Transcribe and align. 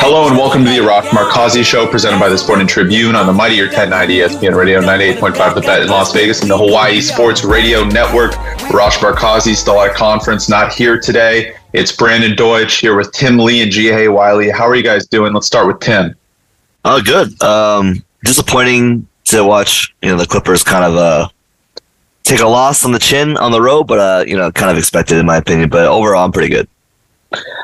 Hello 0.00 0.28
and 0.28 0.36
welcome 0.36 0.64
to 0.64 0.70
the 0.70 0.78
Arash 0.78 1.08
Markazi 1.08 1.64
Show 1.64 1.86
presented 1.86 2.18
by 2.20 2.28
the 2.28 2.38
Sporting 2.38 2.66
Tribune 2.66 3.14
on 3.14 3.26
the 3.26 3.32
Mightier 3.32 3.66
1090 3.66 4.18
ESPN 4.18 4.54
Radio 4.56 4.80
98.5 4.80 5.54
The 5.54 5.60
Bet 5.60 5.82
in 5.82 5.88
Las 5.88 6.12
Vegas 6.12 6.42
and 6.42 6.50
the 6.50 6.56
Hawaii 6.56 7.00
Sports 7.00 7.44
Radio 7.44 7.84
Network. 7.84 8.32
Arash 8.70 8.98
Markazi 8.98 9.54
still 9.54 9.80
at 9.80 9.90
a 9.90 9.94
conference, 9.94 10.48
not 10.48 10.72
here 10.72 11.00
today. 11.00 11.56
It's 11.72 11.92
Brandon 11.92 12.36
Deutsch 12.36 12.78
here 12.80 12.96
with 12.96 13.12
Tim 13.12 13.38
Lee 13.38 13.62
and 13.62 13.72
G.A. 13.72 14.10
Wiley. 14.10 14.50
How 14.50 14.66
are 14.66 14.74
you 14.74 14.82
guys 14.82 15.06
doing? 15.06 15.32
Let's 15.32 15.46
start 15.46 15.66
with 15.66 15.80
Tim. 15.80 16.14
Oh, 16.84 17.02
good. 17.02 17.40
Um, 17.42 18.04
disappointing 18.24 19.06
to 19.26 19.44
watch, 19.44 19.94
you 20.02 20.10
know, 20.10 20.16
the 20.16 20.26
Clippers 20.26 20.62
kind 20.62 20.84
of 20.84 20.96
uh, 20.96 21.28
take 22.22 22.40
a 22.40 22.46
loss 22.46 22.84
on 22.84 22.92
the 22.92 22.98
chin 22.98 23.36
on 23.36 23.52
the 23.52 23.60
road, 23.60 23.84
but 23.84 23.98
uh, 23.98 24.24
you 24.26 24.36
know, 24.36 24.50
kind 24.50 24.70
of 24.70 24.78
expected 24.78 25.18
in 25.18 25.26
my 25.26 25.36
opinion. 25.36 25.68
But 25.68 25.86
overall, 25.86 26.24
I'm 26.24 26.32
pretty 26.32 26.48
good. 26.48 26.68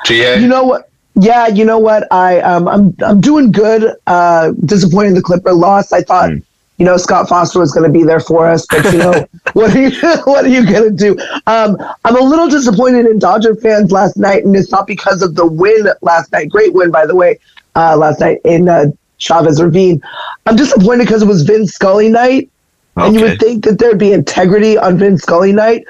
GA? 0.04 0.40
You 0.40 0.48
know 0.48 0.64
what? 0.64 0.90
Yeah, 1.20 1.48
you 1.48 1.64
know 1.64 1.78
what? 1.78 2.06
I 2.12 2.40
um, 2.40 2.68
I'm 2.68 2.96
I'm 3.04 3.20
doing 3.20 3.50
good. 3.50 3.96
Uh, 4.06 4.52
disappointed 4.64 5.16
the 5.16 5.22
Clipper 5.22 5.52
loss. 5.52 5.92
I 5.92 6.02
thought. 6.02 6.30
Mm. 6.30 6.42
You 6.78 6.84
know, 6.84 6.96
Scott 6.96 7.28
Foster 7.28 7.58
was 7.58 7.72
going 7.72 7.92
to 7.92 7.98
be 7.98 8.04
there 8.04 8.20
for 8.20 8.46
us, 8.48 8.64
but 8.70 8.84
you 8.92 8.98
know, 8.98 9.26
what 9.54 9.74
are 9.74 9.80
you 9.80 9.90
what 10.24 10.44
are 10.44 10.48
you 10.48 10.64
going 10.64 10.84
to 10.84 10.96
do? 10.96 11.18
Um, 11.48 11.76
I'm 12.04 12.16
a 12.16 12.20
little 12.20 12.48
disappointed 12.48 13.06
in 13.06 13.18
Dodger 13.18 13.56
fans 13.56 13.90
last 13.90 14.16
night, 14.16 14.44
and 14.44 14.54
it's 14.54 14.70
not 14.70 14.86
because 14.86 15.20
of 15.20 15.34
the 15.34 15.44
win 15.44 15.88
last 16.02 16.30
night. 16.30 16.50
Great 16.50 16.72
win, 16.74 16.92
by 16.92 17.04
the 17.04 17.16
way, 17.16 17.40
uh, 17.74 17.96
last 17.96 18.20
night 18.20 18.40
in 18.44 18.68
uh, 18.68 18.84
Chavez 19.16 19.60
Ravine. 19.60 20.00
I'm 20.46 20.54
disappointed 20.54 21.06
because 21.06 21.22
it 21.22 21.26
was 21.26 21.42
Vin 21.42 21.66
Scully 21.66 22.08
night, 22.08 22.48
and 22.96 23.12
you 23.12 23.22
would 23.22 23.40
think 23.40 23.64
that 23.64 23.80
there'd 23.80 23.98
be 23.98 24.12
integrity 24.12 24.78
on 24.78 24.98
Vin 24.98 25.18
Scully 25.18 25.52
night. 25.52 25.84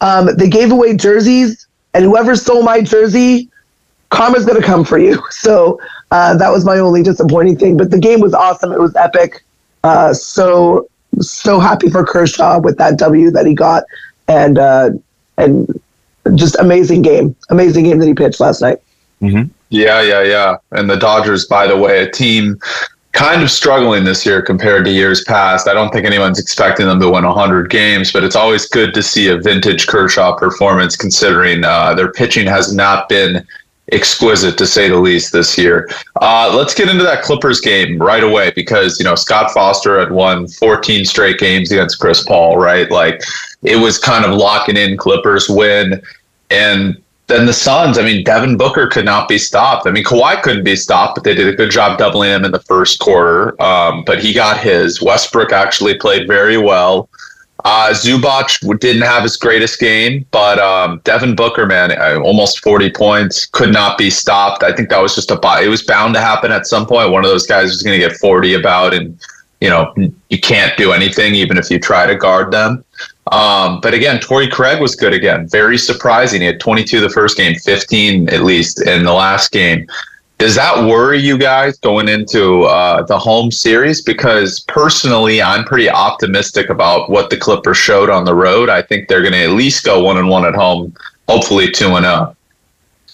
Um, 0.00 0.34
they 0.36 0.48
gave 0.48 0.72
away 0.72 0.96
jerseys, 0.96 1.66
and 1.92 2.06
whoever 2.06 2.34
stole 2.36 2.62
my 2.62 2.80
jersey, 2.80 3.50
karma's 4.12 4.44
gonna 4.44 4.62
come 4.62 4.84
for 4.84 4.98
you. 4.98 5.20
So 5.32 5.80
uh, 6.12 6.36
that 6.36 6.50
was 6.50 6.64
my 6.64 6.78
only 6.78 7.02
disappointing 7.02 7.58
thing. 7.58 7.76
But 7.76 7.90
the 7.90 7.98
game 7.98 8.20
was 8.20 8.32
awesome. 8.32 8.70
It 8.70 8.78
was 8.78 8.94
epic. 8.94 9.42
Uh, 9.82 10.14
so 10.14 10.88
so 11.20 11.58
happy 11.58 11.90
for 11.90 12.04
Kershaw 12.04 12.60
with 12.60 12.78
that 12.78 12.96
W 12.98 13.30
that 13.32 13.44
he 13.44 13.54
got, 13.54 13.82
and 14.28 14.56
uh, 14.56 14.90
and 15.36 15.80
just 16.36 16.56
amazing 16.60 17.02
game, 17.02 17.34
amazing 17.50 17.84
game 17.84 17.98
that 17.98 18.06
he 18.06 18.14
pitched 18.14 18.38
last 18.38 18.60
night. 18.60 18.78
Yeah, 19.70 20.02
yeah, 20.02 20.22
yeah. 20.22 20.56
And 20.70 20.88
the 20.88 20.96
Dodgers, 20.96 21.46
by 21.46 21.66
the 21.66 21.76
way, 21.76 22.02
a 22.02 22.10
team 22.10 22.58
kind 23.12 23.42
of 23.42 23.50
struggling 23.50 24.04
this 24.04 24.24
year 24.24 24.42
compared 24.42 24.84
to 24.84 24.90
years 24.90 25.24
past. 25.24 25.68
I 25.68 25.74
don't 25.74 25.90
think 25.92 26.06
anyone's 26.06 26.38
expecting 26.38 26.86
them 26.86 27.00
to 27.00 27.10
win 27.10 27.24
100 27.24 27.70
games, 27.70 28.12
but 28.12 28.24
it's 28.24 28.36
always 28.36 28.66
good 28.68 28.94
to 28.94 29.02
see 29.02 29.28
a 29.28 29.38
vintage 29.38 29.86
Kershaw 29.86 30.36
performance 30.36 30.96
considering 30.96 31.64
uh, 31.64 31.94
their 31.94 32.12
pitching 32.12 32.46
has 32.46 32.74
not 32.74 33.08
been 33.08 33.46
exquisite 33.90 34.56
to 34.58 34.66
say 34.66 34.88
the 34.88 34.96
least 34.96 35.32
this 35.32 35.58
year. 35.58 35.88
Uh, 36.20 36.52
let's 36.54 36.74
get 36.74 36.88
into 36.88 37.02
that 37.02 37.22
Clippers 37.22 37.60
game 37.60 37.98
right 37.98 38.22
away 38.22 38.52
because, 38.54 38.98
you 38.98 39.04
know, 39.04 39.14
Scott 39.14 39.50
Foster 39.50 39.98
had 39.98 40.12
won 40.12 40.46
14 40.46 41.04
straight 41.04 41.38
games 41.38 41.72
against 41.72 41.98
Chris 41.98 42.22
Paul, 42.22 42.58
right? 42.58 42.90
Like 42.90 43.22
it 43.62 43.76
was 43.76 43.98
kind 43.98 44.24
of 44.24 44.32
locking 44.32 44.76
in 44.76 44.96
Clippers 44.96 45.48
win. 45.48 46.00
And 46.50 47.02
then 47.26 47.46
the 47.46 47.52
Suns, 47.52 47.98
I 47.98 48.02
mean, 48.02 48.24
Devin 48.24 48.56
Booker 48.56 48.86
could 48.86 49.04
not 49.04 49.28
be 49.28 49.38
stopped. 49.38 49.86
I 49.86 49.90
mean, 49.90 50.04
Kawhi 50.04 50.42
couldn't 50.42 50.64
be 50.64 50.76
stopped, 50.76 51.14
but 51.14 51.24
they 51.24 51.34
did 51.34 51.48
a 51.48 51.56
good 51.56 51.70
job 51.70 51.98
doubling 51.98 52.30
him 52.30 52.44
in 52.44 52.52
the 52.52 52.60
first 52.60 52.98
quarter. 53.00 53.60
Um, 53.62 54.04
but 54.04 54.22
he 54.22 54.32
got 54.32 54.58
his. 54.58 55.02
Westbrook 55.02 55.52
actually 55.52 55.94
played 55.94 56.26
very 56.26 56.58
well. 56.58 57.08
Uh, 57.64 57.90
Zubac 57.90 58.80
didn't 58.80 59.02
have 59.02 59.22
his 59.22 59.36
greatest 59.36 59.78
game, 59.78 60.26
but 60.32 60.58
um, 60.58 61.00
Devin 61.04 61.36
Booker, 61.36 61.66
man, 61.66 61.92
uh, 61.92 62.20
almost 62.20 62.60
40 62.62 62.90
points, 62.90 63.46
could 63.46 63.72
not 63.72 63.96
be 63.96 64.10
stopped. 64.10 64.62
I 64.64 64.72
think 64.72 64.88
that 64.88 65.00
was 65.00 65.14
just 65.14 65.30
a 65.30 65.36
buy. 65.36 65.62
It 65.62 65.68
was 65.68 65.82
bound 65.82 66.14
to 66.14 66.20
happen 66.20 66.50
at 66.50 66.66
some 66.66 66.86
point. 66.86 67.12
One 67.12 67.24
of 67.24 67.30
those 67.30 67.46
guys 67.46 67.68
was 67.68 67.82
going 67.82 68.00
to 68.00 68.06
get 68.06 68.16
40 68.16 68.54
about, 68.54 68.94
and 68.94 69.18
you 69.60 69.68
know 69.68 69.94
you 70.28 70.40
can't 70.40 70.76
do 70.76 70.92
anything 70.92 71.36
even 71.36 71.56
if 71.56 71.70
you 71.70 71.78
try 71.78 72.06
to 72.06 72.16
guard 72.16 72.52
them. 72.52 72.84
Um, 73.30 73.80
but 73.80 73.94
again, 73.94 74.18
Torrey 74.18 74.48
Craig 74.48 74.80
was 74.80 74.96
good 74.96 75.14
again. 75.14 75.48
Very 75.48 75.78
surprising. 75.78 76.40
He 76.40 76.48
had 76.48 76.58
22 76.58 77.00
the 77.00 77.08
first 77.08 77.36
game, 77.36 77.54
15 77.54 78.28
at 78.30 78.42
least 78.42 78.82
in 78.82 79.04
the 79.04 79.12
last 79.12 79.52
game. 79.52 79.86
Does 80.42 80.56
that 80.56 80.88
worry 80.88 81.20
you 81.20 81.38
guys 81.38 81.78
going 81.78 82.08
into 82.08 82.62
uh, 82.64 83.04
the 83.04 83.16
home 83.16 83.52
series? 83.52 84.02
Because 84.02 84.58
personally, 84.66 85.40
I'm 85.40 85.62
pretty 85.62 85.88
optimistic 85.88 86.68
about 86.68 87.08
what 87.08 87.30
the 87.30 87.36
Clippers 87.36 87.76
showed 87.76 88.10
on 88.10 88.24
the 88.24 88.34
road. 88.34 88.68
I 88.68 88.82
think 88.82 89.06
they're 89.06 89.20
going 89.20 89.34
to 89.34 89.44
at 89.44 89.50
least 89.50 89.84
go 89.84 90.02
one 90.02 90.18
and 90.18 90.28
one 90.28 90.44
at 90.44 90.56
home, 90.56 90.96
hopefully 91.28 91.70
two 91.70 91.94
and 91.94 92.04
oh. 92.04 92.08
zero. 92.08 92.36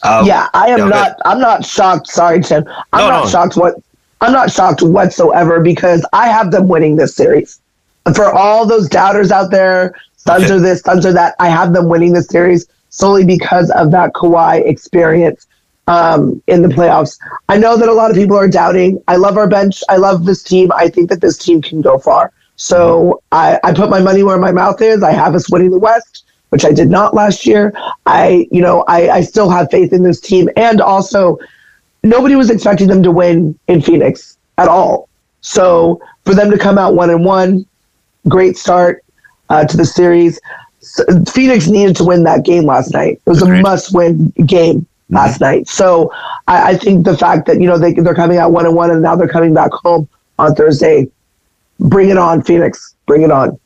Um, 0.04 0.26
yeah, 0.26 0.48
I 0.54 0.68
am 0.68 0.78
yeah, 0.78 0.84
okay. 0.86 0.94
not. 0.94 1.16
I'm 1.26 1.38
not 1.38 1.66
shocked. 1.66 2.06
Sorry, 2.06 2.40
Tim. 2.40 2.64
I'm 2.94 3.00
No, 3.00 3.10
not 3.10 3.24
no. 3.24 3.30
shocked. 3.30 3.58
What? 3.58 3.74
I'm 4.22 4.32
not 4.32 4.50
shocked 4.50 4.80
whatsoever 4.80 5.60
because 5.60 6.08
I 6.14 6.28
have 6.28 6.50
them 6.50 6.66
winning 6.66 6.96
this 6.96 7.14
series. 7.14 7.60
For 8.14 8.32
all 8.32 8.64
those 8.64 8.88
doubters 8.88 9.30
out 9.30 9.50
there, 9.50 9.94
Suns 10.16 10.44
Okay. 10.44 10.54
are 10.54 10.60
this, 10.60 10.80
Suns 10.80 11.04
are 11.04 11.12
that. 11.12 11.34
I 11.40 11.50
have 11.50 11.74
them 11.74 11.88
winning 11.90 12.14
this 12.14 12.28
series 12.28 12.66
solely 12.88 13.26
because 13.26 13.70
of 13.72 13.90
that 13.90 14.14
Kawhi 14.14 14.66
experience 14.66 15.46
um, 15.88 16.40
in 16.46 16.62
the 16.62 16.68
playoffs. 16.68 17.18
I 17.48 17.56
know 17.56 17.76
that 17.76 17.88
a 17.88 17.92
lot 17.92 18.10
of 18.10 18.16
people 18.16 18.36
are 18.36 18.46
doubting. 18.46 19.02
I 19.08 19.16
love 19.16 19.36
our 19.36 19.48
bench. 19.48 19.82
I 19.88 19.96
love 19.96 20.26
this 20.26 20.42
team. 20.42 20.70
I 20.72 20.88
think 20.88 21.08
that 21.08 21.20
this 21.20 21.36
team 21.38 21.60
can 21.62 21.80
go 21.80 21.98
far. 21.98 22.32
So 22.56 23.22
I, 23.32 23.58
I 23.64 23.72
put 23.72 23.88
my 23.88 24.00
money 24.00 24.22
where 24.22 24.38
my 24.38 24.52
mouth 24.52 24.80
is. 24.82 25.02
I 25.02 25.12
have 25.12 25.34
us 25.34 25.50
winning 25.50 25.70
the 25.70 25.78
West, 25.78 26.24
which 26.50 26.64
I 26.64 26.72
did 26.72 26.90
not 26.90 27.14
last 27.14 27.46
year. 27.46 27.72
I, 28.04 28.46
you 28.50 28.60
know, 28.60 28.84
I, 28.86 29.08
I 29.10 29.20
still 29.22 29.48
have 29.48 29.70
faith 29.70 29.92
in 29.92 30.02
this 30.02 30.20
team. 30.20 30.48
And 30.56 30.80
also, 30.80 31.38
nobody 32.02 32.36
was 32.36 32.50
expecting 32.50 32.88
them 32.88 33.02
to 33.02 33.10
win 33.10 33.58
in 33.68 33.80
Phoenix 33.80 34.36
at 34.58 34.68
all. 34.68 35.08
So 35.40 36.02
for 36.24 36.34
them 36.34 36.50
to 36.50 36.58
come 36.58 36.78
out 36.78 36.94
one 36.94 37.10
and 37.10 37.24
one, 37.24 37.64
great 38.28 38.58
start 38.58 39.04
uh, 39.48 39.64
to 39.64 39.76
the 39.76 39.86
series. 39.86 40.38
Phoenix 41.32 41.66
needed 41.66 41.96
to 41.96 42.04
win 42.04 42.24
that 42.24 42.44
game 42.44 42.64
last 42.64 42.92
night. 42.92 43.20
It 43.24 43.30
was 43.30 43.42
Agreed. 43.42 43.60
a 43.60 43.62
must-win 43.62 44.30
game 44.44 44.86
last 45.10 45.34
mm-hmm. 45.34 45.44
night. 45.44 45.68
So 45.68 46.12
I, 46.46 46.70
I 46.70 46.76
think 46.76 47.04
the 47.04 47.16
fact 47.16 47.46
that 47.46 47.60
you 47.60 47.66
know 47.66 47.78
they 47.78 47.94
they're 47.94 48.14
coming 48.14 48.38
out 48.38 48.52
one 48.52 48.66
and 48.66 48.74
one, 48.74 48.90
and 48.90 49.02
now 49.02 49.16
they're 49.16 49.28
coming 49.28 49.54
back 49.54 49.72
home 49.72 50.08
on 50.38 50.54
Thursday. 50.54 51.08
Bring 51.80 52.10
it 52.10 52.18
on, 52.18 52.42
Phoenix! 52.42 52.94
Bring 53.06 53.22
it 53.22 53.30
on. 53.30 53.58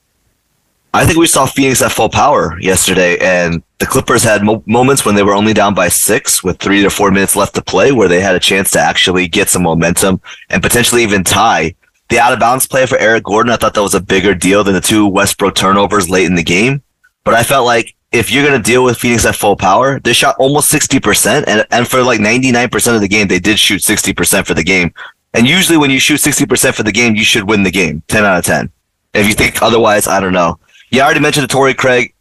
I 0.95 1.07
think 1.07 1.19
we 1.19 1.27
saw 1.27 1.47
Phoenix 1.47 1.81
at 1.81 1.91
full 1.91 2.11
power 2.11 2.61
yesterday, 2.61 3.17
and 3.19 3.63
the 3.79 3.87
Clippers 3.87 4.23
had 4.23 4.43
mo- 4.43 4.63
moments 4.67 5.07
when 5.07 5.15
they 5.15 5.23
were 5.23 5.33
only 5.33 5.55
down 5.55 5.73
by 5.73 5.89
six 5.89 6.45
with 6.45 6.59
three 6.59 6.83
to 6.83 6.91
four 6.91 7.11
minutes 7.11 7.35
left 7.35 7.55
to 7.55 7.63
play, 7.63 7.93
where 7.93 8.09
they 8.09 8.21
had 8.21 8.35
a 8.35 8.41
chance 8.41 8.71
to 8.73 8.79
actually 8.79 9.27
get 9.27 9.49
some 9.49 9.63
momentum 9.63 10.21
and 10.51 10.63
potentially 10.63 11.03
even 11.03 11.25
tie. 11.25 11.75
The 12.11 12.19
out 12.19 12.35
of 12.35 12.41
bounds 12.41 12.67
play 12.67 12.85
for 12.85 12.99
Eric 12.99 13.25
Gordon, 13.25 13.51
I 13.51 13.57
thought 13.57 13.73
that 13.73 13.81
was 13.81 13.95
a 13.95 14.03
bigger 14.03 14.35
deal 14.35 14.65
than 14.65 14.75
the 14.75 14.83
two 14.83 15.07
Westbrook 15.07 15.55
turnovers 15.55 16.11
late 16.11 16.27
in 16.27 16.35
the 16.35 16.43
game. 16.43 16.83
But 17.25 17.33
I 17.33 17.43
felt 17.43 17.65
like 17.65 17.95
if 18.13 18.31
you're 18.31 18.49
to 18.51 18.59
deal 18.59 18.85
with 18.85 18.99
Phoenix 18.99 19.25
at 19.25 19.37
full 19.37 19.57
power, 19.57 19.99
they 20.01 20.13
shot 20.13 20.37
almost 20.39 20.73
60%. 20.73 21.45
And, 21.47 21.67
and 21.71 21.89
for 21.89 22.03
like 22.03 22.21
99% 22.21 22.95
of 22.95 23.01
the 23.01 23.09
game, 23.09 23.27
they 23.27 23.39
did 23.39 23.59
shoot 23.59 23.81
60% 23.81 24.47
for 24.47 24.55
the 24.55 24.63
game. 24.63 24.93
And 25.35 25.49
usually 25.49 25.79
when 25.79 25.91
you 25.91 25.99
shoot 25.99 26.21
60% 26.21 26.75
for 26.75 26.83
the 26.83 26.93
game, 26.93 27.17
you 27.17 27.25
should 27.25 27.49
win 27.49 27.63
the 27.63 27.71
game 27.71 28.03
10 28.09 28.25
out 28.25 28.39
of 28.39 28.45
10. 28.45 28.71
If 29.15 29.27
you 29.27 29.35
think 29.35 29.63
otherwise, 29.63 30.07
I 30.07 30.21
don't 30.21 30.35
know. 30.35 30.59
I 30.93 31.01
already 31.01 31.21
mentioned 31.21 31.45
the 31.45 31.53
Torrey 31.53 31.73
Craig 31.73 32.15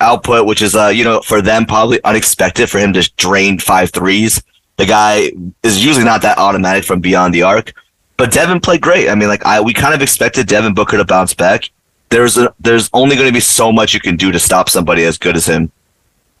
output, 0.00 0.46
which 0.46 0.62
is, 0.62 0.76
uh, 0.76 0.88
you 0.88 1.02
know, 1.02 1.20
for 1.22 1.42
them 1.42 1.66
probably 1.66 2.02
unexpected 2.04 2.70
for 2.70 2.78
him 2.78 2.92
to 2.92 3.10
drain 3.16 3.58
five 3.58 3.90
threes. 3.90 4.42
The 4.76 4.86
guy 4.86 5.32
is 5.62 5.84
usually 5.84 6.04
not 6.04 6.22
that 6.22 6.38
automatic 6.38 6.84
from 6.84 7.00
beyond 7.00 7.34
the 7.34 7.42
arc. 7.42 7.72
But 8.16 8.30
Devin 8.30 8.60
played 8.60 8.80
great. 8.80 9.08
I 9.08 9.16
mean, 9.16 9.28
like 9.28 9.44
I, 9.44 9.60
we 9.60 9.72
kind 9.72 9.94
of 9.94 10.02
expected 10.02 10.46
Devin 10.46 10.74
Booker 10.74 10.96
to 10.96 11.04
bounce 11.04 11.34
back. 11.34 11.70
There's 12.12 12.36
a, 12.36 12.54
there's 12.60 12.90
only 12.92 13.16
going 13.16 13.28
to 13.28 13.32
be 13.32 13.40
so 13.40 13.72
much 13.72 13.94
you 13.94 14.00
can 14.00 14.16
do 14.16 14.30
to 14.32 14.38
stop 14.38 14.68
somebody 14.68 15.04
as 15.04 15.18
good 15.18 15.36
as 15.36 15.46
him. 15.46 15.70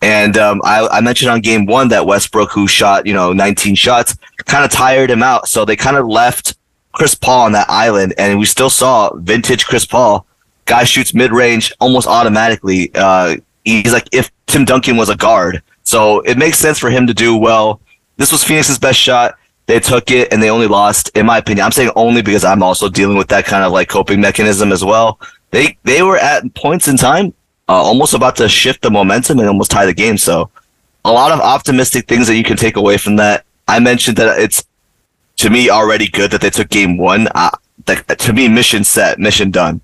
And 0.02 0.36
um, 0.36 0.60
I, 0.64 0.86
I 0.88 1.00
mentioned 1.00 1.30
on 1.30 1.40
game 1.40 1.64
one 1.64 1.88
that 1.88 2.06
Westbrook, 2.06 2.50
who 2.50 2.66
shot 2.66 3.06
you 3.06 3.14
know 3.14 3.32
19 3.32 3.74
shots, 3.74 4.16
kind 4.44 4.64
of 4.64 4.70
tired 4.70 5.10
him 5.10 5.22
out. 5.22 5.48
So 5.48 5.64
they 5.64 5.76
kind 5.76 5.96
of 5.96 6.06
left 6.06 6.56
Chris 6.92 7.14
Paul 7.14 7.42
on 7.42 7.52
that 7.52 7.70
island, 7.70 8.14
and 8.18 8.38
we 8.38 8.44
still 8.44 8.70
saw 8.70 9.14
vintage 9.14 9.66
Chris 9.66 9.86
Paul. 9.86 10.26
Guy 10.64 10.84
shoots 10.84 11.14
mid 11.14 11.32
range 11.32 11.72
almost 11.80 12.06
automatically. 12.06 12.90
Uh, 12.94 13.36
he's 13.64 13.92
like 13.92 14.08
if 14.12 14.30
Tim 14.46 14.64
Duncan 14.64 14.96
was 14.96 15.08
a 15.08 15.16
guard. 15.16 15.62
So 15.84 16.20
it 16.20 16.38
makes 16.38 16.58
sense 16.58 16.78
for 16.78 16.90
him 16.90 17.06
to 17.06 17.14
do 17.14 17.36
well. 17.36 17.80
This 18.16 18.30
was 18.30 18.44
Phoenix's 18.44 18.78
best 18.78 18.98
shot. 18.98 19.38
They 19.66 19.80
took 19.80 20.10
it 20.10 20.32
and 20.32 20.42
they 20.42 20.50
only 20.50 20.66
lost, 20.66 21.10
in 21.16 21.26
my 21.26 21.38
opinion. 21.38 21.64
I'm 21.64 21.72
saying 21.72 21.90
only 21.96 22.22
because 22.22 22.44
I'm 22.44 22.62
also 22.62 22.88
dealing 22.88 23.16
with 23.16 23.28
that 23.28 23.44
kind 23.44 23.64
of 23.64 23.72
like 23.72 23.88
coping 23.88 24.20
mechanism 24.20 24.72
as 24.72 24.84
well. 24.84 25.18
They 25.52 25.78
they 25.84 26.02
were 26.02 26.18
at 26.18 26.52
points 26.54 26.88
in 26.88 26.96
time 26.96 27.32
uh, 27.68 27.74
almost 27.74 28.14
about 28.14 28.36
to 28.36 28.48
shift 28.48 28.82
the 28.82 28.90
momentum 28.90 29.38
and 29.38 29.48
almost 29.48 29.70
tie 29.70 29.86
the 29.86 29.94
game. 29.94 30.18
So 30.18 30.50
a 31.04 31.12
lot 31.12 31.30
of 31.30 31.40
optimistic 31.40 32.08
things 32.08 32.26
that 32.26 32.36
you 32.36 32.44
can 32.44 32.56
take 32.56 32.76
away 32.76 32.98
from 32.98 33.16
that. 33.16 33.44
I 33.68 33.78
mentioned 33.78 34.16
that 34.16 34.38
it's 34.38 34.64
to 35.36 35.50
me 35.50 35.70
already 35.70 36.08
good 36.08 36.30
that 36.32 36.40
they 36.40 36.50
took 36.50 36.68
game 36.68 36.96
one. 36.96 37.28
Uh, 37.34 37.50
that, 37.86 38.18
to 38.20 38.32
me, 38.32 38.48
mission 38.48 38.84
set, 38.84 39.18
mission 39.18 39.50
done. 39.50 39.80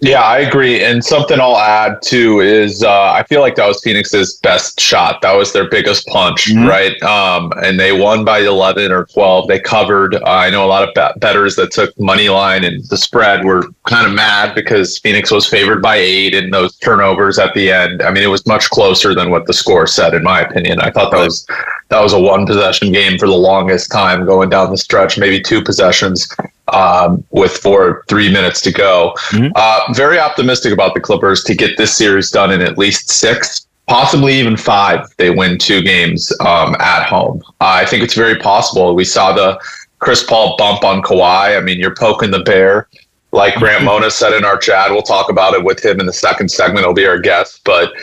Yeah, 0.00 0.22
I 0.22 0.38
agree. 0.38 0.82
And 0.82 1.04
something 1.04 1.40
I'll 1.40 1.56
add 1.56 2.02
too 2.02 2.40
is 2.40 2.82
uh, 2.82 3.12
I 3.12 3.22
feel 3.24 3.40
like 3.40 3.54
that 3.56 3.66
was 3.66 3.80
Phoenix's 3.82 4.34
best 4.42 4.80
shot. 4.80 5.22
That 5.22 5.32
was 5.34 5.52
their 5.52 5.68
biggest 5.68 6.06
punch, 6.08 6.46
Mhm. 6.50 6.68
right? 6.68 7.02
Um, 7.02 7.52
and 7.62 7.78
they 7.80 7.92
won 7.92 8.24
by 8.24 8.40
11 8.40 8.92
or 8.92 9.06
12. 9.06 9.48
They 9.48 9.58
covered. 9.58 10.16
Uh, 10.16 10.20
I 10.24 10.50
know 10.50 10.64
a 10.64 10.66
lot 10.68 10.86
of 10.86 10.92
bet- 10.94 11.18
betters 11.20 11.56
that 11.56 11.70
took 11.70 11.98
money 11.98 12.28
line 12.28 12.64
and 12.64 12.84
the 12.88 12.96
spread 12.96 13.44
were 13.44 13.66
kind 13.86 14.06
of 14.06 14.12
mad 14.12 14.54
because 14.54 14.98
Phoenix 14.98 15.30
was 15.30 15.46
favored 15.46 15.80
by 15.80 15.96
eight 15.96 16.34
in 16.34 16.50
those 16.50 16.76
turnovers 16.76 17.38
at 17.38 17.54
the 17.54 17.70
end. 17.70 18.02
I 18.02 18.10
mean, 18.10 18.22
it 18.24 18.28
was 18.28 18.46
much 18.46 18.70
closer 18.70 19.14
than 19.14 19.30
what 19.30 19.46
the 19.46 19.52
score 19.54 19.86
said, 19.86 20.14
in 20.14 20.22
my 20.22 20.40
opinion. 20.40 20.80
I 20.80 20.90
thought 20.90 21.10
that 21.12 21.18
was 21.24 21.46
that 21.90 22.00
was 22.00 22.12
a 22.12 22.18
one 22.18 22.46
possession 22.46 22.90
game 22.92 23.18
for 23.18 23.26
the 23.26 23.34
longest 23.34 23.92
time 23.92 24.24
going 24.24 24.48
down 24.50 24.70
the 24.70 24.78
stretch, 24.78 25.18
maybe 25.18 25.40
two 25.40 25.62
possessions 25.62 26.26
um, 26.68 27.24
with 27.30 27.52
four 27.52 28.04
three 28.08 28.32
minutes 28.32 28.60
to 28.62 28.72
go. 28.72 29.14
Uh, 29.54 29.92
very 29.94 30.18
optimistic 30.18 30.72
about 30.72 30.94
the 30.94 31.00
Clippers 31.00 31.44
to 31.44 31.54
get 31.54 31.76
this 31.76 31.96
series 31.96 32.30
done 32.30 32.50
in 32.50 32.60
at 32.60 32.78
least 32.78 33.10
six, 33.10 33.66
possibly 33.86 34.34
even 34.34 34.56
five. 34.56 35.06
They 35.16 35.30
win 35.30 35.58
two 35.58 35.82
games 35.82 36.32
um, 36.40 36.74
at 36.80 37.06
home. 37.06 37.42
I 37.60 37.84
think 37.84 38.02
it's 38.02 38.14
very 38.14 38.36
possible. 38.38 38.94
We 38.94 39.04
saw 39.04 39.32
the 39.32 39.60
Chris 39.98 40.22
Paul 40.22 40.56
bump 40.56 40.84
on 40.84 41.02
Kawhi. 41.02 41.56
I 41.56 41.60
mean, 41.60 41.78
you're 41.78 41.94
poking 41.94 42.30
the 42.30 42.42
bear. 42.42 42.88
Like 43.32 43.54
Grant 43.56 43.84
Mona 43.86 44.10
said 44.10 44.32
in 44.32 44.44
our 44.44 44.58
chat, 44.58 44.90
we'll 44.90 45.02
talk 45.02 45.30
about 45.30 45.54
it 45.54 45.64
with 45.64 45.84
him 45.84 46.00
in 46.00 46.06
the 46.06 46.12
second 46.12 46.50
segment. 46.50 46.84
He'll 46.84 46.94
be 46.94 47.06
our 47.06 47.18
guest, 47.18 47.62
but 47.64 47.90
uh, 47.90 47.96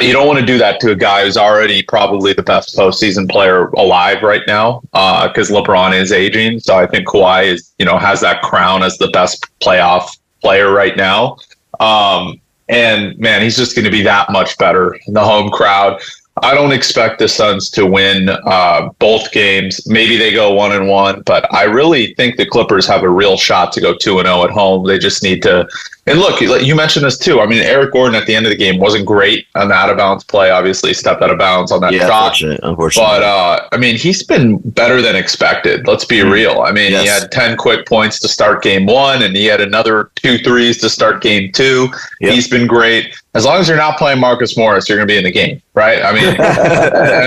you 0.00 0.12
don't 0.12 0.26
want 0.26 0.38
to 0.38 0.44
do 0.44 0.58
that 0.58 0.80
to 0.80 0.90
a 0.90 0.96
guy 0.96 1.24
who's 1.24 1.36
already 1.36 1.82
probably 1.82 2.32
the 2.32 2.42
best 2.42 2.76
postseason 2.76 3.28
player 3.28 3.68
alive 3.70 4.22
right 4.22 4.42
now 4.46 4.80
because 4.92 5.50
LeBron 5.50 5.98
is 5.98 6.12
aging. 6.12 6.60
So 6.60 6.76
I 6.76 6.86
think 6.86 7.08
Kawhi 7.08 7.46
is, 7.46 7.72
you 7.78 7.86
know, 7.86 7.98
has 7.98 8.20
that 8.20 8.42
crown 8.42 8.82
as 8.82 8.98
the 8.98 9.08
best 9.08 9.46
playoff 9.60 10.18
player 10.42 10.72
right 10.72 10.96
now. 10.96 11.36
Um, 11.80 12.40
and 12.68 13.18
man, 13.18 13.40
he's 13.40 13.56
just 13.56 13.74
going 13.74 13.86
to 13.86 13.90
be 13.90 14.02
that 14.02 14.30
much 14.30 14.58
better 14.58 14.98
in 15.06 15.14
the 15.14 15.24
home 15.24 15.50
crowd. 15.50 16.00
I 16.42 16.54
don't 16.54 16.72
expect 16.72 17.18
the 17.18 17.28
Suns 17.28 17.70
to 17.70 17.86
win 17.86 18.28
uh, 18.28 18.90
both 18.98 19.32
games. 19.32 19.86
Maybe 19.88 20.16
they 20.16 20.32
go 20.32 20.52
one 20.52 20.72
and 20.72 20.88
one, 20.88 21.22
but 21.22 21.52
I 21.52 21.64
really 21.64 22.14
think 22.14 22.36
the 22.36 22.46
Clippers 22.46 22.86
have 22.86 23.02
a 23.02 23.08
real 23.08 23.36
shot 23.36 23.72
to 23.72 23.80
go 23.80 23.96
two 23.96 24.18
and 24.18 24.26
zero 24.26 24.44
at 24.44 24.50
home. 24.50 24.86
They 24.86 24.98
just 24.98 25.22
need 25.22 25.42
to. 25.42 25.66
And 26.10 26.18
look, 26.20 26.40
you 26.40 26.74
mentioned 26.74 27.04
this 27.04 27.18
too. 27.18 27.40
I 27.40 27.46
mean, 27.46 27.60
Eric 27.62 27.92
Gordon 27.92 28.14
at 28.14 28.26
the 28.26 28.34
end 28.34 28.46
of 28.46 28.50
the 28.50 28.56
game 28.56 28.78
wasn't 28.78 29.06
great 29.06 29.46
on 29.54 29.68
the 29.68 29.74
out 29.74 29.90
of 29.90 29.96
bounds 29.96 30.24
play. 30.24 30.50
Obviously, 30.50 30.94
stepped 30.94 31.22
out 31.22 31.30
of 31.30 31.38
bounds 31.38 31.70
on 31.72 31.80
that 31.82 31.92
Yeah, 31.92 32.06
shot. 32.06 32.22
unfortunate. 32.40 32.60
unfortunately. 32.62 33.08
But 33.16 33.22
uh, 33.22 33.68
I 33.72 33.76
mean, 33.76 33.96
he's 33.96 34.22
been 34.22 34.58
better 34.58 35.00
than 35.02 35.16
expected. 35.16 35.86
Let's 35.86 36.04
be 36.04 36.22
real. 36.22 36.60
I 36.62 36.72
mean, 36.72 36.90
he 36.92 37.06
had 37.06 37.30
ten 37.32 37.56
quick 37.56 37.86
points 37.86 38.18
to 38.20 38.28
start 38.28 38.62
game 38.62 38.86
one, 38.86 39.22
and 39.22 39.36
he 39.36 39.46
had 39.46 39.60
another 39.60 40.10
two 40.16 40.38
threes 40.38 40.78
to 40.78 40.88
start 40.88 41.22
game 41.22 41.52
two. 41.52 41.88
Yep. 42.20 42.32
He's 42.32 42.48
been 42.48 42.66
great. 42.66 43.14
As 43.34 43.44
long 43.44 43.60
as 43.60 43.68
you're 43.68 43.76
not 43.76 43.98
playing 43.98 44.18
Marcus 44.20 44.56
Morris, 44.56 44.88
you're 44.88 44.98
going 44.98 45.06
to 45.06 45.12
be 45.12 45.18
in 45.18 45.24
the 45.24 45.30
game, 45.30 45.62
right? 45.74 46.02
I 46.02 46.12
mean, 46.12 46.34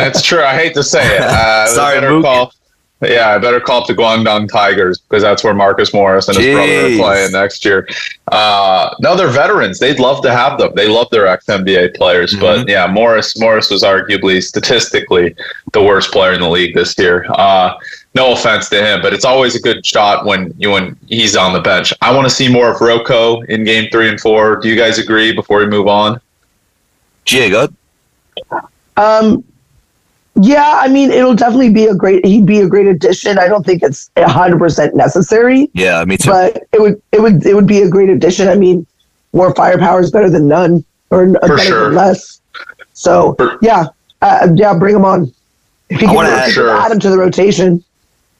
it's 0.07 0.21
true. 0.21 0.43
I 0.43 0.53
hate 0.55 0.73
to 0.73 0.83
say 0.83 1.05
it. 1.15 1.21
Uh, 1.21 1.67
Sorry, 1.67 1.95
better 1.99 2.11
Mook. 2.13 2.23
call. 2.23 2.53
Yeah, 3.01 3.31
I 3.31 3.39
better 3.39 3.59
call 3.59 3.81
up 3.81 3.87
the 3.87 3.93
Guangdong 3.93 4.47
Tigers 4.47 4.99
because 4.99 5.23
that's 5.23 5.43
where 5.43 5.55
Marcus 5.55 5.91
Morris 5.91 6.27
and 6.27 6.37
his 6.37 6.53
brother 6.53 6.85
are 6.85 6.97
playing 6.97 7.31
next 7.31 7.65
year. 7.65 7.87
Uh, 8.31 8.93
no, 8.99 9.15
they're 9.15 9.27
veterans. 9.27 9.79
They'd 9.79 9.99
love 9.99 10.21
to 10.21 10.31
have 10.31 10.59
them. 10.59 10.71
They 10.75 10.87
love 10.87 11.09
their 11.09 11.25
ex 11.25 11.47
NBA 11.47 11.95
players. 11.95 12.31
Mm-hmm. 12.33 12.41
But 12.41 12.69
yeah, 12.69 12.85
Morris 12.85 13.39
Morris 13.39 13.71
was 13.71 13.81
arguably 13.81 14.43
statistically 14.43 15.35
the 15.73 15.81
worst 15.81 16.11
player 16.11 16.33
in 16.33 16.41
the 16.41 16.49
league 16.49 16.75
this 16.75 16.95
year. 16.97 17.25
Uh, 17.29 17.73
no 18.13 18.33
offense 18.33 18.69
to 18.69 18.83
him, 18.83 19.01
but 19.01 19.13
it's 19.13 19.25
always 19.25 19.55
a 19.55 19.61
good 19.61 19.83
shot 19.83 20.25
when 20.25 20.53
you 20.57 20.69
when 20.69 20.95
he's 21.07 21.35
on 21.35 21.53
the 21.53 21.61
bench. 21.61 21.93
I 22.01 22.15
want 22.15 22.25
to 22.29 22.33
see 22.33 22.51
more 22.51 22.71
of 22.71 22.81
Rocco 22.81 23.41
in 23.41 23.63
game 23.63 23.89
three 23.91 24.09
and 24.09 24.19
four. 24.19 24.57
Do 24.57 24.69
you 24.69 24.75
guys 24.75 24.99
agree 24.99 25.33
before 25.33 25.59
we 25.59 25.67
move 25.67 25.87
on? 25.87 26.21
GA, 27.25 27.49
go. 27.49 27.67
Um, 28.97 29.43
yeah, 30.35 30.79
I 30.81 30.87
mean, 30.87 31.11
it'll 31.11 31.35
definitely 31.35 31.71
be 31.71 31.85
a 31.85 31.93
great. 31.95 32.25
He'd 32.25 32.45
be 32.45 32.59
a 32.61 32.67
great 32.67 32.87
addition. 32.87 33.37
I 33.37 33.47
don't 33.47 33.65
think 33.65 33.83
it's 33.83 34.09
hundred 34.17 34.59
percent 34.59 34.95
necessary, 34.95 35.69
Yeah, 35.73 36.03
me 36.05 36.17
too. 36.17 36.29
but 36.29 36.63
it 36.71 36.81
would 36.81 37.01
it 37.11 37.21
would 37.21 37.45
it 37.45 37.53
would 37.53 37.67
be 37.67 37.81
a 37.81 37.89
great 37.89 38.09
addition. 38.09 38.47
I 38.47 38.55
mean, 38.55 38.85
more 39.33 39.53
firepower 39.55 39.99
is 40.01 40.11
better 40.11 40.29
than 40.29 40.47
none, 40.47 40.83
or 41.09 41.23
n- 41.23 41.33
better 41.33 41.57
sure. 41.59 41.83
than 41.85 41.95
less. 41.95 42.39
So 42.93 43.33
For- 43.35 43.57
yeah, 43.61 43.87
uh, 44.21 44.47
yeah, 44.55 44.73
bring 44.73 44.95
him 44.95 45.05
on. 45.05 45.31
If 45.89 46.01
you 46.01 46.07
I 46.07 46.13
can, 46.15 46.25
add- 46.25 46.51
Sure. 46.51 46.69
add 46.69 46.91
him 46.91 46.99
to 46.99 47.09
the 47.09 47.17
rotation. 47.17 47.83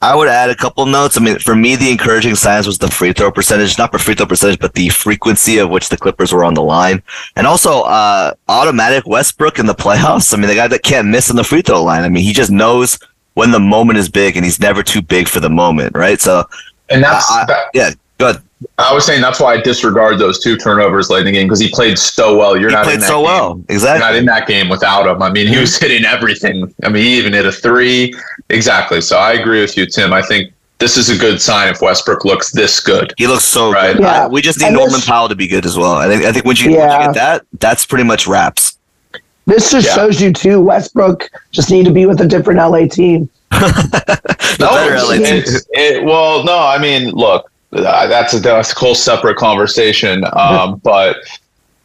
I 0.04 0.16
would 0.16 0.28
add 0.28 0.50
a 0.50 0.56
couple 0.56 0.86
notes. 0.88 1.16
I 1.16 1.22
mean, 1.22 1.38
for 1.38 1.56
me, 1.56 1.76
the 1.76 1.92
encouraging 1.92 2.34
signs 2.36 2.66
was 2.66 2.80
the 2.80 2.90
free 2.90 3.14
throw 3.14 3.32
percentage, 3.32 3.78
not 3.78 3.92
the 3.92 4.00
free 4.00 4.16
throw 4.16 4.26
percentage, 4.26 4.60
but 4.60 4.74
the 4.74 4.90
frequency 4.90 5.60
of 5.60 5.70
which 5.70 5.90
the 5.90 5.98
Clippers 5.98 6.34
were 6.34 6.44
on 6.44 6.56
the 6.56 6.64
line. 6.64 7.04
And 7.36 7.46
also, 7.46 7.82
uh, 7.84 8.34
automatic 8.50 9.06
Westbrook 9.06 9.60
in 9.60 9.68
the 9.68 9.76
playoffs. 9.76 10.34
I 10.34 10.38
mean, 10.38 10.48
the 10.48 10.56
guy 10.56 10.68
that 10.68 10.82
can't 10.84 11.08
miss 11.08 11.30
on 11.30 11.36
the 11.36 11.44
free 11.44 11.62
throw 11.62 11.84
line. 11.84 12.04
I 12.04 12.10
mean, 12.10 12.24
he 12.24 12.34
just 12.34 12.50
knows 12.50 12.98
when 13.36 13.52
the 13.52 13.60
moment 13.60 14.00
is 14.00 14.10
big 14.10 14.36
and 14.36 14.44
he's 14.44 14.60
never 14.60 14.82
too 14.82 15.02
big 15.04 15.28
for 15.28 15.40
the 15.40 15.50
moment, 15.50 15.96
right? 15.96 16.20
So, 16.20 16.46
And 16.90 17.04
that's 17.04 17.30
I- 17.32 17.46
that, 17.46 17.66
yeah, 17.74 17.92
good. 18.18 18.42
I 18.78 18.94
was 18.94 19.06
saying 19.06 19.22
that's 19.22 19.40
why 19.40 19.54
I 19.56 19.62
disregard 19.62 20.20
those 20.20 20.40
two 20.40 20.56
turnovers 20.56 21.10
late 21.10 21.22
in 21.22 21.26
the 21.28 21.32
game 21.32 21.48
because 21.48 21.60
he 21.60 21.70
played 21.70 21.98
so 21.98 22.38
well. 22.38 22.56
You're 22.58 22.70
He 22.70 22.76
not 22.76 22.82
in 22.86 22.90
played 22.92 23.02
that 23.02 23.08
so 23.08 23.18
game. 23.18 23.24
well. 23.26 23.64
You're 23.70 24.00
not 24.00 24.16
in 24.16 24.26
that 24.26 24.48
game 24.48 24.70
without 24.70 25.08
him. 25.08 25.22
I 25.22 25.32
mean, 25.32 25.48
he 25.48 25.58
was 25.58 25.78
hitting 25.80 26.06
everything. 26.06 26.74
I 26.84 26.90
mean, 26.90 27.04
he 27.04 27.18
even 27.18 27.34
hit 27.34 27.46
a 27.46 27.52
three. 27.52 28.14
Exactly. 28.50 29.02
So 29.02 29.18
I 29.18 29.34
agree 29.34 29.62
with 29.62 29.76
you, 29.78 29.86
Tim. 29.88 30.14
I 30.14 30.22
think 30.22 30.54
this 30.78 30.98
is 30.98 31.10
a 31.10 31.18
good 31.18 31.42
sign 31.42 31.70
if 31.70 31.82
Westbrook 31.82 32.24
looks 32.26 32.52
this 32.52 32.80
good. 32.80 33.14
He 33.18 33.28
looks 33.28 33.44
so 33.46 33.72
Right. 33.72 33.94
good. 33.94 34.04
Yeah. 34.04 34.28
We 34.28 34.42
just 34.42 34.60
need 34.60 34.68
And 34.68 34.76
Norman 34.76 34.94
this- 34.94 35.06
Powell 35.06 35.30
to 35.30 35.36
be 35.36 35.48
good 35.48 35.66
as 35.66 35.78
well. 35.78 35.94
I 35.94 36.08
think, 36.08 36.24
I 36.26 36.32
think 36.32 36.46
when 36.46 36.56
you, 36.58 36.72
when 36.72 36.74
you 36.74 37.06
get 37.06 37.14
that, 37.16 37.44
that's 37.60 37.86
pretty 37.86 38.04
much 38.04 38.28
wraps. 38.28 38.78
This 39.48 39.72
just 39.72 39.88
Yeah. 39.88 39.96
shows 39.96 40.22
you 40.22 40.32
too. 40.34 40.60
Westbrook 40.62 41.30
just 41.52 41.72
need 41.72 41.86
to 41.86 41.92
be 41.92 42.06
with 42.06 42.22
a 42.22 42.28
different 42.28 42.60
LA 42.60 42.86
team. 42.88 43.28
No, 44.60 44.68
it's- 44.78 45.04
LA 45.04 45.14
team. 45.18 45.26
it's- 45.26 45.66
it- 45.72 46.04
well, 46.04 46.44
no, 46.44 46.58
I 46.60 46.78
mean, 46.78 47.10
look, 47.12 47.51
that's 47.72 48.34
a, 48.34 48.40
that's 48.40 48.72
a 48.74 48.76
whole 48.80 48.96
separate 48.96 49.38
conversation. 49.38 50.24
Um, 50.34 50.78
but 50.84 51.18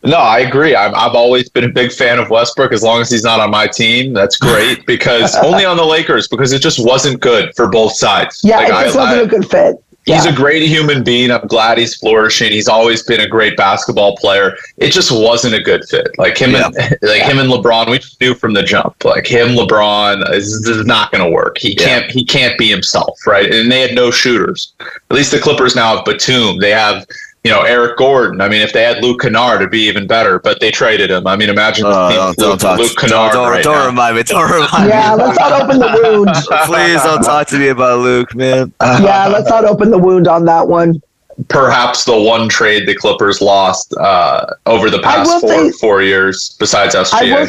No, 0.04 0.16
I 0.18 0.40
agree. 0.40 0.76
I'm, 0.76 0.94
I've 0.94 1.14
always 1.14 1.48
been 1.48 1.64
a 1.64 1.68
big 1.68 1.90
fan 1.92 2.18
of 2.18 2.30
Westbrook. 2.30 2.72
As 2.72 2.82
long 2.82 3.00
as 3.00 3.10
he's 3.10 3.24
not 3.24 3.40
on 3.40 3.50
my 3.50 3.66
team, 3.66 4.12
that's 4.12 4.36
great. 4.36 4.84
Because 4.86 5.34
only 5.36 5.64
on 5.64 5.76
the 5.76 5.84
Lakers, 5.84 6.28
because 6.28 6.52
it 6.52 6.60
just 6.60 6.84
wasn't 6.84 7.20
good 7.20 7.52
for 7.56 7.68
both 7.68 7.92
sides. 7.94 8.40
Yeah, 8.44 8.58
Like, 8.58 8.68
it 8.68 8.74
I- 8.74 8.84
just 8.84 8.96
wasn't 8.96 9.18
I- 9.18 9.22
a 9.22 9.26
good 9.26 9.50
fit. 9.50 9.76
He's 10.06 10.25
Yeah. 10.25 10.32
a 10.32 10.36
great 10.36 10.62
human 10.62 11.02
being. 11.02 11.32
I'm 11.32 11.46
glad 11.48 11.78
he's 11.78 11.96
flourishing. 11.96 12.52
He's 12.52 12.68
always 12.68 13.02
been 13.02 13.20
a 13.20 13.26
great 13.28 13.56
basketball 13.56 14.16
player. 14.16 14.56
It 14.78 14.92
just 14.92 15.10
wasn't 15.10 15.56
a 15.56 15.60
good 15.60 15.84
fit. 15.88 16.06
Like 16.16 16.38
him 16.38 16.54
and 16.54 16.72
like 17.02 17.22
him 17.22 17.40
and 17.40 17.50
LeBron, 17.50 17.90
we 17.90 17.98
just 17.98 18.20
knew 18.20 18.34
from 18.34 18.54
the 18.54 18.62
jump. 18.62 19.04
Like 19.04 19.26
him, 19.26 19.48
LeBron 19.56 20.32
is, 20.32 20.62
this 20.62 20.76
is 20.76 20.86
not 20.86 21.10
going 21.10 21.25
to 21.25 21.30
work. 21.30 21.58
He 21.58 21.75
can't. 21.75 22.08
He 22.08 22.25
can't 22.25 22.56
be 22.56 22.68
himself, 22.70 23.18
right? 23.26 23.52
And 23.52 23.70
they 23.70 23.80
had 23.80 23.96
no 23.96 24.12
shooters. 24.12 24.72
At 24.80 25.16
least 25.16 25.32
the 25.32 25.40
Clippers 25.40 25.75
now 25.75 25.96
have 25.96 26.04
Batum. 26.04 26.58
They 26.60 26.70
have 26.70 27.04
you 27.46 27.52
know 27.52 27.62
Eric 27.62 27.96
Gordon. 27.96 28.40
I 28.40 28.48
mean, 28.48 28.60
if 28.60 28.72
they 28.72 28.82
had 28.82 29.00
Luke 29.04 29.20
Kennard, 29.20 29.60
it'd 29.60 29.70
be 29.70 29.82
even 29.86 30.08
better. 30.08 30.40
But 30.40 30.58
they 30.60 30.72
traded 30.72 31.12
him. 31.12 31.28
I 31.28 31.36
mean, 31.36 31.48
imagine 31.48 31.84
the 31.84 31.90
Uh, 31.90 32.08
don't, 32.34 32.36
don't 32.38 32.48
Luke, 32.50 32.58
talk. 32.58 32.78
Luke 32.80 32.88
don't 32.96 33.08
Kennard 33.08 33.32
don't, 33.32 33.50
right 33.50 33.62
don't 33.62 33.74
now. 33.76 33.86
remind 33.86 34.16
me. 34.16 34.22
Don't 34.24 34.50
remind 34.50 34.88
Yeah, 34.88 35.14
me. 35.14 35.22
let's 35.22 35.38
not 35.38 35.52
open 35.62 35.78
the 35.78 36.00
wound. 36.02 36.30
Please 36.66 37.02
don't 37.04 37.22
talk 37.22 37.46
to 37.48 37.58
me 37.58 37.68
about 37.68 38.00
Luke, 38.00 38.34
man. 38.34 38.72
Yeah, 38.82 39.28
let's 39.28 39.48
not 39.48 39.64
open 39.64 39.90
the 39.92 39.98
wound 39.98 40.26
on 40.26 40.44
that 40.46 40.66
one. 40.66 41.00
Perhaps 41.48 42.04
the 42.04 42.18
one 42.18 42.48
trade 42.48 42.88
the 42.88 42.94
Clippers 42.96 43.40
lost 43.40 43.94
uh, 43.98 44.46
over 44.66 44.90
the 44.90 44.98
past 45.00 45.40
four 45.40 45.50
say- 45.50 45.70
four 45.78 46.02
years, 46.02 46.56
besides 46.58 46.94
I 46.96 47.02
SGA. 47.04 47.30
will, 47.40 47.48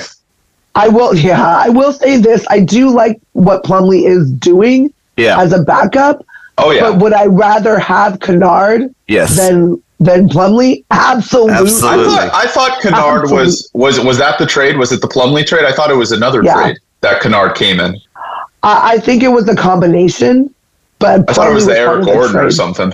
I 0.75 0.87
will, 0.89 1.15
yeah, 1.15 1.57
I 1.57 1.69
will 1.69 1.93
say 1.93 2.17
this. 2.17 2.45
I 2.51 2.59
do 2.59 2.89
like 2.91 3.19
what 3.33 3.63
Plumlee 3.63 4.05
is 4.07 4.29
doing 4.31 4.93
Yeah. 5.15 5.41
as 5.41 5.53
a 5.53 5.63
backup, 5.63 6.23
oh 6.59 6.69
yeah. 6.71 6.81
but 6.81 6.99
would 6.99 7.13
I 7.13 7.25
rather 7.25 7.79
have 7.79 8.19
Kennard 8.19 8.93
Yes. 9.07 9.37
than 9.37 9.81
than 9.99 10.29
Plumlee? 10.29 10.83
Absolutely. 10.91 11.55
I 11.55 11.65
thought, 11.69 12.33
I 12.33 12.47
thought 12.47 12.81
Kennard 12.81 13.31
was 13.31 13.69
was 13.73 13.99
was 13.99 14.17
that 14.17 14.37
the 14.39 14.45
trade? 14.45 14.77
Was 14.77 14.91
it 14.91 15.01
the 15.01 15.07
Plumlee 15.07 15.45
trade? 15.45 15.65
I 15.65 15.71
thought 15.71 15.89
it 15.91 15.95
was 15.95 16.11
another 16.11 16.43
Yeah. 16.43 16.53
trade 16.53 16.77
that 17.01 17.21
Kennard 17.21 17.55
came 17.55 17.79
in. 17.79 17.95
I, 18.63 18.93
I 18.93 18.97
think 18.99 19.23
it 19.23 19.29
was 19.29 19.47
a 19.49 19.55
combination, 19.55 20.53
but 20.99 21.29
I 21.29 21.33
thought 21.33 21.49
it 21.51 21.53
was 21.53 21.65
Plumlee 21.65 21.67
the 21.67 21.79
Eric 21.79 22.05
Gordon 22.05 22.35
or 22.37 22.51
something. 22.51 22.93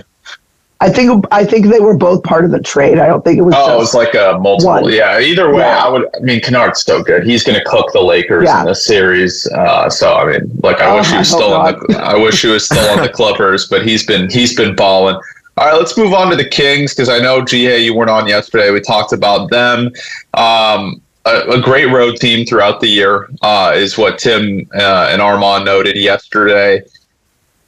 I 0.80 0.90
think 0.90 1.24
I 1.30 1.44
think 1.46 1.68
they 1.68 1.80
were 1.80 1.96
both 1.96 2.22
part 2.24 2.44
of 2.44 2.50
the 2.50 2.60
trade. 2.60 2.98
I 2.98 3.06
don't 3.06 3.24
think 3.24 3.38
it 3.38 3.42
was. 3.42 3.54
Oh, 3.56 3.74
it 3.74 3.78
was 3.78 3.94
like 3.94 4.12
a 4.14 4.38
multiple. 4.40 4.72
One. 4.82 4.92
Yeah. 4.92 5.18
Either 5.20 5.50
way, 5.50 5.60
Yeah. 5.62 5.84
I 5.84 5.88
would. 5.88 6.04
I 6.14 6.20
mean, 6.20 6.40
Kennard's 6.42 6.82
so 6.82 7.02
good. 7.02 7.24
He's 7.24 7.42
going 7.42 7.58
to 7.58 7.64
cook 7.64 7.92
the 7.92 8.02
Lakers 8.02 8.44
Yeah. 8.46 8.60
in 8.60 8.66
this 8.66 8.84
series. 8.84 9.46
Uh, 9.54 9.88
so 9.88 10.12
I 10.14 10.26
mean, 10.32 10.50
like 10.62 10.80
I 10.80 10.90
Oh, 10.90 10.96
wish 10.96 11.10
he 11.10 11.16
was 11.16 11.32
I 11.32 11.36
still 11.36 11.54
on 11.54 11.74
the. 11.88 11.98
I 11.98 12.16
wish 12.18 12.42
he 12.42 12.48
was 12.48 12.66
still 12.66 12.90
on 12.90 13.00
the 13.02 13.08
Clippers, 13.14 13.66
but 13.66 13.86
he's 13.86 14.04
been 14.04 14.28
he's 14.28 14.54
been 14.54 14.74
balling. 14.74 15.18
All 15.56 15.66
right, 15.66 15.78
let's 15.78 15.96
move 15.96 16.12
on 16.12 16.30
to 16.30 16.36
the 16.36 16.48
Kings 16.48 16.94
because 16.94 17.08
I 17.08 17.20
know 17.20 17.44
GA 17.44 17.78
you 17.78 17.94
weren't 17.94 18.10
on 18.10 18.26
yesterday. 18.26 18.72
We 18.72 18.80
talked 18.80 19.12
about 19.12 19.50
them. 19.50 19.92
Um, 20.34 21.00
a, 21.26 21.42
a 21.50 21.60
great 21.60 21.86
road 21.86 22.16
team 22.16 22.44
throughout 22.44 22.80
the 22.80 22.88
year 22.88 23.28
uh, 23.42 23.72
is 23.74 23.96
what 23.96 24.18
Tim 24.18 24.68
uh, 24.74 25.08
and 25.10 25.22
Armand 25.22 25.64
noted 25.64 25.96
yesterday. 25.96 26.82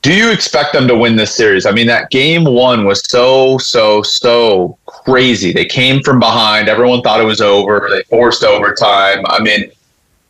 Do 0.02 0.12
you 0.12 0.30
expect 0.32 0.72
them 0.72 0.88
to 0.88 0.96
win 0.96 1.16
this 1.16 1.34
series? 1.34 1.64
I 1.64 1.70
mean, 1.70 1.86
that 1.86 2.10
game 2.10 2.44
one 2.44 2.86
was 2.86 3.08
so, 3.08 3.58
so, 3.58 4.02
so 4.02 4.76
crazy. 4.86 5.52
They 5.52 5.64
came 5.64 6.02
from 6.02 6.18
behind. 6.18 6.68
Everyone 6.68 7.02
thought 7.02 7.20
it 7.20 7.24
was 7.24 7.40
over. 7.40 7.88
They 7.90 8.02
forced 8.04 8.44
overtime. 8.44 9.24
I 9.26 9.40
mean, 9.40 9.70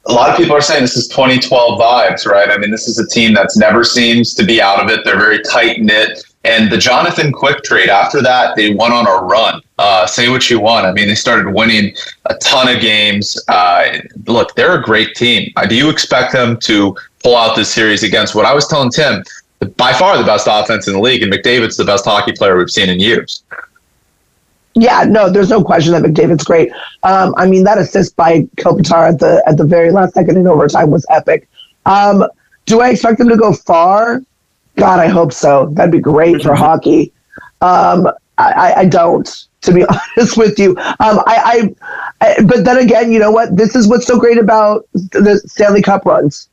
a 0.06 0.12
lot 0.12 0.30
of 0.30 0.36
people 0.36 0.54
are 0.54 0.60
saying 0.60 0.82
this 0.82 0.96
is 0.96 1.08
2012 1.08 1.80
vibes, 1.80 2.26
right? 2.26 2.50
I 2.50 2.58
mean, 2.58 2.70
this 2.70 2.86
is 2.86 2.98
a 2.98 3.06
team 3.08 3.34
that's 3.34 3.56
never 3.56 3.82
seems 3.82 4.34
to 4.34 4.44
be 4.44 4.62
out 4.62 4.82
of 4.82 4.88
it. 4.88 5.04
They're 5.04 5.18
very 5.18 5.42
tight 5.42 5.80
knit. 5.80 6.22
And 6.46 6.70
the 6.70 6.78
Jonathan 6.78 7.32
Quick 7.32 7.64
trade, 7.64 7.88
after 7.88 8.22
that, 8.22 8.54
they 8.54 8.72
went 8.72 8.92
on 8.92 9.06
a 9.06 9.24
run. 9.24 9.60
Uh, 9.78 10.06
say 10.06 10.28
what 10.28 10.48
you 10.48 10.60
want. 10.60 10.86
I 10.86 10.92
mean, 10.92 11.08
they 11.08 11.16
started 11.16 11.52
winning 11.52 11.94
a 12.26 12.34
ton 12.36 12.68
of 12.74 12.80
games. 12.80 13.36
Uh, 13.48 13.98
look, 14.26 14.54
they're 14.54 14.78
a 14.78 14.82
great 14.82 15.16
team. 15.16 15.52
Uh, 15.56 15.66
do 15.66 15.74
you 15.74 15.90
expect 15.90 16.32
them 16.32 16.56
to 16.60 16.96
pull 17.22 17.36
out 17.36 17.56
this 17.56 17.72
series 17.72 18.04
against 18.04 18.36
what 18.36 18.46
I 18.46 18.54
was 18.54 18.68
telling 18.68 18.90
Tim? 18.90 19.24
By 19.76 19.92
far 19.92 20.16
the 20.16 20.24
best 20.24 20.46
offense 20.48 20.86
in 20.86 20.92
the 20.92 21.00
league, 21.00 21.22
and 21.22 21.32
McDavid's 21.32 21.76
the 21.76 21.84
best 21.84 22.04
hockey 22.04 22.32
player 22.32 22.56
we've 22.56 22.70
seen 22.70 22.88
in 22.90 23.00
years. 23.00 23.42
Yeah, 24.74 25.04
no, 25.08 25.30
there's 25.30 25.50
no 25.50 25.64
question 25.64 25.92
that 25.92 26.02
McDavid's 26.02 26.44
great. 26.44 26.70
Um, 27.02 27.34
I 27.38 27.46
mean, 27.46 27.64
that 27.64 27.78
assist 27.78 28.14
by 28.14 28.42
Kopitar 28.56 29.08
at 29.08 29.18
the 29.18 29.42
at 29.46 29.56
the 29.56 29.64
very 29.64 29.90
last 29.90 30.14
second 30.14 30.36
in 30.36 30.46
overtime 30.46 30.90
was 30.90 31.04
epic. 31.10 31.48
Um, 31.86 32.24
do 32.66 32.80
I 32.82 32.90
expect 32.90 33.18
them 33.18 33.30
to 33.30 33.36
go 33.36 33.52
far? 33.52 34.22
God, 34.76 35.00
I 35.00 35.08
hope 35.08 35.32
so. 35.32 35.66
That'd 35.72 35.92
be 35.92 36.00
great 36.00 36.42
for 36.42 36.54
hockey. 36.54 37.12
Um, 37.60 38.08
I, 38.38 38.52
I, 38.52 38.74
I 38.80 38.84
don't, 38.84 39.46
to 39.62 39.72
be 39.72 39.84
honest 40.16 40.36
with 40.36 40.58
you. 40.58 40.70
Um, 40.78 41.20
I, 41.26 41.74
I, 42.20 42.26
I, 42.26 42.42
but 42.42 42.64
then 42.64 42.78
again, 42.78 43.10
you 43.10 43.18
know 43.18 43.30
what? 43.30 43.56
This 43.56 43.74
is 43.74 43.88
what's 43.88 44.06
so 44.06 44.18
great 44.18 44.38
about 44.38 44.86
the 44.92 45.40
Stanley 45.46 45.82
Cup 45.82 46.04
runs, 46.04 46.48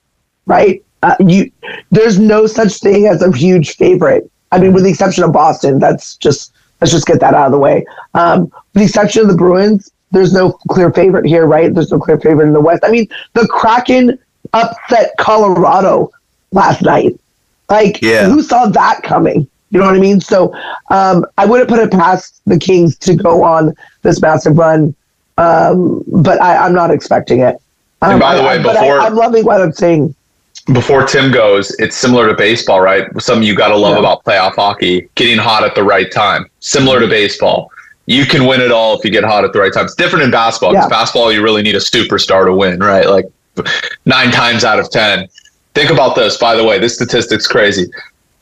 right? 0.46 0.84
Uh, 1.04 1.16
you, 1.20 1.52
there's 1.92 2.18
no 2.18 2.48
such 2.48 2.80
thing 2.80 3.08
as 3.08 3.22
a 3.22 3.36
huge 3.36 3.76
favorite. 3.76 4.30
I 4.54 4.60
mean, 4.60 4.72
with 4.72 4.84
the 4.84 4.90
exception 4.90 5.24
of 5.24 5.34
Boston, 5.34 5.80
that's 5.80 6.16
just 6.18 6.54
let's 6.80 6.92
just 6.92 7.08
get 7.08 7.20
that 7.20 7.34
out 7.34 7.48
of 7.48 7.52
the 7.52 7.58
way. 7.58 7.86
Um, 8.14 8.44
with 8.44 8.74
the 8.74 8.84
exception 8.84 9.22
of 9.24 9.28
the 9.28 9.36
Bruins, 9.36 9.92
there's 10.12 10.32
no 10.32 10.54
clear 10.70 10.94
favorite 10.94 11.26
here, 11.26 11.46
right? 11.46 11.74
There's 11.74 11.92
no 11.92 12.00
clear 12.00 12.20
favorite 12.20 12.48
in 12.48 12.54
the 12.54 12.62
West. 12.62 12.84
I 12.86 12.92
mean, 12.92 13.08
the 13.34 13.48
Kraken 13.48 14.18
upset 14.54 15.12
Colorado 15.18 16.12
last 16.52 16.84
night. 16.84 17.20
Like, 17.70 18.02
Yeah. 18.02 18.26
who 18.26 18.42
saw 18.42 18.66
that 18.68 19.04
coming? 19.04 19.48
You 19.72 19.80
know 19.80 19.86
what 19.86 19.96
I 19.96 20.00
mean? 20.00 20.22
So 20.22 20.54
um, 20.92 21.26
I 21.38 21.46
wouldn't 21.46 21.70
put 21.70 21.80
it 21.80 21.92
past 21.92 22.42
the 22.46 22.60
Kings 22.60 22.96
to 23.00 23.16
go 23.16 23.44
on 23.44 23.74
this 24.04 24.22
massive 24.22 24.58
run, 24.58 24.94
um, 25.38 26.04
but 26.08 26.40
I, 26.42 26.58
I'm 26.58 26.74
not 26.74 26.92
expecting 26.92 27.40
it. 27.40 27.60
And 28.04 28.14
Um, 28.14 28.20
by 28.20 28.36
the 28.36 28.44
way, 28.44 28.50
I- 28.50 28.58
before- 28.60 29.00
I, 29.00 29.06
I'm 29.08 29.16
loving 29.16 29.46
what 29.46 29.62
I'm 29.62 29.72
seeing. 29.74 30.14
before 30.74 31.04
Tim 31.06 31.32
goes, 31.32 31.72
it's 31.80 31.96
similar 31.98 32.28
to 32.28 32.36
baseball, 32.36 32.82
right? 32.82 33.06
Something 33.20 33.44
you 33.48 33.56
got 33.56 33.70
to 33.70 33.76
love 33.78 33.94
Yeah. 33.94 34.00
about 34.00 34.24
playoff 34.24 34.56
hockey: 34.56 35.10
getting 35.16 35.38
hot 35.40 35.64
at 35.64 35.74
the 35.76 35.84
right 35.84 36.12
time. 36.12 36.46
Similar 36.60 37.00
to 37.00 37.08
baseball, 37.08 37.72
you 38.06 38.26
can 38.26 38.46
win 38.46 38.62
it 38.62 38.72
all 38.72 38.98
if 38.98 39.04
you 39.04 39.10
get 39.12 39.24
hot 39.24 39.44
at 39.44 39.54
the 39.54 39.60
right 39.60 39.74
time. 39.74 39.86
It's 39.86 39.96
different 39.96 40.24
in 40.26 40.32
basketball. 40.32 40.74
Yeah. 40.74 40.88
basketball, 40.88 41.32
you 41.32 41.42
really 41.42 41.64
need 41.64 41.76
a 41.76 41.80
superstar 41.80 42.46
to 42.46 42.54
win, 42.54 42.80
right? 42.80 43.08
Like 43.10 43.26
nine 44.06 44.30
times 44.32 44.64
out 44.64 44.78
of 44.80 44.90
ten. 44.92 45.28
Think 45.74 45.90
about 45.90 46.16
this, 46.16 46.38
by 46.38 46.56
the 46.56 46.64
way. 46.64 46.80
This 46.80 46.96
statistic's 46.96 47.48
crazy. 47.48 47.88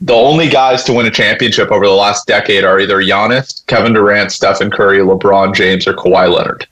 The 0.02 0.12
only 0.12 0.48
guys 0.48 0.82
to 0.84 0.92
win 0.92 1.06
a 1.06 1.10
championship 1.10 1.70
over 1.70 1.86
the 1.86 1.92
last 1.92 2.26
decade 2.26 2.64
are 2.64 2.80
either 2.80 3.02
Giannis, 3.02 3.64
Kevin 3.68 3.92
Durant, 3.92 4.32
Stephen 4.32 4.70
Curry, 4.70 4.98
LeBron 4.98 5.54
James, 5.54 5.86
or 5.86 5.94
Kawhi 5.94 6.30
Leonard. 6.34 6.66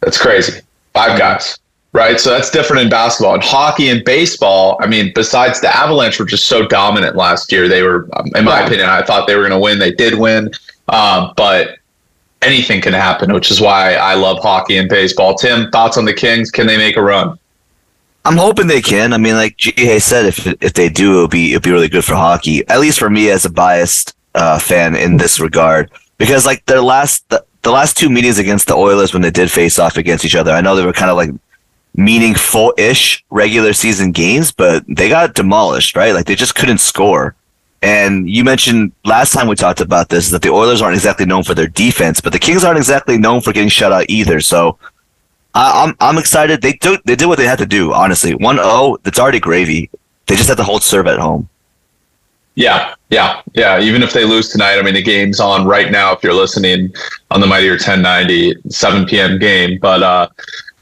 That's 0.00 0.20
crazy. 0.20 0.60
Five 0.92 1.18
guys, 1.18 1.58
right? 1.92 2.20
So 2.20 2.30
that's 2.30 2.50
different 2.50 2.82
in 2.82 2.90
basketball. 2.90 3.36
In 3.36 3.40
hockey 3.40 3.88
and 3.88 4.04
baseball, 4.04 4.76
I 4.80 4.86
mean, 4.86 5.12
besides 5.14 5.60
the 5.60 5.74
Avalanche 5.74 6.18
were 6.18 6.26
just 6.26 6.46
so 6.46 6.66
dominant 6.66 7.16
last 7.16 7.50
year, 7.52 7.68
they 7.68 7.82
were, 7.82 8.08
um, 8.14 8.26
in 8.34 8.44
my 8.44 8.60
opinion, 8.60 8.88
I 8.88 9.02
thought 9.02 9.26
they 9.26 9.36
were 9.36 9.42
going 9.42 9.52
to 9.52 9.58
win. 9.58 9.78
They 9.78 9.92
did 9.92 10.18
win, 10.18 10.50
um, 10.88 11.32
but 11.36 11.78
anything 12.42 12.80
can 12.80 12.92
happen, 12.92 13.32
which 13.32 13.50
is 13.50 13.60
why 13.60 13.94
I 13.94 14.14
love 14.14 14.40
hockey 14.40 14.76
and 14.76 14.88
baseball. 14.88 15.36
Tim, 15.36 15.70
thoughts 15.70 15.96
on 15.96 16.04
the 16.04 16.12
Kings? 16.12 16.50
Can 16.50 16.66
they 16.66 16.76
make 16.76 16.96
a 16.96 17.02
run? 17.02 17.38
I'm 18.24 18.36
hoping 18.38 18.66
they 18.66 18.80
can. 18.80 19.12
I 19.12 19.18
mean, 19.18 19.34
like 19.34 19.56
G 19.58 19.98
said, 19.98 20.26
if 20.26 20.46
if 20.62 20.72
they 20.72 20.88
do, 20.88 21.16
it'll 21.16 21.28
be 21.28 21.52
it'll 21.52 21.62
be 21.62 21.70
really 21.70 21.88
good 21.88 22.04
for 22.04 22.14
hockey. 22.14 22.66
At 22.68 22.80
least 22.80 22.98
for 22.98 23.10
me 23.10 23.30
as 23.30 23.44
a 23.44 23.50
biased 23.50 24.16
uh, 24.34 24.58
fan 24.58 24.96
in 24.96 25.18
this 25.18 25.38
regard, 25.40 25.90
because 26.16 26.46
like 26.46 26.64
their 26.66 26.80
last 26.80 27.28
the, 27.28 27.44
the 27.62 27.70
last 27.70 27.96
two 27.96 28.08
meetings 28.08 28.38
against 28.38 28.66
the 28.66 28.74
Oilers 28.74 29.12
when 29.12 29.22
they 29.22 29.30
did 29.30 29.50
face 29.50 29.78
off 29.78 29.96
against 29.96 30.24
each 30.24 30.36
other, 30.36 30.52
I 30.52 30.62
know 30.62 30.74
they 30.74 30.86
were 30.86 30.92
kind 30.92 31.10
of 31.10 31.16
like 31.16 31.30
meaningful-ish 31.96 33.24
regular 33.30 33.72
season 33.72 34.10
games, 34.10 34.50
but 34.50 34.84
they 34.88 35.08
got 35.08 35.34
demolished, 35.34 35.96
right? 35.96 36.12
Like 36.12 36.26
they 36.26 36.34
just 36.34 36.54
couldn't 36.56 36.78
score. 36.78 37.36
And 37.82 38.28
you 38.28 38.42
mentioned 38.44 38.92
last 39.04 39.32
time 39.32 39.46
we 39.46 39.54
talked 39.54 39.80
about 39.80 40.08
this 40.08 40.30
that 40.30 40.40
the 40.42 40.48
Oilers 40.48 40.80
aren't 40.80 40.96
exactly 40.96 41.26
known 41.26 41.44
for 41.44 41.54
their 41.54 41.68
defense, 41.68 42.20
but 42.20 42.32
the 42.32 42.38
Kings 42.38 42.64
aren't 42.64 42.78
exactly 42.78 43.18
known 43.18 43.42
for 43.42 43.52
getting 43.52 43.68
shut 43.68 43.92
out 43.92 44.06
either. 44.08 44.40
So 44.40 44.78
I, 45.54 45.84
I'm 45.84 45.96
I'm 46.00 46.18
excited. 46.18 46.62
They 46.62 46.74
do 46.74 46.98
they 47.04 47.16
did 47.16 47.26
what 47.26 47.38
they 47.38 47.46
had 47.46 47.58
to 47.58 47.66
do. 47.66 47.92
Honestly, 47.92 48.34
1-0, 48.34 48.98
It's 49.06 49.18
already 49.18 49.40
gravy. 49.40 49.90
They 50.26 50.36
just 50.36 50.48
have 50.48 50.56
to 50.56 50.64
hold 50.64 50.82
serve 50.82 51.06
at 51.06 51.18
home. 51.18 51.48
Yeah, 52.56 52.94
yeah, 53.10 53.42
yeah. 53.54 53.80
Even 53.80 54.02
if 54.02 54.12
they 54.12 54.24
lose 54.24 54.50
tonight, 54.50 54.78
I 54.78 54.82
mean, 54.82 54.94
the 54.94 55.02
game's 55.02 55.40
on 55.40 55.66
right 55.66 55.90
now. 55.90 56.12
If 56.12 56.22
you're 56.22 56.34
listening 56.34 56.94
on 57.32 57.40
the 57.40 57.46
Mightier 57.48 57.72
1090, 57.72 58.54
7 58.68 59.06
p.m. 59.06 59.38
game, 59.38 59.78
but 59.80 60.02
uh, 60.04 60.28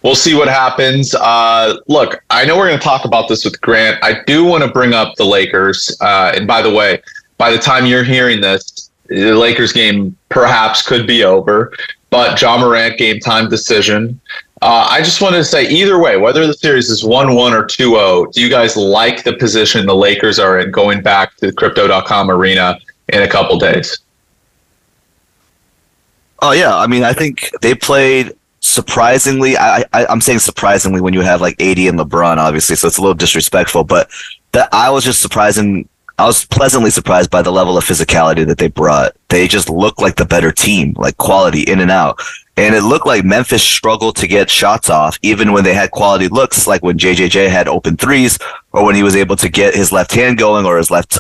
we'll 0.03 0.15
see 0.15 0.35
what 0.35 0.49
happens. 0.49 1.15
Uh, 1.15 1.77
look, 1.89 2.23
I 2.29 2.45
know 2.45 2.59
we're 2.59 2.69
going 2.69 2.79
to 2.79 2.85
talk 2.85 3.07
about 3.07 3.29
this 3.29 3.45
with 3.45 3.59
Grant. 3.63 4.03
I 4.05 4.23
do 4.27 4.45
want 4.45 4.63
to 4.63 4.71
bring 4.71 4.93
up 4.93 5.17
the 5.17 5.25
Lakers. 5.25 5.97
Uh, 6.03 6.33
and 6.35 6.47
by 6.47 6.61
the 6.61 6.71
way, 6.71 7.03
by 7.39 7.51
the 7.51 7.59
time 7.59 7.87
you're 7.87 8.05
hearing 8.05 8.43
this, 8.43 8.91
the 9.07 9.33
Lakers 9.35 9.73
game 9.73 10.17
perhaps 10.29 10.83
could 10.83 11.07
be 11.07 11.25
over. 11.25 11.73
But 12.11 12.41
Ja 12.41 12.59
Morant 12.59 12.99
game 12.99 13.19
time 13.19 13.49
decision. 13.49 14.21
Uh, 14.63 14.87
I 14.89 15.03
just 15.03 15.21
wanted 15.21 15.39
to 15.39 15.45
say 15.45 15.69
either 15.69 15.99
way, 15.99 16.17
whether 16.17 16.47
the 16.47 16.55
series 16.55 16.89
is 16.89 17.03
1 17.05 17.35
1 17.35 17.53
or 17.53 17.65
2 17.65 17.91
0, 17.91 18.27
do 18.27 18.41
you 18.41 18.49
guys 18.49 18.77
like 18.77 19.25
the 19.25 19.33
position 19.33 19.87
the 19.87 19.97
Lakers 19.97 20.39
are 20.39 20.61
in 20.61 20.71
going 20.71 21.03
back 21.03 21.35
to 21.39 21.49
the 21.49 21.53
crypto.com 21.53 22.31
arena 22.31 22.79
in 23.09 23.23
a 23.23 23.29
couple 23.29 23.59
days? 23.59 23.99
Oh 26.43 26.53
yeah, 26.53 26.77
I 26.77 26.87
mean, 26.87 27.03
I 27.03 27.13
think 27.13 27.51
they 27.61 27.75
played 27.75 28.37
surprisingly. 28.61 29.57
I, 29.57 29.85
I 29.93 30.07
I'm 30.07 30.21
saying 30.21 30.39
surprisingly 30.39 31.01
when 31.01 31.13
you 31.13 31.23
have 31.23 31.41
like 31.41 31.61
AD 31.61 31.79
and 31.79 31.99
LeBron, 31.99 32.37
obviously, 32.37 32.77
so 32.77 32.87
it's 32.87 32.99
a 32.99 33.01
little 33.01 33.15
disrespectful. 33.15 33.83
But 33.83 34.11
that 34.53 34.69
I 34.73 34.91
was 34.91 35.03
just 35.03 35.21
surprising. 35.21 35.89
I 36.21 36.27
was 36.27 36.45
pleasantly 36.45 36.91
surprised 36.91 37.33
by 37.33 37.43
the 37.43 37.51
level 37.51 37.77
of 37.77 37.85
physicality 37.85 38.47
that 38.47 38.59
they 38.59 38.69
brought. 38.69 39.17
They 39.29 39.49
just 39.49 39.69
looked 39.69 40.01
like 40.01 40.15
the 40.15 40.25
better 40.25 40.53
team, 40.53 40.95
like 40.97 41.17
quality 41.17 41.63
in 41.63 41.81
and 41.81 41.91
out. 41.91 42.21
And 42.57 42.75
it 42.75 42.83
looked 42.83 43.07
like 43.07 43.25
Memphis 43.25 43.63
struggled 43.63 44.17
to 44.17 44.27
get 44.27 44.51
shots 44.51 44.91
off, 44.91 45.19
even 45.23 45.53
when 45.53 45.65
they 45.65 45.75
had 45.75 45.91
quality 45.91 46.29
looks, 46.29 46.67
like 46.67 46.83
when 46.83 46.99
JJJ 46.99 47.49
had 47.49 47.67
open 47.67 47.97
threes, 47.97 48.39
or 48.73 48.85
when 48.85 48.95
he 48.95 49.03
was 49.03 49.17
able 49.17 49.37
to 49.37 49.49
get 49.49 49.75
his 49.75 49.91
left 49.91 50.13
hand 50.13 50.39
going 50.39 50.67
or 50.67 50.77
his 50.77 50.91
left 50.91 51.19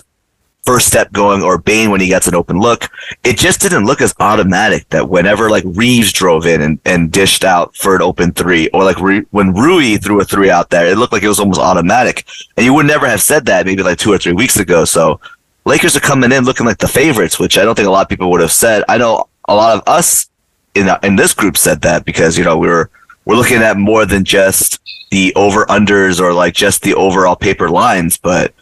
first 0.64 0.86
step 0.86 1.10
going, 1.10 1.42
or 1.42 1.58
Bane 1.58 1.90
when 1.90 2.00
he 2.00 2.06
gets 2.06 2.28
an 2.28 2.34
open 2.34 2.60
look. 2.60 2.88
It 3.24 3.36
just 3.36 3.60
didn't 3.60 3.84
look 3.84 4.00
as 4.00 4.14
automatic 4.20 4.88
that 4.90 5.08
whenever 5.08 5.50
like 5.50 5.64
Reaves 5.66 6.12
drove 6.12 6.46
in 6.46 6.60
and, 6.60 6.78
and 6.84 7.10
dished 7.10 7.44
out 7.44 7.74
for 7.76 7.96
an 7.96 8.02
open 8.02 8.32
three, 8.32 8.68
or 8.68 8.84
like 8.84 9.00
Ru- 9.00 9.26
when 9.30 9.54
Rui 9.54 9.96
threw 9.96 10.20
a 10.20 10.24
three 10.24 10.50
out 10.50 10.70
there, 10.70 10.86
it 10.86 10.98
looked 10.98 11.12
like 11.12 11.22
it 11.22 11.28
was 11.28 11.40
almost 11.40 11.60
automatic. 11.60 12.24
And 12.56 12.64
you 12.64 12.74
would 12.74 12.86
never 12.86 13.08
have 13.08 13.22
said 13.22 13.46
that 13.46 13.66
maybe 13.66 13.82
like 13.82 13.98
two 13.98 14.12
or 14.12 14.18
three 14.18 14.32
weeks 14.34 14.58
ago. 14.58 14.84
So 14.84 15.18
Lakers 15.64 15.96
are 15.96 16.00
coming 16.00 16.30
in 16.30 16.44
looking 16.44 16.66
like 16.66 16.78
the 16.78 16.88
favorites, 16.88 17.38
which 17.38 17.58
I 17.58 17.64
don't 17.64 17.74
think 17.74 17.88
a 17.88 17.90
lot 17.90 18.02
of 18.02 18.08
people 18.08 18.30
would 18.30 18.40
have 18.40 18.52
said. 18.52 18.84
I 18.88 18.98
know 18.98 19.28
a 19.48 19.54
lot 19.54 19.76
of 19.76 19.82
us 19.88 20.28
in 20.75 20.88
in 21.02 21.17
this 21.17 21.35
group 21.35 21.57
said 21.57 21.83
that 21.83 22.05
because 22.05 22.38
you 22.38 22.45
know 22.45 22.59
we 22.59 22.69
were 22.69 22.91
we're 23.25 23.37
looking 23.37 23.59
at 23.59 23.76
more 23.76 24.05
than 24.05 24.25
just 24.25 24.81
the 25.11 25.33
over 25.35 25.64
unders 25.67 26.21
or 26.21 26.33
like 26.33 26.55
just 26.55 26.83
the 26.83 26.95
overall 26.95 27.37
paper 27.37 27.69
lines, 27.69 28.17
but 28.17 28.55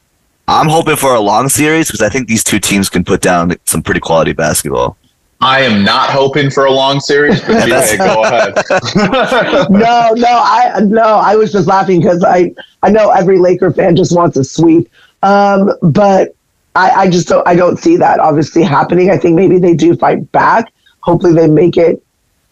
I'm 0.49 0.69
hoping 0.69 0.97
for 0.97 1.15
a 1.15 1.21
long 1.21 1.49
series 1.49 1.87
because 1.87 2.03
I 2.03 2.09
think 2.09 2.29
these 2.29 2.43
two 2.43 2.59
teams 2.59 2.89
can 2.89 3.05
put 3.05 3.21
down 3.21 3.55
some 3.65 3.83
pretty 3.83 4.01
quality 4.01 4.33
basketball. 4.33 4.97
I 5.41 5.63
am 5.63 5.85
not 5.85 6.11
hoping 6.11 6.51
for 6.51 6.67
a 6.67 6.73
long 6.73 7.01
series, 7.01 7.41
but 7.41 7.65
GA, 7.67 7.97
go 7.97 8.25
ahead. 8.25 8.55
no, 9.71 10.11
no, 10.15 10.29
I 10.29 10.81
no, 10.85 11.03
I 11.03 11.37
was 11.37 11.53
just 11.53 11.67
laughing 11.67 12.01
because 12.01 12.23
I 12.25 12.53
I 12.83 12.91
know 12.91 13.11
every 13.11 13.39
Laker 13.39 13.71
fan 13.71 13.97
just 13.97 14.15
wants 14.15 14.37
a 14.37 14.45
sweep, 14.45 14.91
um, 15.23 15.73
but 15.81 16.35
I, 16.75 16.91
I 16.91 17.11
just 17.11 17.29
don't 17.29 17.47
I 17.49 17.55
don't 17.55 17.79
see 17.79 17.97
that 17.97 18.21
obviously 18.21 18.63
happening. 18.63 19.11
I 19.11 19.17
think 19.17 19.35
maybe 19.35 19.59
they 19.59 19.75
do 19.75 19.97
fight 19.97 20.31
back. 20.33 20.73
Hopefully, 21.03 21.33
they 21.35 21.49
make 21.49 21.77
it. 21.77 22.03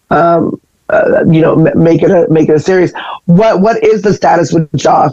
Um, 0.09 0.59
uh, 0.89 1.23
you 1.27 1.39
know, 1.39 1.55
make 1.75 2.01
it 2.01 2.09
a 2.09 2.27
make 2.29 2.49
it 2.49 2.55
a 2.55 2.59
series. 2.59 2.93
What 3.25 3.61
what 3.61 3.83
is 3.83 4.01
the 4.01 4.13
status 4.13 4.51
with 4.51 4.69
Ja? 4.73 5.09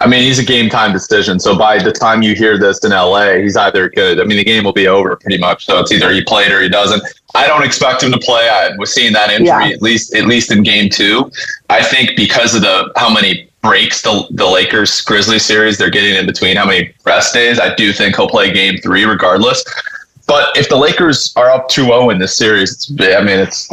I 0.00 0.06
mean, 0.08 0.22
he's 0.22 0.38
a 0.40 0.44
game 0.44 0.68
time 0.68 0.92
decision. 0.92 1.38
So 1.38 1.56
by 1.56 1.78
the 1.80 1.92
time 1.92 2.22
you 2.22 2.34
hear 2.34 2.58
this 2.58 2.84
in 2.84 2.90
LA, 2.90 3.34
he's 3.34 3.56
either 3.56 3.88
good. 3.88 4.20
I 4.20 4.24
mean, 4.24 4.36
the 4.36 4.42
game 4.44 4.64
will 4.64 4.72
be 4.72 4.88
over 4.88 5.14
pretty 5.14 5.38
much. 5.38 5.64
So 5.66 5.78
it's 5.78 5.92
either 5.92 6.10
he 6.10 6.24
played 6.24 6.50
or 6.50 6.60
he 6.60 6.68
doesn't. 6.68 7.02
I 7.36 7.46
don't 7.46 7.62
expect 7.62 8.02
him 8.02 8.10
to 8.10 8.18
play. 8.18 8.48
I 8.48 8.70
was 8.78 8.92
seeing 8.92 9.12
that 9.12 9.30
injury 9.30 9.46
Yeah. 9.46 9.68
at 9.68 9.80
least 9.82 10.14
at 10.14 10.26
least 10.26 10.50
in 10.50 10.62
game 10.64 10.88
two. 10.90 11.30
I 11.70 11.82
think 11.84 12.16
because 12.16 12.54
of 12.54 12.62
the 12.62 12.90
how 12.96 13.12
many 13.12 13.48
breaks 13.62 14.02
the 14.02 14.26
the 14.32 14.46
Lakers 14.46 15.00
Grizzlies 15.02 15.44
series 15.44 15.78
they're 15.78 15.90
getting 15.90 16.16
in 16.16 16.26
between, 16.26 16.56
how 16.56 16.66
many 16.66 16.92
rest 17.04 17.32
days, 17.32 17.60
I 17.60 17.72
do 17.76 17.92
think 17.92 18.16
he'll 18.16 18.28
play 18.28 18.50
game 18.52 18.78
three 18.78 19.04
regardless. 19.04 19.62
But 20.32 20.56
if 20.56 20.70
the 20.70 20.78
Lakers 20.78 21.30
are 21.36 21.50
up 21.50 21.68
2-0 21.68 22.10
in 22.10 22.18
this 22.18 22.34
series, 22.34 22.72
it's, 22.72 22.90
I 22.90 23.22
mean, 23.22 23.38
it's 23.38 23.68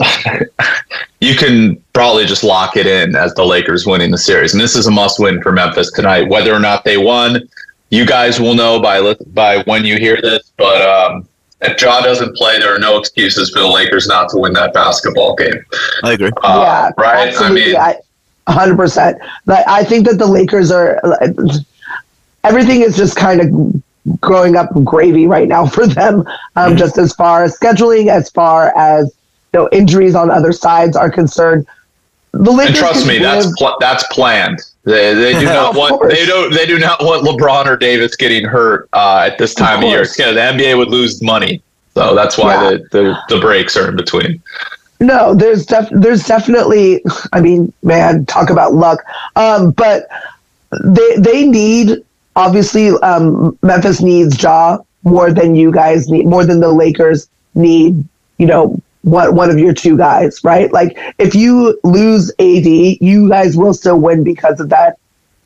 you 1.21 1.33
can 1.33 1.81
probably 1.93 2.25
just 2.25 2.43
lock 2.43 2.75
it 2.75 2.85
in 2.85 3.15
as 3.15 3.33
the 3.35 3.45
Lakers 3.45 3.85
winning 3.85 4.11
the 4.11 4.17
series. 4.17 4.51
And 4.51 4.59
this 4.59 4.75
is 4.75 4.85
a 4.85 4.91
must-win 4.91 5.41
for 5.41 5.53
Memphis 5.53 5.89
tonight. 5.93 6.27
Whether 6.27 6.53
or 6.53 6.59
not 6.59 6.83
they 6.83 6.97
won, 6.97 7.47
you 7.91 8.05
guys 8.05 8.41
will 8.41 8.55
know 8.55 8.81
by 8.81 9.15
by 9.27 9.63
when 9.63 9.85
you 9.85 9.97
hear 9.99 10.19
this. 10.21 10.51
But 10.57 10.81
um, 10.81 11.29
if 11.61 11.81
Ja 11.81 12.01
doesn't 12.01 12.35
play, 12.35 12.59
there 12.59 12.75
are 12.75 12.79
no 12.79 12.97
excuses 12.97 13.51
for 13.51 13.59
the 13.59 13.67
Lakers 13.67 14.07
not 14.07 14.27
to 14.31 14.37
win 14.37 14.51
that 14.51 14.73
basketball 14.73 15.35
game. 15.35 15.65
I 16.03 16.11
agree. 16.11 16.31
Uh, 16.43 16.61
yeah, 16.61 16.91
right. 16.97 17.29
Absolutely. 17.29 17.77
I 17.77 17.93
mean, 17.93 18.01
hundred 18.49 18.75
percent. 18.75 19.17
I 19.47 19.85
think 19.85 20.05
that 20.07 20.17
the 20.17 20.27
Lakers 20.27 20.71
are. 20.71 20.99
Everything 22.43 22.81
is 22.81 22.97
just 22.97 23.15
kind 23.15 23.39
of 23.39 23.81
growing 24.21 24.55
up 24.55 24.69
gravy 24.83 25.27
right 25.27 25.47
now 25.47 25.65
for 25.65 25.87
them. 25.87 26.23
Um, 26.55 26.75
Just 26.77 26.97
as 26.97 27.13
far 27.13 27.43
as 27.43 27.57
scheduling, 27.57 28.07
as 28.07 28.29
far 28.29 28.75
as 28.77 29.05
you 29.53 29.59
know, 29.61 29.69
injuries 29.71 30.15
on 30.15 30.29
other 30.29 30.51
sides 30.51 30.95
are 30.95 31.09
concerned. 31.09 31.65
The 32.31 32.51
Lakers 32.51 32.67
and 32.67 32.75
trust 32.77 33.07
me, 33.07 33.17
that's 33.17 33.51
pl- 33.57 33.75
that's 33.79 34.03
planned. 34.11 34.59
They, 34.83 35.15
they 35.15 35.33
do 35.33 35.45
not 35.45 35.75
want 35.75 35.93
course. 35.99 36.13
they 36.13 36.25
don't 36.27 36.53
they 36.53 36.65
do 36.67 36.77
not 36.77 37.03
want 37.03 37.25
LeBron 37.25 37.65
or 37.65 37.75
Davis 37.75 38.15
getting 38.15 38.45
hurt 38.45 38.87
uh, 38.93 39.27
at 39.31 39.37
this 39.39 39.55
time 39.55 39.79
of, 39.79 39.85
year. 39.89 39.99
course. 39.99 40.19
It's 40.19 40.33
the 40.35 40.39
NBA 40.39 40.77
would 40.77 40.89
lose 40.89 41.23
money, 41.23 41.61
so 41.95 42.13
that's 42.13 42.37
why 42.37 42.53
Yeah. 42.53 42.69
the, 42.69 42.87
the 42.91 43.35
the 43.35 43.41
breaks 43.41 43.75
are 43.75 43.89
in 43.89 43.95
between. 43.95 44.41
No, 44.99 45.33
there's 45.33 45.65
def- 45.65 45.89
there's 45.91 46.23
definitely. 46.25 47.03
I 47.33 47.41
mean, 47.41 47.73
man, 47.81 48.25
talk 48.27 48.49
about 48.51 48.73
luck. 48.73 48.99
Um, 49.35 49.71
but 49.71 50.07
they 50.83 51.15
they 51.17 51.47
need 51.47 52.03
obviously 52.39 52.89
um, 53.01 53.57
Memphis 53.61 54.01
needs 54.01 54.41
Ja 54.41 54.77
more 55.03 55.31
than 55.31 55.55
you 55.55 55.71
guys 55.71 56.09
need 56.09 56.25
more 56.25 56.45
than 56.45 56.59
the 56.59 56.71
Lakers 56.71 57.29
need. 57.53 58.03
You 58.37 58.47
know, 58.47 58.81
one 59.01 59.35
one 59.35 59.49
of 59.49 59.59
your 59.59 59.73
two 59.73 59.97
guys, 59.97 60.43
right? 60.43 60.71
Like 60.71 60.97
if 61.19 61.35
you 61.35 61.79
lose 61.83 62.31
AD, 62.39 62.65
you 62.65 63.29
guys 63.29 63.57
will 63.57 63.73
still 63.73 63.99
win 63.99 64.23
because 64.23 64.59
of 64.59 64.69
that 64.69 64.97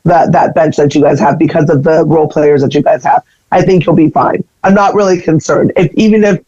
that 0.04 0.32
that 0.32 0.54
bench 0.54 0.76
that 0.76 0.94
you 0.94 1.02
guys 1.02 1.18
have 1.18 1.38
because 1.38 1.68
of 1.68 1.82
the 1.82 2.04
role 2.04 2.28
players 2.28 2.62
that 2.62 2.74
you 2.74 2.82
guys 2.82 3.02
have. 3.04 3.22
I 3.50 3.62
think 3.62 3.84
you'll 3.84 3.96
be 3.96 4.10
fine. 4.10 4.44
I'm 4.62 4.74
not 4.74 4.94
really 4.94 5.20
concerned. 5.20 5.72
If 5.76 5.92
even 5.94 6.22
if 6.24 6.44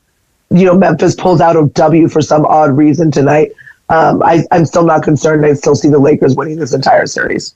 you 0.50 0.64
know 0.64 0.76
Memphis 0.76 1.14
pulls 1.16 1.40
out 1.40 1.56
a 1.56 1.66
W 1.66 2.08
for 2.08 2.22
some 2.22 2.46
odd 2.46 2.76
reason 2.76 3.10
tonight, 3.10 3.50
um, 3.88 4.22
I, 4.22 4.44
I'm 4.52 4.64
still 4.64 4.84
not 4.84 5.02
concerned. 5.02 5.44
I 5.44 5.54
still 5.54 5.74
see 5.74 5.88
the 5.88 5.98
Lakers 5.98 6.36
winning 6.36 6.58
this 6.58 6.74
entire 6.74 7.06
series. 7.06 7.54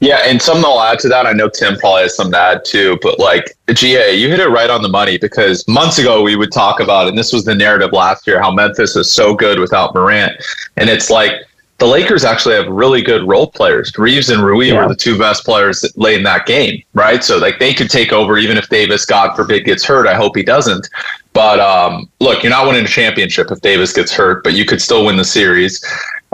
Yeah, 0.00 0.20
and 0.24 0.40
something 0.40 0.64
I'll 0.64 0.80
add 0.80 0.98
to 1.00 1.08
that. 1.08 1.26
I 1.26 1.32
know 1.32 1.48
Tim 1.48 1.76
probably 1.76 2.02
has 2.02 2.14
something 2.14 2.32
to 2.32 2.38
add 2.38 2.64
too, 2.64 2.98
but 3.02 3.18
like 3.18 3.56
GA, 3.72 4.14
you 4.14 4.28
hit 4.28 4.38
it 4.38 4.48
right 4.48 4.70
on 4.70 4.82
the 4.82 4.88
money 4.88 5.18
because 5.18 5.66
months 5.66 5.98
ago 5.98 6.22
we 6.22 6.36
would 6.36 6.52
talk 6.52 6.78
about, 6.80 7.08
and 7.08 7.18
this 7.18 7.32
was 7.32 7.44
the 7.44 7.54
narrative 7.54 7.92
last 7.92 8.26
year, 8.26 8.40
how 8.40 8.52
Memphis 8.52 8.94
is 8.96 9.10
so 9.12 9.34
good 9.34 9.58
without 9.58 9.94
Morant, 9.94 10.32
and 10.76 10.88
it's 10.88 11.10
like 11.10 11.32
the 11.78 11.86
Lakers 11.86 12.24
actually 12.24 12.54
have 12.56 12.66
really 12.68 13.02
good 13.02 13.26
role 13.26 13.48
players. 13.50 13.92
Reaves 13.96 14.30
and 14.30 14.42
Rui 14.42 14.66
Yeah. 14.66 14.82
were 14.82 14.88
the 14.88 14.96
two 14.96 15.16
best 15.18 15.44
players 15.44 15.80
that 15.80 15.96
late 15.96 16.16
in 16.18 16.24
that 16.24 16.44
game, 16.46 16.82
right? 16.94 17.22
So 17.22 17.38
like 17.38 17.58
they 17.58 17.72
could 17.72 17.88
take 17.90 18.12
over 18.12 18.36
even 18.38 18.56
if 18.56 18.68
Davis, 18.68 19.04
God 19.04 19.34
forbid, 19.36 19.64
gets 19.64 19.84
hurt. 19.84 20.06
I 20.06 20.14
hope 20.14 20.36
he 20.36 20.42
doesn't. 20.42 20.88
But 21.32 21.60
um, 21.60 22.08
look, 22.20 22.42
you're 22.42 22.50
not 22.50 22.66
winning 22.66 22.84
a 22.84 22.88
championship 22.88 23.52
if 23.52 23.60
Davis 23.60 23.92
gets 23.92 24.12
hurt, 24.12 24.42
but 24.42 24.54
you 24.54 24.64
could 24.64 24.82
still 24.82 25.04
win 25.06 25.16
the 25.16 25.24
series. 25.24 25.84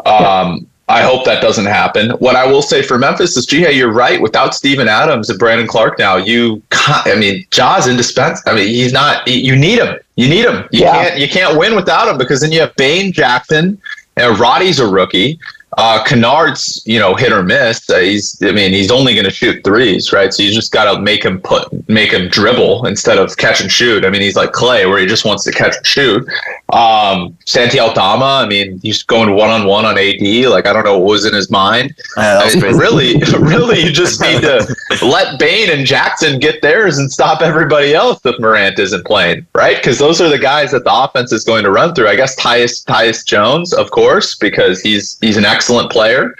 Um, 0.06 0.66
I 0.88 1.02
hope 1.02 1.24
that 1.24 1.40
doesn't 1.40 1.64
happen. 1.64 2.10
What 2.18 2.36
I 2.36 2.46
will 2.46 2.60
say 2.60 2.82
for 2.82 2.98
Memphis 2.98 3.36
is, 3.38 3.46
gee, 3.46 3.60
hey, 3.60 3.72
you're 3.72 3.90
right. 3.92 4.20
Without 4.20 4.54
Steven 4.54 4.86
Adams 4.86 5.30
and 5.30 5.38
Brandon 5.38 5.66
Clarke 5.66 5.98
now, 5.98 6.16
you, 6.16 6.62
I 6.72 7.14
mean, 7.18 7.44
Ja's 7.50 7.88
indispensable. 7.88 8.52
I 8.52 8.54
mean, 8.56 8.68
he's 8.68 8.92
not. 8.92 9.26
You 9.26 9.56
need 9.56 9.78
him. 9.78 9.96
You 10.16 10.28
need 10.28 10.44
him. 10.44 10.68
You 10.72 10.80
Yeah. 10.80 10.92
can't. 10.92 11.18
You 11.20 11.28
can't 11.28 11.56
win 11.58 11.74
without 11.74 12.08
him 12.08 12.18
because 12.18 12.42
then 12.42 12.52
you 12.52 12.60
have 12.60 12.74
Bane, 12.76 13.12
Jackson, 13.12 13.80
and 14.16 14.38
Roddy's 14.38 14.78
a 14.78 14.86
rookie. 14.86 15.38
Uh, 15.76 16.02
Kennard's, 16.04 16.82
you 16.86 16.98
know, 16.98 17.14
hit 17.14 17.32
or 17.32 17.42
miss. 17.42 17.88
Uh, 17.90 17.98
he's, 17.98 18.40
I 18.42 18.52
mean, 18.52 18.72
he's 18.72 18.90
only 18.90 19.14
going 19.14 19.24
to 19.24 19.30
shoot 19.30 19.62
threes, 19.64 20.12
right? 20.12 20.32
So 20.32 20.42
you 20.42 20.52
just 20.52 20.72
got 20.72 20.92
to 20.92 21.00
make 21.00 21.24
him 21.24 21.40
put, 21.40 21.68
make 21.88 22.12
him 22.12 22.28
dribble 22.28 22.86
instead 22.86 23.18
of 23.18 23.36
catch 23.36 23.60
and 23.60 23.70
shoot. 23.70 24.04
I 24.04 24.10
mean, 24.10 24.22
he's 24.22 24.36
like 24.36 24.52
Clay, 24.52 24.86
where 24.86 24.98
he 24.98 25.06
just 25.06 25.24
wants 25.24 25.44
to 25.44 25.52
catch 25.52 25.76
and 25.76 25.86
shoot. 25.86 26.28
Um, 26.70 27.36
Santi 27.46 27.78
Aldama, 27.78 28.24
I 28.24 28.46
mean, 28.46 28.80
he's 28.82 29.02
going 29.02 29.34
one 29.34 29.50
on 29.50 29.66
one 29.66 29.84
on 29.84 29.98
AD. 29.98 30.46
Like, 30.50 30.66
I 30.66 30.72
don't 30.72 30.84
know 30.84 30.98
what 30.98 31.08
was 31.08 31.24
in 31.24 31.34
his 31.34 31.50
mind. 31.50 31.94
Was 32.16 32.56
I 32.56 32.60
mean, 32.60 32.76
really, 32.76 33.14
really, 33.38 33.80
you 33.80 33.90
just 33.90 34.20
need 34.20 34.40
to 34.42 34.76
let 35.02 35.38
Bane 35.38 35.70
and 35.70 35.86
Jackson 35.86 36.38
get 36.38 36.62
theirs 36.62 36.98
and 36.98 37.10
stop 37.10 37.42
everybody 37.42 37.94
else 37.94 38.24
if 38.24 38.38
Morant 38.38 38.78
isn't 38.78 39.04
playing, 39.04 39.46
right? 39.54 39.76
Because 39.76 39.98
those 39.98 40.20
are 40.20 40.28
the 40.28 40.38
guys 40.38 40.70
that 40.72 40.84
the 40.84 40.94
offense 40.94 41.32
is 41.32 41.44
going 41.44 41.64
to 41.64 41.70
run 41.70 41.94
through. 41.94 42.08
I 42.08 42.16
guess 42.16 42.36
Tyus 42.36 42.84
Tyus 42.84 43.24
Jones, 43.24 43.72
of 43.72 43.90
course, 43.90 44.34
because 44.34 44.80
he's 44.80 45.18
he's 45.20 45.36
an 45.36 45.44
excellent 45.64 45.90
player. 45.90 46.36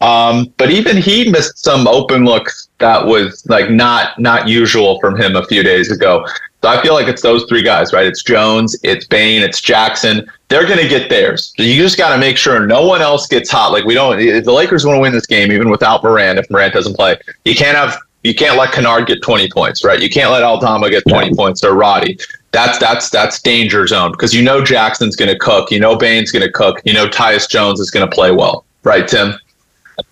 Um, 0.00 0.52
but 0.56 0.70
even 0.70 0.96
he 0.96 1.28
missed 1.28 1.58
some 1.58 1.88
open 1.88 2.24
looks 2.24 2.68
that 2.78 3.04
was 3.04 3.44
like 3.48 3.70
not 3.70 4.16
not 4.20 4.46
usual 4.46 5.00
from 5.00 5.20
him 5.20 5.34
a 5.34 5.44
few 5.46 5.64
days 5.64 5.90
ago. 5.90 6.24
So 6.62 6.68
I 6.68 6.80
feel 6.80 6.94
like 6.94 7.08
it's 7.08 7.22
those 7.22 7.44
three 7.48 7.62
guys, 7.62 7.92
right? 7.92 8.06
It's 8.06 8.22
Jones, 8.22 8.76
it's 8.84 9.06
Bane, 9.06 9.42
it's 9.42 9.60
Jackson. 9.60 10.28
They're 10.48 10.66
going 10.66 10.78
to 10.78 10.88
get 10.88 11.08
theirs. 11.10 11.52
You 11.56 11.82
just 11.82 11.98
got 11.98 12.12
to 12.12 12.18
make 12.18 12.36
sure 12.36 12.66
no 12.66 12.86
one 12.86 13.02
else 13.02 13.26
gets 13.26 13.50
hot. 13.50 13.72
Like 13.72 13.84
we 13.84 13.94
don't. 13.94 14.18
The 14.18 14.52
Lakers 14.52 14.84
want 14.84 14.96
to 14.96 15.00
win 15.00 15.12
this 15.12 15.26
game, 15.26 15.50
even 15.50 15.70
without 15.70 16.04
Morant, 16.04 16.38
if 16.38 16.48
Morant 16.50 16.72
doesn't 16.72 16.94
play, 16.94 17.18
you 17.44 17.56
can't 17.56 17.76
have. 17.76 17.96
You 18.24 18.34
can't 18.34 18.58
let 18.58 18.72
Kennard 18.72 19.06
get 19.06 19.22
20 19.22 19.48
points, 19.50 19.84
right? 19.84 20.02
You 20.02 20.10
can't 20.10 20.32
let 20.32 20.42
Aldama 20.42 20.90
get 20.90 21.04
20 21.08 21.34
points 21.34 21.62
or 21.62 21.74
Roddy. 21.74 22.18
That's 22.50 22.78
that's 22.78 23.10
that's 23.10 23.40
danger 23.40 23.86
zone 23.86 24.12
because 24.12 24.34
you 24.34 24.42
know 24.42 24.64
Jackson's 24.64 25.16
going 25.16 25.30
to 25.30 25.38
cook. 25.38 25.70
You 25.70 25.80
know 25.80 25.96
Bane's 25.96 26.30
going 26.32 26.44
to 26.44 26.50
cook. 26.50 26.80
You 26.84 26.94
know 26.94 27.06
Tyus 27.06 27.48
Jones 27.48 27.78
is 27.78 27.90
going 27.90 28.08
to 28.08 28.12
play 28.12 28.32
well, 28.32 28.64
right, 28.88 29.06
Tim? 29.06 29.34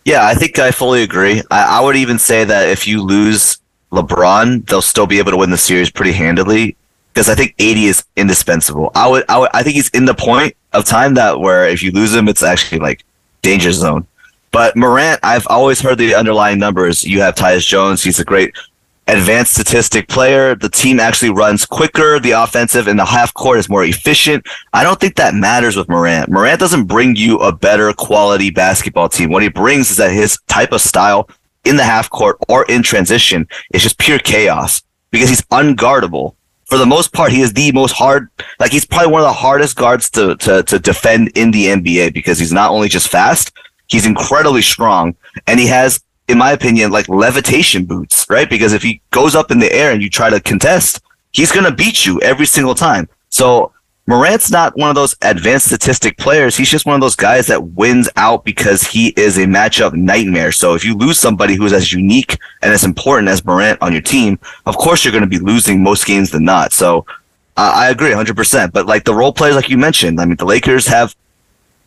Yeah, 0.05 0.27
I 0.27 0.35
think 0.35 0.59
I 0.59 0.71
fully 0.71 1.03
agree. 1.03 1.43
I, 1.51 1.79
I 1.79 1.81
would 1.81 1.97
even 1.97 2.19
say 2.19 2.45
that 2.45 2.69
if 2.69 2.87
you 2.87 3.03
lose 3.03 3.59
LeBron, 3.93 4.67
they'll 4.67 4.83
still 4.83 5.07
be 5.07 5.19
able 5.19 5.31
to 5.33 5.37
win 5.37 5.51
the 5.51 5.59
series 5.59 5.91
pretty 5.91 6.13
handily. 6.13 6.77
because 7.17 7.31
I 7.31 7.35
think 7.35 7.55
AD 7.59 7.79
is 7.79 8.05
indispensable. 8.17 8.93
I 8.95 9.09
would, 9.09 9.25
I 9.31 9.39
would, 9.39 9.49
I 9.55 9.63
think 9.63 9.77
he's 9.77 9.89
in 9.91 10.05
the 10.05 10.15
point 10.15 10.55
of 10.75 10.85
time 10.85 11.15
that 11.15 11.41
where 11.41 11.67
if 11.67 11.83
you 11.83 11.91
lose 11.91 12.15
him, 12.15 12.29
it's 12.29 12.43
actually 12.43 12.79
like 12.79 13.05
danger 13.41 13.73
zone. 13.73 14.07
But 14.53 14.77
Morant, 14.77 15.21
I've 15.23 15.47
always 15.47 15.81
heard 15.81 15.97
the 15.97 16.15
underlying 16.15 16.59
numbers. 16.59 17.03
You 17.05 17.23
have 17.23 17.35
Tyus 17.35 17.67
Jones. 17.67 18.03
He's 18.05 18.21
a 18.21 18.25
great 18.25 18.55
advanced 19.07 19.53
statistic 19.53 20.09
player. 20.09 20.55
The 20.55 20.69
team 20.69 20.99
actually 20.99 21.31
runs 21.31 21.65
quicker. 21.65 22.19
The 22.19 22.33
offensive 22.33 22.89
in 22.89 22.97
the 22.97 23.05
half 23.05 23.33
court 23.35 23.59
is 23.59 23.69
more 23.69 23.85
efficient. 23.85 24.47
I 24.73 24.83
don't 24.83 24.99
think 24.99 25.17
that 25.17 25.35
matters 25.35 25.77
with 25.77 25.89
Morant. 25.89 26.31
Morant 26.31 26.61
doesn't 26.61 26.85
bring 26.85 27.17
you 27.17 27.39
a 27.39 27.53
better 27.53 27.93
quality 27.93 28.51
basketball 28.51 29.09
team. 29.09 29.31
What 29.31 29.43
he 29.43 29.49
brings 29.49 29.91
is 29.91 29.97
that 29.99 30.13
his 30.13 30.39
type 30.49 30.73
of 30.73 30.81
style 30.81 31.29
in 31.65 31.77
the 31.77 31.85
half 31.85 32.11
court 32.11 32.39
or 32.49 32.65
in 32.67 32.83
transition 32.83 33.47
is 33.73 33.83
just 33.83 33.99
pure 33.99 34.19
chaos 34.19 34.83
because 35.11 35.29
he's 35.29 35.43
unguardable. 35.43 36.35
For 36.65 36.79
the 36.79 36.87
most 36.87 37.13
part, 37.13 37.31
he 37.31 37.43
is 37.43 37.53
the 37.53 37.71
most 37.71 37.93
hard, 37.93 38.29
like 38.59 38.73
he's 38.73 38.85
probably 38.85 39.13
one 39.13 39.21
of 39.21 39.27
the 39.27 39.33
hardest 39.33 39.77
guards 39.77 40.11
to, 40.11 40.35
to, 40.37 40.65
to 40.65 40.79
defend 40.81 41.31
in 41.37 41.53
the 41.53 41.67
NBA 41.67 42.13
because 42.13 42.41
he's 42.41 42.53
not 42.53 42.73
only 42.73 42.89
just 42.89 43.09
fast, 43.09 43.53
he's 43.87 44.05
incredibly 44.05 44.63
strong 44.63 45.15
and 45.47 45.61
he 45.61 45.69
has 45.69 46.01
in 46.29 46.39
my 46.39 46.53
opinion, 46.53 46.91
like 46.91 47.09
levitation 47.09 47.85
boots, 47.85 48.27
right? 48.29 48.49
Because 48.49 48.73
if 48.73 48.83
he 48.83 49.01
goes 49.11 49.35
up 49.35 49.51
in 49.51 49.59
the 49.59 49.73
air 49.73 49.93
and 49.93 50.03
you 50.03 50.11
try 50.11 50.31
to 50.31 50.41
contest, 50.41 51.01
he's 51.33 51.53
going 51.53 51.67
to 51.67 51.73
beat 51.73 52.05
you 52.05 52.21
every 52.21 52.47
single 52.47 52.75
time. 52.75 53.09
So 53.29 53.73
Morant's 54.09 54.51
not 54.51 54.77
one 54.77 54.89
of 54.89 54.95
those 54.95 55.17
advanced 55.23 55.67
statistic 55.67 56.17
players. 56.17 56.57
He's 56.57 56.71
just 56.71 56.87
one 56.87 56.95
of 56.95 57.01
those 57.01 57.17
guys 57.17 57.49
that 57.49 57.63
wins 57.63 58.09
out 58.17 58.45
because 58.45 58.83
he 58.83 59.09
is 59.17 59.37
a 59.37 59.47
matchup 59.47 59.95
nightmare. 59.95 60.53
So 60.53 60.75
if 60.75 60.85
you 60.85 60.95
lose 60.95 61.19
somebody 61.19 61.55
who's 61.57 61.73
as 61.73 61.93
unique 61.93 62.39
and 62.63 62.73
as 62.73 62.85
important 62.85 63.29
as 63.29 63.45
Morant 63.45 63.83
on 63.83 63.93
your 63.93 64.03
team, 64.03 64.39
of 64.65 64.77
course 64.77 65.05
you're 65.05 65.13
going 65.13 65.29
to 65.29 65.29
be 65.29 65.41
losing 65.41 65.83
most 65.83 66.07
games 66.07 66.31
than 66.31 66.45
not. 66.45 66.73
So 66.73 67.05
uh, 67.57 67.73
I 67.75 67.91
agree 67.91 68.11
100%. 68.11 68.73
But 68.73 68.87
like 68.87 69.05
the 69.05 69.15
role 69.15 69.33
players, 69.33 69.57
like 69.57 69.69
you 69.69 69.79
mentioned, 69.79 70.21
I 70.21 70.25
mean, 70.25 70.37
the 70.37 70.45
Lakers 70.45 70.87
have 70.87 71.17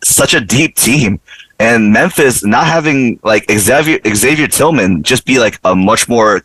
such 0.02 0.34
a 0.34 0.40
deep 0.40 0.76
team 0.76 1.20
and 1.60 1.92
Memphis 1.92 2.42
not 2.42 2.66
having 2.66 3.20
like 3.22 3.44
Xavier 3.50 3.98
Xavier 4.06 4.48
Tillman 4.48 5.02
just 5.02 5.26
be 5.26 5.38
like 5.38 5.60
a 5.64 5.76
much 5.76 6.08
more 6.08 6.42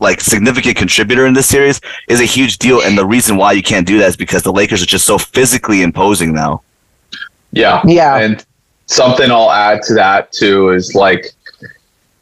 like 0.00 0.20
significant 0.20 0.76
contributor 0.76 1.26
in 1.26 1.34
this 1.34 1.46
series 1.46 1.80
is 2.08 2.20
a 2.20 2.24
huge 2.24 2.58
deal. 2.58 2.80
And 2.80 2.96
the 2.96 3.04
reason 3.04 3.36
why 3.36 3.52
you 3.52 3.62
can't 3.62 3.86
do 3.86 3.98
that 3.98 4.08
is 4.08 4.16
because 4.16 4.42
the 4.42 4.52
Lakers 4.52 4.82
are 4.82 4.86
just 4.86 5.04
so 5.04 5.18
physically 5.18 5.82
imposing 5.82 6.32
now. 6.32 6.62
Yeah, 7.52 7.82
yeah. 7.84 8.16
And 8.16 8.44
something 8.86 9.30
I'll 9.30 9.52
add 9.52 9.82
to 9.82 9.94
that 9.94 10.32
too 10.32 10.70
is 10.70 10.94
like 10.94 11.32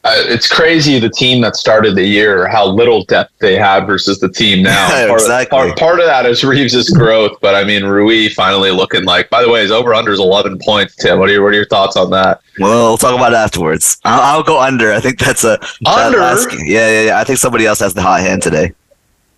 uh, 0.05 0.23
it's 0.27 0.47
crazy 0.47 0.99
the 0.99 1.09
team 1.09 1.40
that 1.40 1.57
started 1.57 1.95
the 1.95 2.05
year 2.05 2.47
how 2.47 2.67
little 2.67 3.05
depth 3.05 3.33
they 3.38 3.57
had 3.57 3.87
versus 3.87 4.21
the 4.21 4.29
team 4.29 4.62
now. 4.62 5.07
Part, 5.09 5.21
exactly. 5.21 5.59
Part, 5.59 5.79
part, 5.79 6.01
of 6.01 6.07
that 6.07 6.27
is 6.27 6.45
Reaves's 6.45 6.90
growth, 6.90 7.38
but 7.40 7.55
I 7.55 7.64
mean 7.64 7.85
Rui 7.85 8.29
finally 8.29 8.71
looking 8.71 9.05
like. 9.05 9.31
By 9.31 9.43
the 9.43 9.51
way, 9.51 9.62
his 9.62 9.71
over 9.71 9.95
under 9.95 10.12
is 10.12 10.21
eleven 10.21 10.59
points. 10.59 10.95
Tim, 10.97 11.19
what 11.19 11.31
are 11.31 11.33
your 11.33 11.43
what 11.43 11.53
are 11.53 11.57
your 11.57 11.67
thoughts 11.67 11.97
on 11.97 12.11
that? 12.11 12.40
Well, 12.59 12.90
we'll 12.90 12.99
talk 12.99 13.14
about 13.14 13.33
it 13.33 13.37
afterwards. 13.37 13.99
I'll, 14.05 14.21
I'll 14.21 14.43
go 14.43 14.61
under. 14.61 14.93
I 14.93 15.01
think 15.01 15.19
that's 15.19 15.45
a 15.45 15.59
under. 15.87 16.19
That 16.19 16.64
yeah, 16.64 16.88
yeah, 16.90 17.03
yeah. 17.03 17.21
I 17.21 17.25
think 17.25 17.38
somebody 17.38 17.64
else 17.64 17.81
has 17.81 17.95
the 17.95 18.03
hot 18.03 18.21
hand 18.21 18.43
today. 18.43 18.73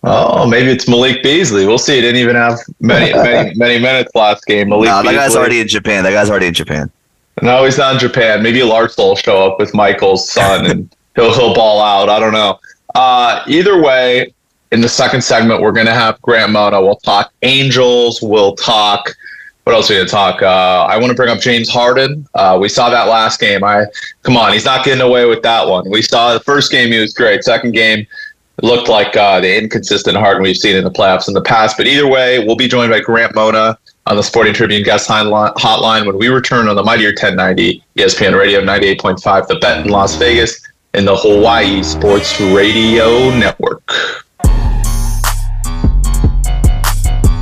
Oh, 0.03 0.47
maybe 0.47 0.69
it's 0.69 0.87
Malik 0.87 1.23
Beasley. 1.23 1.65
We'll 1.65 1.77
see. 1.77 1.95
He 1.95 2.01
didn't 2.01 2.17
even 2.17 2.35
have 2.35 2.59
many, 2.79 3.13
many, 3.13 3.55
many 3.55 3.79
minutes 3.79 4.13
last 4.15 4.45
game. 4.45 4.69
Malik 4.69 4.87
no, 4.87 5.03
that 5.03 5.13
guy's 5.13 5.35
already 5.35 5.59
in 5.59 5.67
Japan. 5.67 6.03
That 6.03 6.11
guy's 6.11 6.29
already 6.29 6.47
in 6.47 6.53
Japan. 6.53 6.91
No, 7.41 7.63
he's 7.65 7.77
not 7.77 7.93
in 7.93 7.99
Japan. 7.99 8.41
Maybe 8.41 8.63
Larson 8.63 9.03
will 9.03 9.15
show 9.15 9.45
up 9.45 9.59
with 9.59 9.73
Michael's 9.73 10.29
son 10.29 10.65
and 10.65 10.95
he'll 11.15 11.33
he'll 11.33 11.53
ball 11.53 11.81
out. 11.81 12.09
I 12.09 12.19
don't 12.19 12.33
know. 12.33 12.59
Uh, 12.95 13.43
either 13.47 13.81
way, 13.81 14.33
in 14.71 14.81
the 14.81 14.89
second 14.89 15.21
segment, 15.21 15.61
we're 15.61 15.71
gonna 15.71 15.93
have 15.93 16.21
Grant 16.21 16.51
Mona. 16.51 16.81
We'll 16.81 16.95
talk 16.97 17.31
Angels. 17.43 18.21
We'll 18.21 18.55
talk. 18.55 19.15
What 19.63 19.75
else 19.75 19.91
are 19.91 19.93
we 19.93 19.99
gonna 19.99 20.09
talk? 20.09 20.41
Uh, 20.41 20.85
I 20.89 20.97
want 20.97 21.09
to 21.11 21.15
bring 21.15 21.29
up 21.29 21.39
James 21.39 21.69
Harden. 21.69 22.27
Uh, 22.33 22.57
we 22.59 22.69
saw 22.69 22.89
that 22.89 23.07
last 23.07 23.39
game. 23.39 23.63
I 23.63 23.85
come 24.23 24.35
on, 24.35 24.53
he's 24.53 24.65
not 24.65 24.83
getting 24.83 25.01
away 25.01 25.25
with 25.25 25.43
that 25.43 25.67
one. 25.67 25.89
We 25.89 26.01
saw 26.01 26.33
the 26.33 26.39
first 26.39 26.71
game; 26.71 26.91
he 26.91 26.99
was 26.99 27.13
great. 27.13 27.43
Second 27.43 27.73
game, 27.73 27.99
it 27.99 28.63
looked 28.63 28.89
like 28.89 29.15
uh, 29.15 29.39
the 29.39 29.57
inconsistent 29.57 30.17
Harden 30.17 30.41
we've 30.41 30.57
seen 30.57 30.75
in 30.75 30.83
the 30.83 30.91
playoffs 30.91 31.27
in 31.27 31.33
the 31.33 31.41
past. 31.41 31.77
But 31.77 31.87
either 31.87 32.07
way, 32.07 32.43
we'll 32.45 32.55
be 32.55 32.67
joined 32.67 32.91
by 32.91 33.01
Grant 33.01 33.35
Mona 33.35 33.77
on 34.07 34.15
the 34.15 34.23
Sporting 34.23 34.53
Tribune 34.53 34.83
guest 34.83 35.09
hotline 35.09 36.05
when 36.05 36.17
we 36.17 36.29
return 36.29 36.69
on 36.69 36.77
the 36.77 36.83
Mightier 36.83 37.09
1090 37.09 37.83
ESPN 37.97 38.39
Radio 38.39 38.61
98.5, 38.61 39.47
the 39.47 39.55
Bet 39.55 39.85
in 39.85 39.91
Las 39.91 40.15
Vegas 40.15 40.65
in 40.93 41.03
the 41.03 41.15
Hawaii 41.15 41.83
Sports 41.83 42.39
Radio 42.39 43.29
Network. 43.37 43.83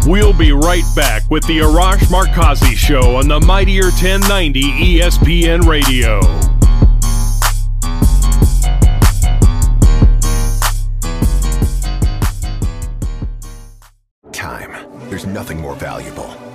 We'll 0.07 0.37
be 0.37 0.51
right 0.51 0.83
back 0.95 1.29
with 1.29 1.45
the 1.45 1.59
Arash 1.59 2.05
Markazi 2.07 2.75
Show 2.75 3.17
on 3.17 3.27
the 3.27 3.39
Mightier 3.39 3.85
1090 3.85 4.61
ESPN 4.99 5.67
Radio. 5.67 6.19
Time. 14.31 15.09
There's 15.09 15.25
nothing 15.25 15.59
more 15.59 15.75
valuable. 15.75 16.54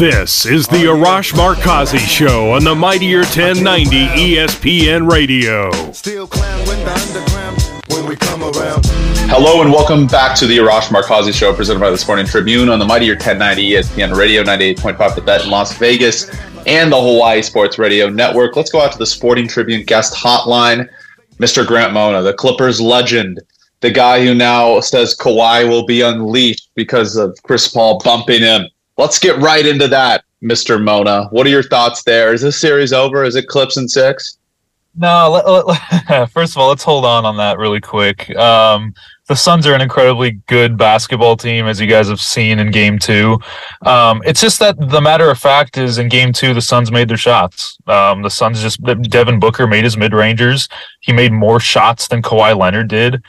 This 0.00 0.46
is 0.46 0.66
the 0.66 0.84
Arash 0.84 1.34
Markazi 1.34 1.98
Show 1.98 2.52
on 2.54 2.64
the 2.64 2.74
Mightier 2.74 3.18
1090 3.18 4.06
ESPN 4.06 5.10
Radio. 5.10 5.70
Hello 9.28 9.60
and 9.60 9.70
welcome 9.70 10.06
back 10.06 10.34
to 10.38 10.46
the 10.46 10.56
Arash 10.56 10.84
Markazi 10.84 11.34
Show 11.34 11.52
presented 11.52 11.80
by 11.80 11.90
the 11.90 11.98
Sporting 11.98 12.24
Tribune 12.24 12.70
on 12.70 12.78
the 12.78 12.84
Mightier 12.86 13.12
1090 13.12 13.72
ESPN 13.72 14.16
Radio 14.16 14.42
98.5 14.42 15.16
The 15.16 15.20
Bet 15.20 15.44
in 15.44 15.50
Las 15.50 15.76
Vegas 15.76 16.30
and 16.66 16.90
the 16.90 16.98
Hawaii 16.98 17.42
Sports 17.42 17.78
Radio 17.78 18.08
Network. 18.08 18.56
Let's 18.56 18.70
go 18.70 18.80
out 18.80 18.92
to 18.92 18.98
the 18.98 19.04
Sporting 19.04 19.46
Tribune 19.46 19.84
guest 19.84 20.14
hotline. 20.14 20.88
Mr. 21.36 21.66
Grant 21.66 21.92
Mona, 21.92 22.22
the 22.22 22.32
Clippers 22.32 22.80
legend, 22.80 23.38
the 23.80 23.90
guy 23.90 24.24
who 24.24 24.34
now 24.34 24.80
says 24.80 25.14
Kawhi 25.14 25.68
will 25.68 25.84
be 25.84 26.00
unleashed 26.00 26.70
because 26.74 27.16
of 27.16 27.36
Chris 27.42 27.68
Paul 27.68 28.00
bumping 28.02 28.40
him 28.40 28.66
let's 29.00 29.18
get 29.18 29.38
right 29.38 29.64
into 29.64 29.88
that, 29.88 30.24
Mr. 30.42 30.82
Mona. 30.82 31.24
What 31.30 31.46
are 31.46 31.50
your 31.50 31.62
thoughts 31.62 32.02
there? 32.02 32.34
Is 32.34 32.42
this 32.42 32.60
series 32.60 32.92
over? 32.92 33.24
Is 33.24 33.34
it 33.34 33.48
clips 33.48 33.76
and 33.78 33.90
six? 33.90 34.36
No, 34.96 35.30
let, 35.30 35.66
let, 35.66 36.30
first 36.32 36.54
of 36.54 36.58
all, 36.58 36.68
let's 36.68 36.82
hold 36.82 37.04
on 37.04 37.24
on 37.24 37.36
that 37.38 37.58
really 37.58 37.80
quick. 37.80 38.34
Um, 38.36 38.92
the 39.28 39.36
Suns 39.36 39.66
are 39.66 39.74
an 39.74 39.80
incredibly 39.80 40.32
good 40.48 40.76
basketball 40.76 41.36
team, 41.36 41.66
as 41.66 41.80
you 41.80 41.86
guys 41.86 42.08
have 42.08 42.20
seen 42.20 42.58
in 42.58 42.70
game 42.72 42.98
two. 42.98 43.38
Um, 43.86 44.20
it's 44.26 44.40
just 44.40 44.58
that 44.58 44.76
the 44.90 45.00
matter 45.00 45.30
of 45.30 45.38
fact 45.38 45.78
is 45.78 45.98
in 45.98 46.08
game 46.08 46.32
two, 46.32 46.52
the 46.52 46.60
Suns 46.60 46.90
made 46.90 47.08
their 47.08 47.16
shots. 47.16 47.78
Um, 47.86 48.22
the 48.22 48.30
Suns 48.30 48.60
just, 48.60 48.82
Devin 48.82 49.38
Booker 49.38 49.66
made 49.66 49.84
his 49.84 49.96
mid 49.96 50.12
rangers. 50.12 50.68
He 51.00 51.12
made 51.12 51.32
more 51.32 51.60
shots 51.60 52.08
than 52.08 52.20
Kawhi 52.20 52.58
Leonard 52.58 52.88
did. 52.88 53.22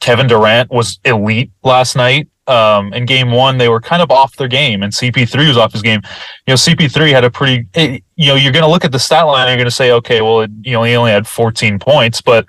Kevin 0.00 0.28
Durant 0.28 0.70
was 0.70 1.00
elite 1.04 1.50
last 1.64 1.96
night 1.96 2.28
um, 2.48 2.92
in 2.94 3.04
game 3.04 3.30
one, 3.30 3.58
they 3.58 3.68
were 3.68 3.80
kind 3.80 4.02
of 4.02 4.10
off 4.10 4.36
their 4.36 4.48
game, 4.48 4.82
and 4.82 4.92
CP3 4.92 5.48
was 5.48 5.56
off 5.56 5.72
his 5.72 5.82
game. 5.82 6.00
You 6.46 6.52
know, 6.52 6.54
CP3 6.54 7.10
had 7.10 7.24
a 7.24 7.30
pretty, 7.30 7.66
it, 7.74 8.02
you 8.16 8.28
know, 8.28 8.34
you're 8.34 8.52
going 8.52 8.64
to 8.64 8.70
look 8.70 8.84
at 8.84 8.92
the 8.92 8.98
stat 8.98 9.26
line, 9.26 9.42
and 9.42 9.50
you're 9.50 9.56
going 9.56 9.66
to 9.66 9.70
say, 9.70 9.92
okay, 9.92 10.20
well, 10.20 10.40
it, 10.40 10.50
you 10.62 10.72
know, 10.72 10.82
he 10.82 10.96
only 10.96 11.10
had 11.10 11.26
14 11.26 11.78
points, 11.78 12.20
but 12.20 12.46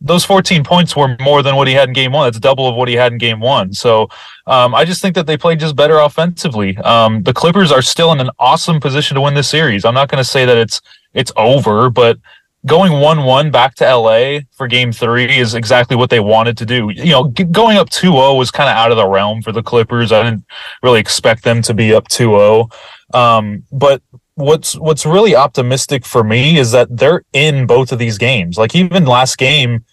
those 0.00 0.24
14 0.24 0.64
points 0.64 0.94
were 0.94 1.16
more 1.20 1.42
than 1.42 1.56
what 1.56 1.66
he 1.66 1.72
had 1.72 1.88
in 1.88 1.94
game 1.94 2.12
one. 2.12 2.26
That's 2.26 2.38
double 2.38 2.68
of 2.68 2.76
what 2.76 2.88
he 2.88 2.94
had 2.94 3.12
in 3.12 3.18
game 3.18 3.40
one. 3.40 3.72
So 3.72 4.08
um, 4.46 4.74
I 4.74 4.84
just 4.84 5.00
think 5.00 5.14
that 5.14 5.26
they 5.26 5.38
played 5.38 5.60
just 5.60 5.76
better 5.76 5.98
offensively. 5.98 6.76
Um, 6.78 7.22
the 7.22 7.32
Clippers 7.32 7.72
are 7.72 7.80
still 7.80 8.12
in 8.12 8.20
an 8.20 8.30
awesome 8.38 8.80
position 8.80 9.14
to 9.14 9.22
win 9.22 9.34
this 9.34 9.48
series. 9.48 9.84
I'm 9.84 9.94
not 9.94 10.10
going 10.10 10.22
to 10.22 10.28
say 10.28 10.44
that 10.44 10.58
it's 10.58 10.80
it's 11.14 11.32
over, 11.36 11.88
but 11.88 12.18
going 12.66 12.92
1-1 12.92 13.52
back 13.52 13.74
to 13.76 13.96
LA 13.96 14.40
for 14.52 14.66
game 14.66 14.92
3 14.92 15.38
is 15.38 15.54
exactly 15.54 15.96
what 15.96 16.10
they 16.10 16.20
wanted 16.20 16.56
to 16.58 16.66
do. 16.66 16.90
You 16.90 17.10
know, 17.10 17.28
g- 17.30 17.44
going 17.44 17.76
up 17.76 17.90
2-0 17.90 18.38
was 18.38 18.50
kind 18.50 18.68
of 18.68 18.76
out 18.76 18.90
of 18.90 18.96
the 18.96 19.06
realm 19.06 19.42
for 19.42 19.52
the 19.52 19.62
Clippers. 19.62 20.12
I 20.12 20.22
didn't 20.22 20.44
really 20.82 21.00
expect 21.00 21.44
them 21.44 21.62
to 21.62 21.74
be 21.74 21.94
up 21.94 22.08
2-0. 22.08 22.70
Um, 23.14 23.64
but 23.70 24.02
what's 24.36 24.76
what's 24.76 25.06
really 25.06 25.36
optimistic 25.36 26.04
for 26.04 26.24
me 26.24 26.58
is 26.58 26.72
that 26.72 26.88
they're 26.90 27.22
in 27.32 27.66
both 27.66 27.92
of 27.92 27.98
these 27.98 28.18
games. 28.18 28.58
Like 28.58 28.74
even 28.74 29.04
last 29.04 29.38
game 29.38 29.84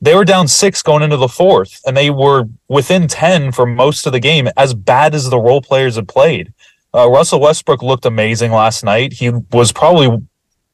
they 0.00 0.14
were 0.14 0.24
down 0.24 0.48
six 0.48 0.82
going 0.82 1.02
into 1.02 1.16
the 1.16 1.28
fourth, 1.28 1.80
and 1.86 1.96
they 1.96 2.10
were 2.10 2.44
within 2.68 3.06
10 3.06 3.52
for 3.52 3.66
most 3.66 4.06
of 4.06 4.12
the 4.12 4.20
game, 4.20 4.48
as 4.56 4.72
bad 4.72 5.14
as 5.14 5.28
the 5.28 5.38
role 5.38 5.60
players 5.60 5.96
had 5.96 6.08
played. 6.08 6.52
Uh, 6.94 7.08
Russell 7.08 7.40
Westbrook 7.40 7.82
looked 7.82 8.06
amazing 8.06 8.50
last 8.50 8.82
night. 8.82 9.12
He 9.12 9.30
was 9.52 9.72
probably 9.72 10.20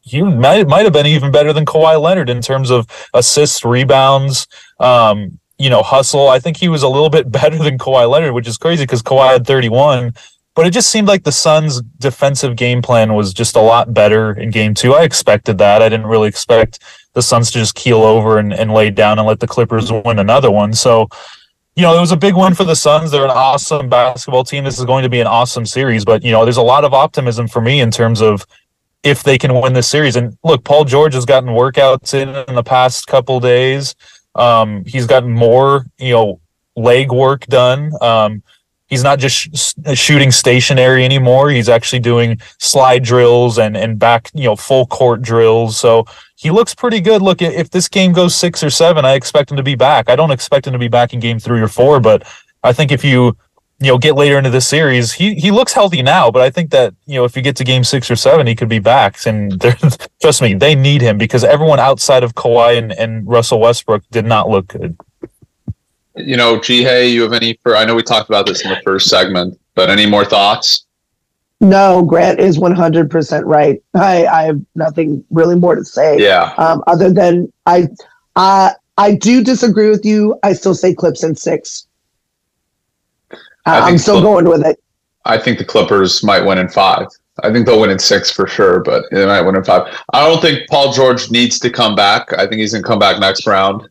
he 0.06 0.22
might 0.22 0.68
might 0.68 0.84
have 0.84 0.92
been 0.92 1.06
even 1.06 1.32
better 1.32 1.52
than 1.52 1.66
Kawhi 1.66 2.00
Leonard 2.00 2.30
in 2.30 2.40
terms 2.40 2.70
of 2.70 2.86
assists, 3.12 3.64
rebounds, 3.64 4.46
um, 4.78 5.38
you 5.58 5.68
know, 5.68 5.82
hustle. 5.82 6.28
I 6.28 6.38
think 6.38 6.56
he 6.56 6.68
was 6.68 6.84
a 6.84 6.88
little 6.88 7.10
bit 7.10 7.30
better 7.40 7.58
than 7.58 7.76
Kawhi 7.76 8.08
Leonard, 8.08 8.32
which 8.32 8.46
is 8.46 8.56
crazy 8.56 8.84
because 8.84 9.02
Kawhi 9.02 9.32
had 9.32 9.46
31. 9.46 10.14
But 10.54 10.66
it 10.66 10.70
just 10.70 10.90
seemed 10.90 11.06
like 11.08 11.24
the 11.24 11.32
Suns' 11.32 11.82
defensive 11.98 12.56
game 12.56 12.80
plan 12.80 13.12
was 13.12 13.34
just 13.34 13.56
a 13.56 13.60
lot 13.60 13.92
better 13.92 14.32
in 14.32 14.50
game 14.50 14.72
two. 14.72 14.94
I 14.94 15.02
expected 15.02 15.58
that. 15.58 15.82
I 15.82 15.88
didn't 15.90 16.06
really 16.06 16.28
expect 16.28 16.78
the 17.12 17.20
Suns 17.20 17.50
to 17.50 17.58
just 17.58 17.74
keel 17.74 18.02
over 18.02 18.38
and, 18.38 18.54
and 18.54 18.72
lay 18.72 18.90
down 18.90 19.18
and 19.18 19.28
let 19.28 19.40
the 19.40 19.46
Clippers 19.46 19.92
win 19.92 20.18
another 20.18 20.50
one. 20.50 20.72
So, 20.72 21.08
you 21.74 21.82
know, 21.82 21.94
it 21.94 22.00
was 22.00 22.12
a 22.12 22.16
big 22.16 22.34
one 22.34 22.54
for 22.54 22.64
the 22.64 22.76
Suns. 22.76 23.10
They're 23.10 23.24
an 23.24 23.30
awesome 23.30 23.90
basketball 23.90 24.44
team. 24.44 24.64
This 24.64 24.78
is 24.78 24.86
going 24.86 25.02
to 25.02 25.10
be 25.10 25.20
an 25.20 25.26
awesome 25.26 25.66
series. 25.66 26.06
But, 26.06 26.24
you 26.24 26.30
know, 26.30 26.44
there's 26.44 26.56
a 26.56 26.62
lot 26.62 26.84
of 26.84 26.94
optimism 26.94 27.48
for 27.48 27.60
me 27.60 27.80
in 27.80 27.90
terms 27.90 28.22
of 28.22 28.46
if 29.06 29.22
they 29.22 29.38
can 29.38 29.54
win 29.54 29.72
this 29.72 29.88
series. 29.88 30.16
And 30.16 30.36
look, 30.42 30.64
Paul 30.64 30.84
George 30.84 31.14
has 31.14 31.24
gotten 31.24 31.50
workouts 31.50 32.12
in 32.12 32.28
in 32.48 32.56
the 32.56 32.64
past 32.64 33.06
couple 33.06 33.38
days. 33.38 33.94
Um, 34.34 34.84
he's 34.84 35.06
gotten 35.06 35.32
more, 35.32 35.86
you 35.98 36.12
know, 36.12 36.40
leg 36.74 37.12
work 37.12 37.46
done. 37.46 37.92
Um, 38.02 38.42
he's 38.88 39.04
not 39.04 39.20
just 39.20 39.56
sh- 39.56 39.74
shooting 39.94 40.32
stationary 40.32 41.04
anymore. 41.04 41.50
He's 41.50 41.68
actually 41.68 42.00
doing 42.00 42.40
slide 42.58 43.04
drills 43.04 43.58
and 43.58 43.76
and 43.76 43.96
back, 43.96 44.30
you 44.34 44.44
know, 44.44 44.56
full 44.56 44.86
court 44.86 45.22
drills. 45.22 45.78
So 45.78 46.04
he 46.34 46.50
looks 46.50 46.74
pretty 46.74 47.00
good. 47.00 47.22
Look, 47.22 47.40
if 47.40 47.70
this 47.70 47.88
game 47.88 48.12
goes 48.12 48.34
six 48.34 48.62
or 48.64 48.70
seven, 48.70 49.04
I 49.04 49.14
expect 49.14 49.52
him 49.52 49.56
to 49.56 49.62
be 49.62 49.76
back. 49.76 50.10
I 50.10 50.16
don't 50.16 50.32
expect 50.32 50.66
him 50.66 50.72
to 50.72 50.80
be 50.80 50.88
back 50.88 51.14
in 51.14 51.20
game 51.20 51.38
three 51.38 51.60
or 51.60 51.68
four, 51.68 52.00
but 52.00 52.26
I 52.64 52.72
think 52.72 52.90
if 52.90 53.04
you 53.04 53.36
you 53.78 53.88
know 53.88 53.98
get 53.98 54.14
later 54.14 54.38
into 54.38 54.50
the 54.50 54.60
series, 54.60 55.12
he 55.12 55.34
he 55.34 55.50
looks 55.50 55.72
healthy 55.72 56.02
now. 56.02 56.30
But 56.30 56.42
I 56.42 56.50
think 56.50 56.70
that 56.70 56.94
you 57.06 57.16
know 57.16 57.24
if 57.24 57.36
you 57.36 57.42
get 57.42 57.56
to 57.56 57.64
game 57.64 57.84
six 57.84 58.10
or 58.10 58.16
seven, 58.16 58.46
he 58.46 58.54
could 58.54 58.68
be 58.68 58.78
back. 58.78 59.24
And 59.26 59.60
trust 60.20 60.42
me, 60.42 60.54
they 60.54 60.74
need 60.74 61.02
him 61.02 61.18
because 61.18 61.44
everyone 61.44 61.80
outside 61.80 62.22
of 62.22 62.34
Kawhi 62.34 62.78
and, 62.78 62.92
and 62.92 63.26
Russell 63.26 63.60
Westbrook 63.60 64.02
did 64.10 64.24
not 64.24 64.48
look 64.48 64.68
good 64.68 64.96
you 66.16 66.36
know, 66.36 66.58
Ji 66.58 66.82
Hae, 66.82 67.08
you 67.08 67.22
have 67.22 67.32
any 67.32 67.58
for 67.62 67.76
I 67.76 67.84
know 67.84 67.94
we 67.94 68.02
talked 68.02 68.28
about 68.28 68.46
this 68.46 68.64
in 68.64 68.70
the 68.70 68.80
first 68.82 69.08
segment, 69.08 69.58
but 69.74 69.90
any 69.90 70.06
more 70.06 70.24
thoughts? 70.24 70.86
No, 71.60 72.02
Grant 72.04 72.38
is 72.38 72.58
100% 72.58 73.42
right. 73.46 73.82
I, 73.94 74.26
I 74.26 74.42
have 74.42 74.60
nothing 74.74 75.24
really 75.30 75.56
more 75.56 75.74
to 75.74 75.84
say. 75.84 76.18
Yeah. 76.18 76.52
Um, 76.58 76.82
other 76.86 77.10
than 77.10 77.50
I, 77.64 77.88
uh, 78.34 78.72
I 78.98 79.14
do 79.14 79.42
disagree 79.42 79.88
with 79.88 80.04
you. 80.04 80.38
I 80.42 80.52
still 80.52 80.74
say 80.74 80.94
Clips 80.94 81.24
in 81.24 81.34
six. 81.34 81.85
I'm 83.66 83.98
still 83.98 84.20
going 84.20 84.48
with 84.48 84.64
it. 84.64 84.80
I 85.24 85.38
think 85.38 85.58
the 85.58 85.64
Clippers 85.64 86.22
might 86.22 86.44
win 86.44 86.58
in 86.58 86.68
five. 86.68 87.08
I 87.42 87.52
think 87.52 87.66
they'll 87.66 87.80
win 87.80 87.90
in 87.90 87.98
six 87.98 88.30
for 88.30 88.46
sure, 88.46 88.80
but 88.80 89.04
they 89.10 89.26
might 89.26 89.42
win 89.42 89.56
in 89.56 89.64
five. 89.64 89.92
I 90.14 90.26
don't 90.26 90.40
think 90.40 90.68
Paul 90.70 90.92
George 90.92 91.30
needs 91.30 91.58
to 91.58 91.70
come 91.70 91.94
back. 91.94 92.32
I 92.32 92.46
think 92.46 92.60
he's 92.60 92.72
going 92.72 92.82
to 92.82 92.88
come 92.88 92.98
back 92.98 93.18
next 93.18 93.46
round 93.46 93.86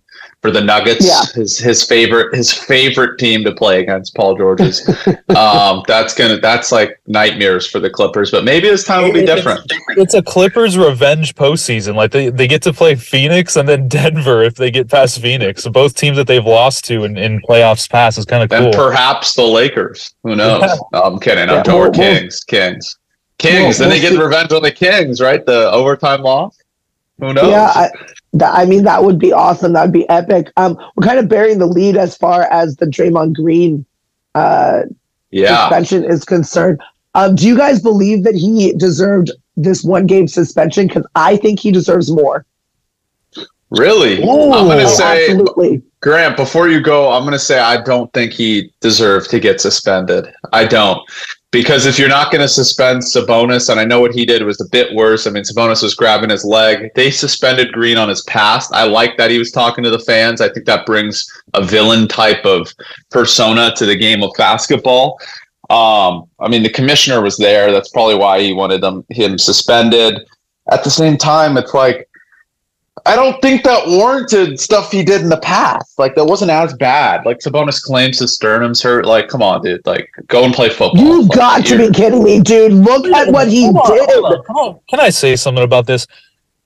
for 0.45 0.51
the 0.51 0.61
Nuggets. 0.61 1.03
Yeah. 1.03 1.21
His 1.33 1.57
his 1.57 1.83
favorite 1.83 2.35
his 2.35 2.53
favorite 2.53 3.17
team 3.17 3.43
to 3.45 3.51
play 3.51 3.81
against 3.81 4.13
Paul 4.13 4.37
George's. 4.37 4.87
um, 5.35 5.83
that's 5.87 6.13
gonna 6.13 6.37
that's 6.37 6.71
like 6.71 7.01
nightmares 7.07 7.65
for 7.67 7.79
the 7.79 7.89
Clippers. 7.89 8.29
But 8.29 8.43
maybe 8.43 8.67
this 8.67 8.83
time 8.83 9.05
will 9.05 9.13
be 9.13 9.25
different. 9.25 9.61
It's 9.97 10.13
a 10.13 10.21
Clippers 10.21 10.77
revenge 10.77 11.33
postseason. 11.33 11.95
Like 11.95 12.11
they, 12.11 12.29
they 12.29 12.47
get 12.47 12.61
to 12.63 12.73
play 12.73 12.93
Phoenix 12.93 13.55
and 13.55 13.67
then 13.67 13.87
Denver 13.95 14.43
if 14.43 14.53
they 14.55 14.69
get 14.69 14.87
past 14.87 15.19
Phoenix. 15.19 15.65
both 15.67 15.95
teams 15.95 16.15
that 16.17 16.27
they've 16.27 16.45
lost 16.45 16.85
to 16.85 17.05
in, 17.05 17.17
in 17.17 17.41
playoffs 17.41 17.89
past 17.89 18.19
is 18.19 18.25
kind 18.25 18.43
of 18.43 18.49
cool. 18.51 18.67
And 18.67 18.75
perhaps 18.75 19.33
the 19.33 19.43
Lakers. 19.43 20.13
Who 20.21 20.35
knows? 20.35 20.61
Yeah. 20.61 20.75
No, 20.93 21.01
I'm 21.01 21.19
kidding. 21.19 21.49
I'm 21.49 21.63
yeah, 21.65 21.89
Kings. 21.91 22.43
Kings. 22.43 22.99
Kings. 23.39 23.79
then 23.79 23.89
they 23.89 23.99
get 23.99 24.17
revenge 24.17 24.51
on 24.51 24.61
the 24.61 24.71
Kings, 24.71 25.19
right? 25.19 25.43
The 25.43 25.71
overtime 25.71 26.21
loss. 26.21 26.57
Who 27.19 27.33
knows? 27.33 27.49
Yeah, 27.49 27.71
I, 27.73 27.89
that, 28.35 28.53
I 28.53 28.65
mean, 28.65 28.83
that 28.83 29.03
would 29.03 29.19
be 29.19 29.33
awesome. 29.33 29.73
That 29.73 29.83
would 29.83 29.93
be 29.93 30.07
epic. 30.09 30.51
Um, 30.57 30.77
we're 30.95 31.07
kind 31.07 31.19
of 31.19 31.27
burying 31.27 31.59
the 31.59 31.65
lead 31.65 31.97
as 31.97 32.15
far 32.17 32.43
as 32.51 32.75
the 32.75 32.85
Draymond 32.85 33.33
Green 33.35 33.85
uh, 34.35 34.83
yeah. 35.31 35.61
suspension 35.61 36.03
is 36.03 36.23
concerned. 36.25 36.81
Um, 37.15 37.35
do 37.35 37.47
you 37.47 37.57
guys 37.57 37.81
believe 37.81 38.23
that 38.23 38.35
he 38.35 38.73
deserved 38.73 39.31
this 39.55 39.83
one 39.83 40.05
game 40.05 40.27
suspension? 40.27 40.87
Because 40.87 41.07
I 41.15 41.37
think 41.37 41.59
he 41.59 41.71
deserves 41.71 42.11
more. 42.11 42.45
Really? 43.71 44.21
Ooh, 44.23 44.53
I'm 44.53 44.67
going 44.67 44.79
to 44.79 44.89
say, 44.89 45.29
absolutely. 45.29 45.81
Grant, 46.01 46.37
before 46.37 46.67
you 46.67 46.81
go, 46.81 47.11
I'm 47.11 47.23
going 47.23 47.33
to 47.33 47.39
say 47.39 47.59
I 47.59 47.81
don't 47.81 48.11
think 48.13 48.31
he 48.33 48.71
deserved 48.79 49.29
to 49.31 49.39
get 49.39 49.59
suspended. 49.59 50.31
I 50.53 50.65
don't 50.65 51.01
because 51.55 51.85
if 51.85 51.97
you're 51.97 52.09
not 52.09 52.33
going 52.33 52.41
to 52.41 52.49
suspend 52.49 53.01
Sabonis, 53.01 53.69
and 53.69 53.79
I 53.79 53.85
know 53.85 54.01
what 54.01 54.13
he 54.13 54.25
did 54.25 54.43
was 54.43 54.59
a 54.59 54.67
bit 54.67 54.93
worse. 54.93 55.25
I 55.25 55.29
mean, 55.29 55.43
Sabonis 55.43 55.81
was 55.81 55.95
grabbing 55.95 56.29
his 56.29 56.43
leg. 56.43 56.89
They 56.95 57.09
suspended 57.09 57.71
Green 57.71 57.95
on 57.95 58.09
his 58.09 58.23
past. 58.23 58.73
I 58.73 58.83
like 58.83 59.15
that 59.15 59.31
he 59.31 59.39
was 59.39 59.51
talking 59.51 59.81
to 59.85 59.89
the 59.89 59.99
fans. 59.99 60.41
I 60.41 60.49
think 60.49 60.65
that 60.65 60.85
brings 60.85 61.25
a 61.53 61.63
villain 61.63 62.09
type 62.09 62.43
of 62.43 62.67
persona 63.09 63.73
to 63.77 63.85
the 63.85 63.95
game 63.95 64.21
of 64.21 64.31
basketball. 64.37 65.17
Um, 65.69 66.25
I 66.41 66.49
mean, 66.49 66.61
the 66.61 66.69
commissioner 66.69 67.21
was 67.21 67.37
there. 67.37 67.71
That's 67.71 67.89
probably 67.89 68.15
why 68.15 68.41
he 68.41 68.51
wanted 68.51 68.81
them 68.81 69.05
him 69.09 69.37
suspended. 69.37 70.27
At 70.73 70.83
the 70.83 70.91
same 70.91 71.15
time, 71.15 71.55
it's 71.55 71.73
like 71.73 72.09
I 73.07 73.15
don't 73.15 73.39
think 73.41 73.63
that 73.63 73.87
warranted 73.87 74.59
stuff 74.59 74.91
he 74.91 75.03
did 75.03 75.21
in 75.21 75.29
the 75.29 75.39
past. 75.39 75.99
Like 75.99 76.15
that 76.15 76.25
wasn't 76.25 76.49
as 76.49 76.73
bad. 76.73 77.25
Like 77.25 77.37
Sabonis 77.39 77.81
claims 77.81 78.19
his 78.19 78.33
sternum's 78.33 78.81
hurt. 78.81 79.05
Like, 79.05 79.27
come 79.27 79.43
on, 79.43 79.61
dude. 79.61 79.85
Like, 79.85 80.09
go 80.27 80.43
and 80.43 80.53
play 80.53 80.69
football. 80.69 80.97
You've 80.97 81.27
like, 81.27 81.37
got 81.37 81.65
to 81.67 81.77
be 81.77 81.91
kidding 81.91 82.23
me, 82.23 82.39
dude. 82.41 82.73
Look 82.73 83.05
at 83.05 83.31
what 83.31 83.47
he 83.47 83.65
hold 83.65 83.85
did. 83.87 84.09
On, 84.09 84.33
on, 84.33 84.43
come 84.43 84.55
on. 84.55 84.79
Can 84.89 84.99
I 84.99 85.09
say 85.09 85.35
something 85.35 85.63
about 85.63 85.85
this? 85.85 86.07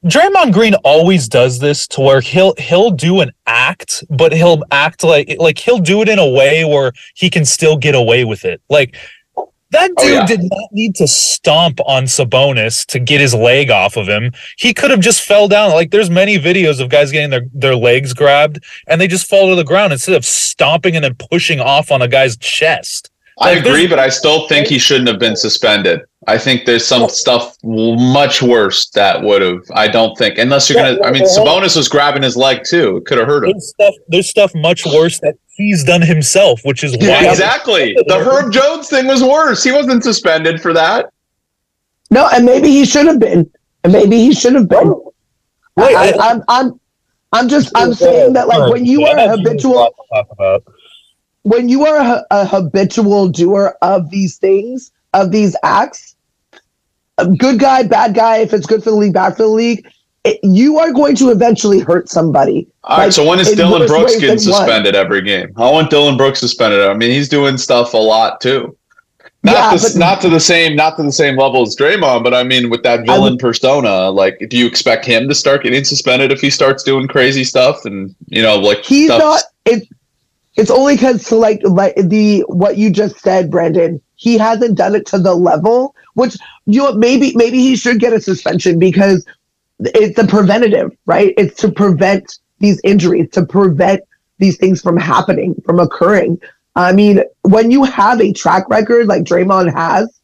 Draymond 0.05 0.53
Green 0.53 0.75
always 0.75 1.27
does 1.27 1.59
this 1.59 1.85
to 1.89 1.99
where 1.99 2.21
he'll 2.21 2.53
he'll 2.57 2.91
do 2.91 3.19
an 3.19 3.31
act, 3.45 4.05
but 4.09 4.31
he'll 4.31 4.63
act 4.71 5.03
like 5.03 5.35
like 5.39 5.57
he'll 5.57 5.79
do 5.79 6.01
it 6.01 6.07
in 6.07 6.19
a 6.19 6.29
way 6.29 6.63
where 6.63 6.93
he 7.15 7.29
can 7.29 7.43
still 7.43 7.75
get 7.75 7.95
away 7.95 8.23
with 8.23 8.45
it. 8.45 8.61
Like 8.69 8.95
that 9.71 9.91
oh, 9.97 10.03
dude 10.03 10.11
oh, 10.11 10.13
yeah. 10.13 10.25
did 10.25 10.41
not 10.43 10.71
need 10.71 10.95
to 10.95 11.07
stomp 11.07 11.79
on 11.85 12.05
Sabonis 12.05 12.85
to 12.87 12.99
get 12.99 13.21
his 13.21 13.33
leg 13.33 13.69
off 13.69 13.97
of 13.97 14.07
him. 14.07 14.31
He 14.57 14.73
could 14.73 14.91
have 14.91 14.99
just 14.99 15.21
fell 15.21 15.47
down. 15.47 15.71
Like 15.71 15.91
there's 15.91 16.09
many 16.09 16.37
videos 16.37 16.79
of 16.79 16.89
guys 16.89 17.11
getting 17.11 17.29
their, 17.29 17.45
their 17.53 17.75
legs 17.75 18.13
grabbed 18.13 18.63
and 18.87 18.99
they 18.99 19.07
just 19.07 19.27
fall 19.27 19.49
to 19.49 19.55
the 19.55 19.63
ground 19.63 19.93
instead 19.93 20.15
of 20.15 20.25
stomping 20.25 20.95
and 20.95 21.03
then 21.03 21.15
pushing 21.15 21.59
off 21.59 21.91
on 21.91 22.01
a 22.01 22.07
guy's 22.07 22.35
chest. 22.37 23.08
Like, 23.39 23.57
I 23.57 23.59
agree, 23.59 23.87
but 23.87 23.99
I 23.99 24.09
still 24.09 24.47
think 24.47 24.67
he 24.67 24.77
shouldn't 24.77 25.07
have 25.07 25.19
been 25.19 25.35
suspended. 25.35 26.01
I 26.27 26.37
think 26.37 26.65
there's 26.65 26.85
some 26.85 27.07
stuff 27.07 27.55
much 27.63 28.41
worse 28.41 28.89
that 28.89 29.23
would 29.23 29.41
have. 29.41 29.63
I 29.73 29.87
don't 29.87 30.17
think, 30.17 30.37
unless 30.37 30.69
you're 30.69 30.81
gonna. 30.81 31.01
I 31.03 31.11
mean, 31.11 31.23
Sabonis 31.23 31.77
was 31.77 31.87
grabbing 31.87 32.23
his 32.23 32.35
leg 32.35 32.63
too. 32.67 32.97
It 32.97 33.05
could 33.05 33.17
have 33.17 33.27
hurt 33.27 33.45
him. 33.45 33.51
There's 33.51 33.69
stuff, 33.69 33.95
there's 34.09 34.29
stuff 34.29 34.53
much 34.53 34.85
worse 34.85 35.19
that 35.21 35.35
he's 35.55 35.85
done 35.85 36.01
himself, 36.01 36.61
which 36.65 36.83
is 36.83 36.97
why 36.97 37.25
exactly 37.29 37.95
the 38.07 38.19
Herb 38.19 38.51
Jones 38.51 38.89
thing 38.89 39.07
was 39.07 39.23
worse. 39.23 39.63
He 39.63 39.71
wasn't 39.71 40.03
suspended 40.03 40.61
for 40.61 40.73
that. 40.73 41.11
No, 42.11 42.27
and 42.33 42.45
maybe 42.45 42.67
he 42.69 42.85
should 42.85 43.05
have 43.05 43.19
been. 43.19 43.49
And 43.83 43.93
maybe 43.93 44.17
he 44.17 44.33
should 44.33 44.55
have 44.55 44.67
been. 44.67 44.89
Wait, 45.77 45.95
I, 45.95 46.09
I, 46.09 46.31
I'm, 46.31 46.43
I'm, 46.49 46.79
I'm 47.31 47.47
just, 47.47 47.71
I'm 47.75 47.93
saying 47.93 48.33
that 48.33 48.47
like 48.47 48.71
when 48.71 48.85
you 48.85 49.05
are 49.05 49.17
a 49.17 49.29
habitual, 49.29 49.95
when 51.43 51.69
you 51.69 51.85
are 51.85 51.97
a, 51.97 52.25
a 52.31 52.45
habitual 52.45 53.29
doer 53.29 53.77
of 53.81 54.09
these 54.09 54.37
things, 54.37 54.91
of 55.13 55.31
these 55.31 55.55
acts, 55.63 56.15
good 57.37 57.59
guy, 57.59 57.83
bad 57.83 58.13
guy, 58.13 58.37
if 58.37 58.53
it's 58.53 58.65
good 58.65 58.83
for 58.83 58.91
the 58.91 58.95
league, 58.95 59.13
bad 59.13 59.35
for 59.35 59.43
the 59.43 59.49
league, 59.49 59.87
it, 60.25 60.39
you 60.43 60.79
are 60.79 60.91
going 60.91 61.15
to 61.15 61.29
eventually 61.29 61.79
hurt 61.79 62.09
somebody. 62.09 62.67
All 62.83 62.97
like, 62.97 63.05
right, 63.05 63.13
so 63.13 63.25
when 63.25 63.39
is 63.39 63.51
Dillon 63.51 63.87
Brooks 63.87 64.19
getting 64.19 64.37
suspended 64.37 64.95
one. 64.95 65.05
every 65.05 65.21
game? 65.21 65.51
I 65.55 65.71
want 65.71 65.89
Dillon 65.89 66.17
Brooks 66.17 66.39
suspended. 66.39 66.81
I 66.81 66.93
mean, 66.93 67.11
he's 67.11 67.29
doing 67.29 67.57
stuff 67.57 67.93
a 67.93 67.97
lot 67.97 68.41
too. 68.41 68.75
Not 69.41 69.53
yeah, 69.53 69.77
to, 69.77 69.93
but, 69.93 69.97
not 69.97 70.21
to 70.21 70.29
the 70.29 70.39
same 70.39 70.75
not 70.75 70.97
to 70.97 71.03
the 71.03 71.13
same 71.13 71.37
level 71.37 71.61
as 71.61 71.73
Draymond, 71.73 72.25
but 72.25 72.33
I 72.33 72.43
mean 72.43 72.69
with 72.69 72.83
that 72.83 73.05
villain 73.05 73.33
would, 73.33 73.39
persona, 73.39 74.09
like 74.09 74.37
do 74.49 74.57
you 74.57 74.67
expect 74.67 75.05
him 75.05 75.29
to 75.29 75.35
start 75.35 75.63
getting 75.63 75.85
suspended 75.85 76.33
if 76.33 76.41
he 76.41 76.49
starts 76.49 76.83
doing 76.83 77.07
crazy 77.07 77.45
stuff 77.45 77.85
and 77.85 78.13
you 78.27 78.41
know 78.41 78.57
like 78.57 78.83
he's 78.83 79.07
not 79.07 79.43
it 79.63 79.87
it's 80.59 80.71
only 80.71 80.95
because 80.95 81.31
like 81.31 81.61
like 81.63 81.95
the 81.95 82.41
what 82.47 82.77
you 82.77 82.91
just 82.91 83.19
said, 83.19 83.49
Brandon, 83.49 84.01
he 84.15 84.37
hasn't 84.37 84.77
done 84.77 84.95
it 84.95 85.05
to 85.07 85.17
the 85.17 85.33
level 85.33 85.95
which 86.19 86.37
you 86.65 86.83
know 86.83 86.93
maybe 86.93 87.33
maybe 87.35 87.59
he 87.59 87.75
should 87.75 87.99
get 87.99 88.13
a 88.13 88.19
suspension 88.19 88.77
because 88.77 89.25
it's 89.79 90.19
a 90.19 90.27
preventative, 90.27 90.91
right? 91.05 91.33
It's 91.37 91.55
to 91.61 91.71
prevent 91.71 92.39
these 92.59 92.81
injuries, 92.83 93.29
to 93.31 93.45
prevent 93.45 94.01
these 94.37 94.57
things 94.57 94.81
from 94.81 94.97
happening, 94.97 95.55
from 95.65 95.79
occurring. 95.79 96.39
I 96.75 96.91
mean, 96.91 97.23
when 97.43 97.71
you 97.71 97.85
have 97.85 98.19
a 98.19 98.33
track 98.33 98.69
record 98.69 99.07
like 99.07 99.23
Draymond 99.23 99.73
has, 99.73 100.19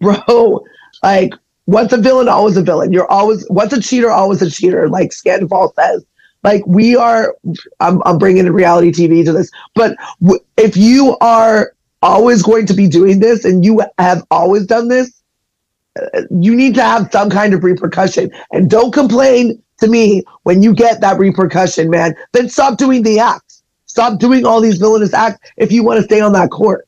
bro, 0.00 0.64
like 1.02 1.34
once 1.66 1.92
a 1.92 1.98
villain, 1.98 2.28
always 2.28 2.56
a 2.56 2.62
villain. 2.62 2.92
You're 2.92 3.10
always 3.10 3.46
once 3.50 3.74
a 3.74 3.80
cheater, 3.80 4.10
always 4.10 4.40
a 4.40 4.50
cheater, 4.50 4.88
like 4.88 5.10
Scanval 5.10 5.74
says. 5.74 6.04
Like 6.42 6.66
we 6.66 6.96
are, 6.96 7.36
I'm, 7.80 8.02
I'm 8.04 8.18
bringing 8.18 8.46
in 8.46 8.52
reality 8.52 8.92
TV 8.92 9.24
to 9.24 9.32
this, 9.32 9.50
but 9.74 9.96
w- 10.22 10.40
if 10.56 10.76
you 10.76 11.16
are 11.20 11.74
always 12.02 12.42
going 12.42 12.66
to 12.66 12.74
be 12.74 12.88
doing 12.88 13.20
this 13.20 13.44
and 13.44 13.64
you 13.64 13.82
have 13.98 14.24
always 14.30 14.66
done 14.66 14.88
this, 14.88 15.22
uh, 16.00 16.22
you 16.30 16.54
need 16.54 16.74
to 16.76 16.82
have 16.82 17.10
some 17.12 17.28
kind 17.30 17.52
of 17.52 17.62
repercussion. 17.62 18.30
And 18.52 18.70
don't 18.70 18.92
complain 18.92 19.62
to 19.80 19.88
me 19.88 20.22
when 20.44 20.62
you 20.62 20.74
get 20.74 21.00
that 21.02 21.18
repercussion, 21.18 21.90
man. 21.90 22.14
Then 22.32 22.48
stop 22.48 22.78
doing 22.78 23.02
the 23.02 23.18
act. 23.18 23.62
Stop 23.86 24.18
doing 24.18 24.46
all 24.46 24.60
these 24.60 24.78
villainous 24.78 25.12
acts 25.12 25.50
if 25.56 25.72
you 25.72 25.84
want 25.84 25.98
to 25.98 26.04
stay 26.04 26.20
on 26.20 26.32
that 26.34 26.50
court. 26.50 26.86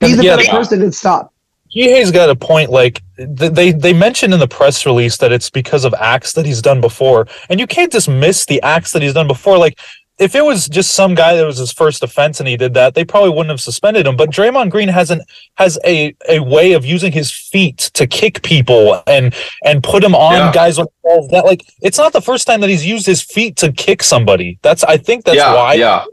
Be 0.00 0.14
the 0.14 0.22
Yeah, 0.22 0.36
better 0.36 0.50
person 0.50 0.82
and 0.82 0.94
stop. 0.94 1.32
Ji 1.70 1.82
Hae's 1.82 2.10
got 2.10 2.30
a 2.30 2.36
point. 2.36 2.70
Like 2.70 3.02
they 3.16 3.72
they 3.72 3.92
mentioned 3.92 4.32
in 4.34 4.40
the 4.40 4.48
press 4.48 4.86
release 4.86 5.16
that 5.18 5.32
it's 5.32 5.50
because 5.50 5.84
of 5.84 5.94
acts 5.94 6.32
that 6.34 6.46
he's 6.46 6.62
done 6.62 6.80
before, 6.80 7.26
and 7.48 7.60
you 7.60 7.66
can't 7.66 7.92
dismiss 7.92 8.46
the 8.46 8.60
acts 8.62 8.92
that 8.92 9.02
he's 9.02 9.14
done 9.14 9.26
before. 9.28 9.58
Like 9.58 9.78
if 10.18 10.34
it 10.34 10.44
was 10.44 10.68
just 10.68 10.94
some 10.94 11.14
guy 11.14 11.36
that 11.36 11.46
was 11.46 11.58
his 11.58 11.70
first 11.72 12.02
offense 12.02 12.40
and 12.40 12.48
he 12.48 12.56
did 12.56 12.74
that, 12.74 12.94
they 12.94 13.04
probably 13.04 13.30
wouldn't 13.30 13.50
have 13.50 13.60
suspended 13.60 14.04
him. 14.04 14.16
But 14.16 14.30
Draymond 14.30 14.70
Green 14.70 14.88
has 14.88 15.10
an 15.12 15.20
has 15.54 15.78
a 15.84 16.14
a 16.28 16.40
way 16.40 16.72
of 16.72 16.84
using 16.84 17.12
his 17.12 17.30
feet 17.30 17.78
to 17.94 18.06
kick 18.06 18.42
people 18.42 19.00
and 19.06 19.34
and 19.64 19.82
put 19.82 20.02
him 20.02 20.14
on 20.14 20.32
Yeah. 20.34 20.52
guys 20.52 20.78
with 20.78 20.88
balls. 21.04 21.28
That 21.30 21.44
like 21.44 21.64
it's 21.82 21.98
not 21.98 22.12
the 22.12 22.22
first 22.22 22.46
time 22.46 22.60
that 22.62 22.70
he's 22.70 22.84
used 22.86 23.06
his 23.06 23.22
feet 23.22 23.56
to 23.58 23.70
kick 23.70 24.02
somebody. 24.02 24.58
That's 24.62 24.82
I 24.84 24.96
think 24.96 25.24
that's 25.24 25.36
yeah, 25.36 25.54
why. 25.54 25.74
yeah. 25.74 26.04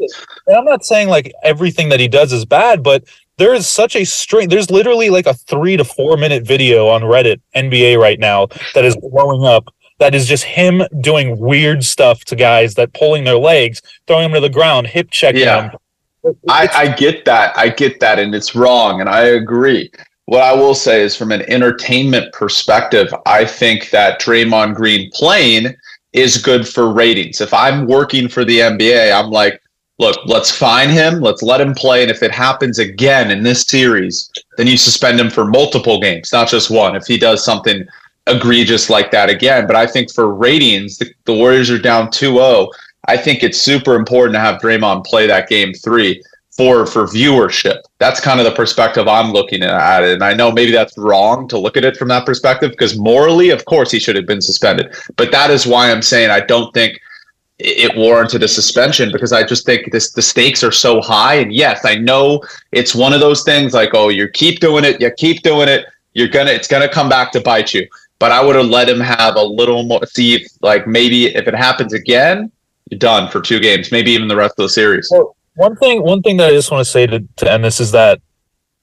And 0.47 0.55
I'm 0.57 0.65
not 0.65 0.85
saying 0.85 1.07
like 1.09 1.31
everything 1.43 1.89
that 1.89 1.99
he 1.99 2.07
does 2.07 2.31
is 2.31 2.45
bad, 2.45 2.83
but 2.83 3.03
there 3.37 3.53
is 3.53 3.67
such 3.67 3.95
a 3.95 4.05
string. 4.05 4.49
There's 4.49 4.71
literally 4.71 5.09
like 5.09 5.25
a 5.27 5.33
three 5.33 5.77
to 5.77 5.83
four 5.83 6.17
minute 6.17 6.45
video 6.45 6.87
on 6.87 7.01
Reddit 7.01 7.41
NBA 7.55 7.99
right 7.99 8.19
now 8.19 8.47
that 8.73 8.85
is 8.85 8.95
blowing 8.97 9.43
up. 9.45 9.73
That 9.99 10.13
is 10.13 10.27
just 10.27 10.43
him 10.43 10.81
doing 10.99 11.39
weird 11.39 11.83
stuff 11.83 12.25
to 12.25 12.35
guys 12.35 12.73
that 12.75 12.93
pulling 12.93 13.23
their 13.23 13.37
legs, 13.37 13.81
throwing 14.07 14.23
them 14.23 14.33
to 14.33 14.41
the 14.41 14.49
ground, 14.49 14.87
hip 14.87 15.09
checking 15.09 15.41
Yeah. 15.41 15.69
them. 16.23 16.33
I, 16.49 16.67
I 16.73 16.87
get 16.95 17.23
that. 17.25 17.55
I 17.57 17.69
get 17.69 17.99
that, 17.99 18.17
and 18.17 18.33
it's 18.33 18.55
wrong, 18.55 18.99
and 18.99 19.07
I 19.07 19.21
agree. 19.25 19.91
What 20.25 20.41
I 20.41 20.53
will 20.53 20.73
say 20.73 21.01
is, 21.03 21.15
from 21.15 21.31
an 21.31 21.43
entertainment 21.43 22.33
perspective, 22.33 23.13
I 23.27 23.45
think 23.45 23.91
that 23.91 24.19
Draymond 24.19 24.73
Green 24.73 25.11
playing 25.13 25.75
is 26.13 26.37
good 26.37 26.67
for 26.67 26.91
ratings. 26.91 27.41
If 27.41 27.53
I'm 27.53 27.85
working 27.85 28.27
for 28.27 28.43
the 28.43 28.59
NBA, 28.59 29.13
I'm 29.13 29.29
like, 29.29 29.61
look, 29.99 30.17
let's 30.25 30.51
fine 30.51 30.89
him, 30.89 31.21
let's 31.21 31.41
let 31.41 31.61
him 31.61 31.73
play, 31.73 32.01
and 32.01 32.11
if 32.11 32.21
it 32.21 32.31
happens 32.31 32.79
again 32.79 33.31
in 33.31 33.43
this 33.43 33.63
series, 33.63 34.29
then 34.57 34.67
you 34.67 34.77
suspend 34.77 35.19
him 35.19 35.29
for 35.29 35.45
multiple 35.45 35.99
games, 35.99 36.31
not 36.31 36.49
just 36.49 36.69
one. 36.69 36.95
If 36.95 37.05
he 37.05 37.17
does 37.17 37.43
something 37.43 37.85
egregious 38.27 38.89
like 38.89 39.11
that 39.11 39.29
again, 39.29 39.67
but 39.67 39.75
I 39.75 39.87
think 39.87 40.11
for 40.11 40.33
ratings, 40.33 40.97
the, 40.97 41.13
the 41.25 41.33
Warriors 41.33 41.69
are 41.69 41.79
down 41.79 42.07
2-0. 42.07 42.69
I 43.07 43.17
think 43.17 43.43
it's 43.43 43.61
super 43.61 43.95
important 43.95 44.33
to 44.33 44.39
have 44.39 44.61
Draymond 44.61 45.05
play 45.05 45.27
that 45.27 45.47
game 45.47 45.73
three 45.73 46.21
for 46.55 46.85
for 46.85 47.03
viewership. 47.03 47.81
That's 47.99 48.21
kind 48.21 48.39
of 48.39 48.45
the 48.45 48.51
perspective 48.51 49.07
I'm 49.07 49.31
looking 49.31 49.61
at 49.61 50.03
it. 50.03 50.13
And 50.13 50.23
I 50.23 50.33
know 50.33 50.51
maybe 50.51 50.71
that's 50.71 50.97
wrong 50.97 51.47
to 51.49 51.57
look 51.57 51.77
at 51.77 51.83
it 51.83 51.97
from 51.97 52.07
that 52.07 52.25
perspective 52.25 52.71
because 52.71 52.97
morally, 52.97 53.49
of 53.49 53.65
course, 53.65 53.91
he 53.91 53.99
should 53.99 54.15
have 54.15 54.25
been 54.25 54.41
suspended. 54.41 54.93
But 55.17 55.31
that 55.31 55.51
is 55.51 55.67
why 55.67 55.91
I'm 55.91 56.01
saying 56.01 56.29
I 56.29 56.39
don't 56.39 56.73
think 56.73 56.99
it 57.57 57.95
warranted 57.95 58.43
a 58.43 58.47
suspension 58.47 59.11
because 59.11 59.31
I 59.31 59.43
just 59.43 59.65
think 59.65 59.91
this 59.91 60.11
the 60.11 60.21
stakes 60.21 60.63
are 60.63 60.71
so 60.71 61.01
high. 61.01 61.35
And 61.35 61.53
yes, 61.53 61.85
I 61.85 61.95
know 61.95 62.43
it's 62.71 62.93
one 62.93 63.13
of 63.13 63.19
those 63.19 63.43
things 63.43 63.73
like, 63.73 63.91
oh, 63.93 64.09
you 64.09 64.27
keep 64.27 64.59
doing 64.59 64.83
it, 64.83 64.99
you 64.99 65.09
keep 65.11 65.41
doing 65.41 65.69
it, 65.69 65.85
you're 66.13 66.27
gonna 66.27 66.51
it's 66.51 66.67
gonna 66.67 66.89
come 66.89 67.09
back 67.09 67.31
to 67.33 67.41
bite 67.41 67.73
you. 67.73 67.87
But 68.19 68.31
I 68.31 68.43
would 68.43 68.55
have 68.55 68.65
let 68.65 68.89
him 68.89 68.99
have 68.99 69.35
a 69.35 69.43
little 69.43 69.83
more 69.83 70.05
see 70.05 70.35
if 70.35 70.47
like 70.61 70.87
maybe 70.87 71.27
if 71.27 71.47
it 71.47 71.55
happens 71.55 71.93
again, 71.93 72.51
you're 72.89 72.99
done 72.99 73.29
for 73.29 73.41
two 73.41 73.59
games, 73.59 73.91
maybe 73.91 74.11
even 74.11 74.27
the 74.27 74.35
rest 74.35 74.55
of 74.57 74.63
the 74.63 74.69
series. 74.69 75.09
Well, 75.11 75.35
one 75.55 75.75
thing, 75.77 76.03
one 76.03 76.21
thing 76.21 76.37
that 76.37 76.49
I 76.49 76.51
just 76.51 76.71
want 76.71 76.85
to 76.85 76.91
say 76.91 77.07
to, 77.07 77.19
to 77.37 77.51
end 77.51 77.63
this 77.63 77.79
is 77.79 77.91
that 77.91 78.21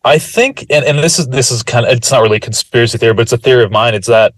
I 0.04 0.18
think, 0.18 0.66
and, 0.70 0.84
and 0.84 0.98
this 0.98 1.18
is 1.18 1.28
this 1.28 1.50
is 1.50 1.62
kind 1.62 1.86
of 1.86 1.92
it's 1.92 2.10
not 2.10 2.22
really 2.22 2.38
a 2.38 2.40
conspiracy 2.40 2.98
theory, 2.98 3.14
but 3.14 3.22
it's 3.22 3.32
a 3.32 3.38
theory 3.38 3.64
of 3.64 3.70
mine. 3.70 3.94
It's 3.94 4.08
that 4.08 4.34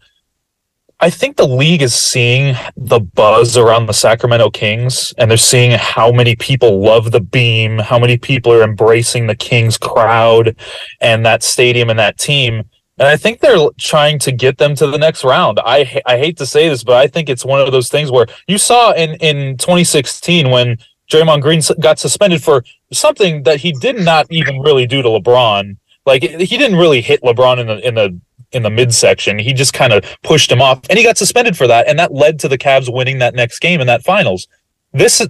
I 1.00 1.10
think 1.10 1.36
the 1.36 1.46
league 1.46 1.82
is 1.82 1.94
seeing 1.94 2.56
the 2.76 3.00
buzz 3.00 3.56
around 3.56 3.86
the 3.86 3.92
Sacramento 3.92 4.50
Kings, 4.50 5.12
and 5.18 5.30
they're 5.30 5.36
seeing 5.36 5.72
how 5.72 6.12
many 6.12 6.36
people 6.36 6.80
love 6.80 7.10
the 7.10 7.20
beam, 7.20 7.78
how 7.78 7.98
many 7.98 8.16
people 8.16 8.52
are 8.52 8.62
embracing 8.62 9.26
the 9.26 9.34
Kings 9.34 9.76
crowd 9.76 10.56
and 11.00 11.26
that 11.26 11.42
stadium 11.42 11.90
and 11.90 11.98
that 11.98 12.18
team. 12.18 12.62
And 12.98 13.08
I 13.08 13.16
think 13.16 13.40
they're 13.40 13.68
trying 13.78 14.20
to 14.20 14.30
get 14.30 14.58
them 14.58 14.76
to 14.76 14.86
the 14.86 14.98
next 14.98 15.24
round. 15.24 15.58
I 15.64 16.00
I 16.06 16.16
hate 16.16 16.36
to 16.38 16.46
say 16.46 16.68
this, 16.68 16.84
but 16.84 16.96
I 16.96 17.08
think 17.08 17.28
it's 17.28 17.44
one 17.44 17.60
of 17.60 17.72
those 17.72 17.88
things 17.88 18.10
where 18.10 18.26
you 18.46 18.56
saw 18.56 18.92
in 18.92 19.14
in 19.16 19.56
2016 19.56 20.48
when 20.50 20.78
Draymond 21.10 21.42
Green 21.42 21.60
got 21.80 21.98
suspended 21.98 22.42
for 22.42 22.64
something 22.92 23.42
that 23.42 23.60
he 23.60 23.72
did 23.72 23.96
not 23.96 24.26
even 24.30 24.60
really 24.60 24.86
do 24.86 25.02
to 25.02 25.08
LeBron. 25.08 25.76
Like 26.06 26.22
he 26.22 26.56
didn't 26.56 26.78
really 26.78 27.00
hit 27.00 27.22
LeBron 27.22 27.58
in 27.58 27.66
the 27.66 27.86
in 27.86 27.94
the 27.94 28.20
in 28.54 28.62
the 28.62 28.70
midsection. 28.70 29.38
He 29.38 29.52
just 29.52 29.72
kind 29.72 29.92
of 29.92 30.04
pushed 30.22 30.50
him 30.50 30.62
off, 30.62 30.80
and 30.88 30.98
he 30.98 31.04
got 31.04 31.18
suspended 31.18 31.56
for 31.56 31.66
that, 31.66 31.88
and 31.88 31.98
that 31.98 32.12
led 32.12 32.38
to 32.40 32.48
the 32.48 32.58
Cavs 32.58 32.92
winning 32.92 33.18
that 33.18 33.34
next 33.34 33.60
game 33.60 33.80
in 33.80 33.86
that 33.86 34.02
finals. 34.02 34.46
This, 34.92 35.20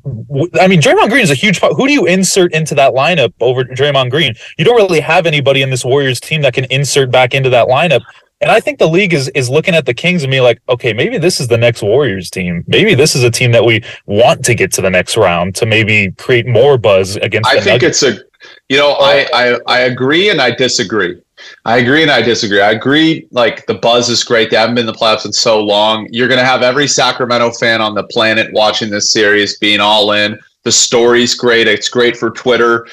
I 0.60 0.68
mean, 0.68 0.82
Draymond 0.82 1.08
Green 1.08 1.22
is 1.22 1.30
a 1.30 1.34
huge. 1.34 1.58
part. 1.58 1.72
Who 1.72 1.86
do 1.86 1.92
you 1.92 2.04
insert 2.04 2.52
into 2.52 2.74
that 2.74 2.92
lineup 2.92 3.32
over 3.40 3.64
Draymond 3.64 4.10
Green? 4.10 4.34
You 4.58 4.64
don't 4.66 4.76
really 4.76 5.00
have 5.00 5.24
anybody 5.24 5.62
in 5.62 5.70
this 5.70 5.86
Warriors 5.86 6.20
team 6.20 6.42
that 6.42 6.52
can 6.52 6.64
insert 6.66 7.10
back 7.10 7.32
into 7.32 7.48
that 7.48 7.66
lineup. 7.66 8.02
And 8.42 8.50
I 8.50 8.60
think 8.60 8.78
the 8.78 8.86
league 8.86 9.14
is 9.14 9.28
is 9.30 9.48
looking 9.48 9.74
at 9.74 9.86
the 9.86 9.94
Kings 9.94 10.22
and 10.22 10.30
being 10.30 10.42
like, 10.42 10.60
okay, 10.68 10.92
maybe 10.92 11.16
this 11.16 11.40
is 11.40 11.48
the 11.48 11.56
next 11.56 11.82
Warriors 11.82 12.28
team. 12.28 12.62
Maybe 12.66 12.94
this 12.94 13.16
is 13.16 13.22
a 13.22 13.30
team 13.30 13.52
that 13.52 13.64
we 13.64 13.82
want 14.04 14.44
to 14.44 14.54
get 14.54 14.70
to 14.74 14.82
the 14.82 14.90
next 14.90 15.16
round 15.16 15.54
to 15.56 15.64
maybe 15.64 16.12
create 16.18 16.46
more 16.46 16.76
buzz 16.76 17.16
against. 17.16 17.48
I 17.48 17.54
think 17.54 17.80
Nuggets. 17.80 18.02
it's 18.02 18.20
a, 18.20 18.22
you 18.68 18.76
know, 18.76 18.98
I, 19.00 19.26
I 19.32 19.58
I 19.66 19.78
agree 19.80 20.28
and 20.28 20.42
I 20.42 20.50
disagree. 20.50 21.18
I 21.64 21.78
agree 21.78 22.02
and 22.02 22.10
I 22.10 22.22
disagree. 22.22 22.60
I 22.60 22.72
agree. 22.72 23.26
Like 23.30 23.66
the 23.66 23.74
buzz 23.74 24.08
is 24.08 24.22
great. 24.22 24.50
They 24.50 24.56
haven't 24.56 24.74
been 24.74 24.86
in 24.86 24.92
the 24.92 24.98
playoffs 24.98 25.24
in 25.24 25.32
so 25.32 25.60
long. 25.60 26.08
You're 26.10 26.28
going 26.28 26.40
to 26.40 26.46
have 26.46 26.62
every 26.62 26.86
Sacramento 26.86 27.52
fan 27.52 27.80
on 27.80 27.94
the 27.94 28.04
planet 28.04 28.52
watching 28.52 28.90
this 28.90 29.10
series, 29.10 29.58
being 29.58 29.80
all 29.80 30.12
in. 30.12 30.38
The 30.64 30.72
story's 30.72 31.34
great. 31.34 31.66
It's 31.66 31.88
great 31.88 32.16
for 32.16 32.30
Twitter. 32.30 32.86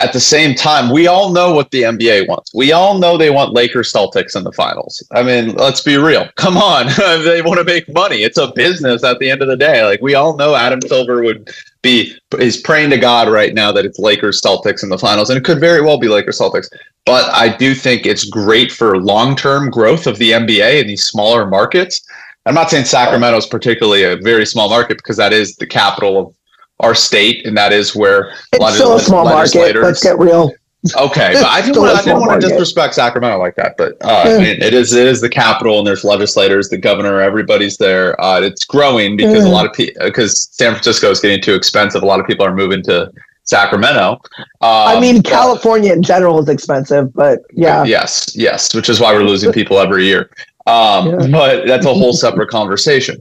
At 0.00 0.12
the 0.12 0.20
same 0.20 0.54
time, 0.54 0.92
we 0.92 1.06
all 1.06 1.32
know 1.32 1.54
what 1.54 1.70
the 1.70 1.82
NBA 1.82 2.28
wants. 2.28 2.52
We 2.52 2.72
all 2.72 2.98
know 2.98 3.16
they 3.16 3.30
want 3.30 3.54
Lakers 3.54 3.90
Celtics 3.90 4.36
in 4.36 4.44
the 4.44 4.52
finals. 4.52 5.02
I 5.12 5.22
mean, 5.22 5.54
let's 5.54 5.80
be 5.80 5.96
real. 5.96 6.28
Come 6.36 6.58
on. 6.58 6.86
they 7.24 7.40
want 7.40 7.58
to 7.58 7.64
make 7.64 7.88
money. 7.94 8.22
It's 8.22 8.36
a 8.36 8.52
business 8.54 9.02
at 9.04 9.18
the 9.20 9.30
end 9.30 9.40
of 9.40 9.48
the 9.48 9.56
day. 9.56 9.84
Like 9.86 10.02
we 10.02 10.14
all 10.14 10.36
know 10.36 10.54
Adam 10.54 10.82
Silver 10.82 11.22
would 11.22 11.50
be 11.80 12.14
is 12.38 12.58
praying 12.58 12.90
to 12.90 12.98
God 12.98 13.30
right 13.30 13.54
now 13.54 13.72
that 13.72 13.86
it's 13.86 13.98
Lakers 13.98 14.42
Celtics 14.42 14.82
in 14.82 14.90
the 14.90 14.98
finals. 14.98 15.30
And 15.30 15.38
it 15.38 15.44
could 15.44 15.60
very 15.60 15.80
well 15.80 15.98
be 15.98 16.08
Lakers 16.08 16.38
Celtics. 16.38 16.68
But 17.06 17.32
I 17.32 17.56
do 17.56 17.74
think 17.74 18.04
it's 18.04 18.28
great 18.28 18.70
for 18.70 19.00
long 19.00 19.34
term 19.34 19.70
growth 19.70 20.06
of 20.06 20.18
the 20.18 20.32
NBA 20.32 20.82
in 20.82 20.88
these 20.88 21.04
smaller 21.04 21.46
markets. 21.46 22.06
I'm 22.44 22.54
not 22.54 22.70
saying 22.70 22.84
Sacramento 22.84 23.38
is 23.38 23.46
particularly 23.46 24.04
a 24.04 24.16
very 24.16 24.44
small 24.44 24.68
market 24.68 24.98
because 24.98 25.16
that 25.16 25.32
is 25.32 25.56
the 25.56 25.66
capital 25.66 26.18
of 26.18 26.34
our 26.80 26.94
state, 26.94 27.46
and 27.46 27.56
that 27.56 27.72
is 27.72 27.94
where 27.96 28.28
a 28.54 28.58
lot 28.60 28.68
It's 28.68 28.74
still 28.76 28.92
of 28.94 29.00
a 29.00 29.04
small 29.04 29.24
market. 29.24 29.38
legislators. 29.56 29.82
Let's 29.84 30.02
get 30.02 30.18
real. 30.18 30.52
Okay, 30.96 31.32
but 31.32 31.44
I 31.46 31.60
didn't 31.64 31.80
want 31.80 31.98
I 31.98 32.02
didn't 32.02 32.20
want 32.20 32.40
to 32.42 32.48
disrespect 32.48 32.94
Sacramento 32.94 33.38
like 33.38 33.56
that. 33.56 33.74
But 33.78 33.96
uh, 34.04 34.24
I 34.26 34.38
mean, 34.38 34.62
it 34.62 34.72
is 34.74 34.92
it 34.92 35.06
is 35.06 35.20
the 35.20 35.28
capital, 35.28 35.78
and 35.78 35.86
there's 35.86 36.04
legislators, 36.04 36.68
the 36.68 36.76
governor, 36.78 37.20
everybody's 37.20 37.76
there. 37.78 38.20
Uh, 38.22 38.40
it's 38.40 38.64
growing 38.64 39.16
because 39.16 39.44
a 39.44 39.48
lot 39.48 39.66
of 39.66 39.72
people 39.72 40.04
because 40.04 40.48
San 40.52 40.72
Francisco 40.72 41.10
is 41.10 41.18
getting 41.20 41.40
too 41.42 41.54
expensive. 41.54 42.02
A 42.02 42.06
lot 42.06 42.20
of 42.20 42.26
people 42.26 42.44
are 42.46 42.54
moving 42.54 42.82
to 42.84 43.10
Sacramento. 43.44 44.20
I 44.60 44.94
Um, 44.94 45.00
mean, 45.00 45.22
but- 45.22 45.30
California 45.30 45.92
in 45.92 46.02
general 46.02 46.40
is 46.40 46.48
expensive, 46.48 47.12
but 47.14 47.40
yeah. 47.52 47.82
Yes, 47.84 48.30
yes, 48.36 48.74
which 48.74 48.88
is 48.88 49.00
why 49.00 49.12
we're 49.14 49.24
losing 49.24 49.52
people 49.52 49.78
every 49.78 50.04
year. 50.04 50.30
Um, 50.66 51.08
Yeah. 51.20 51.26
But 51.30 51.66
that's 51.66 51.86
a 51.86 51.94
whole 51.94 52.12
separate 52.12 52.48
conversation. 52.50 53.20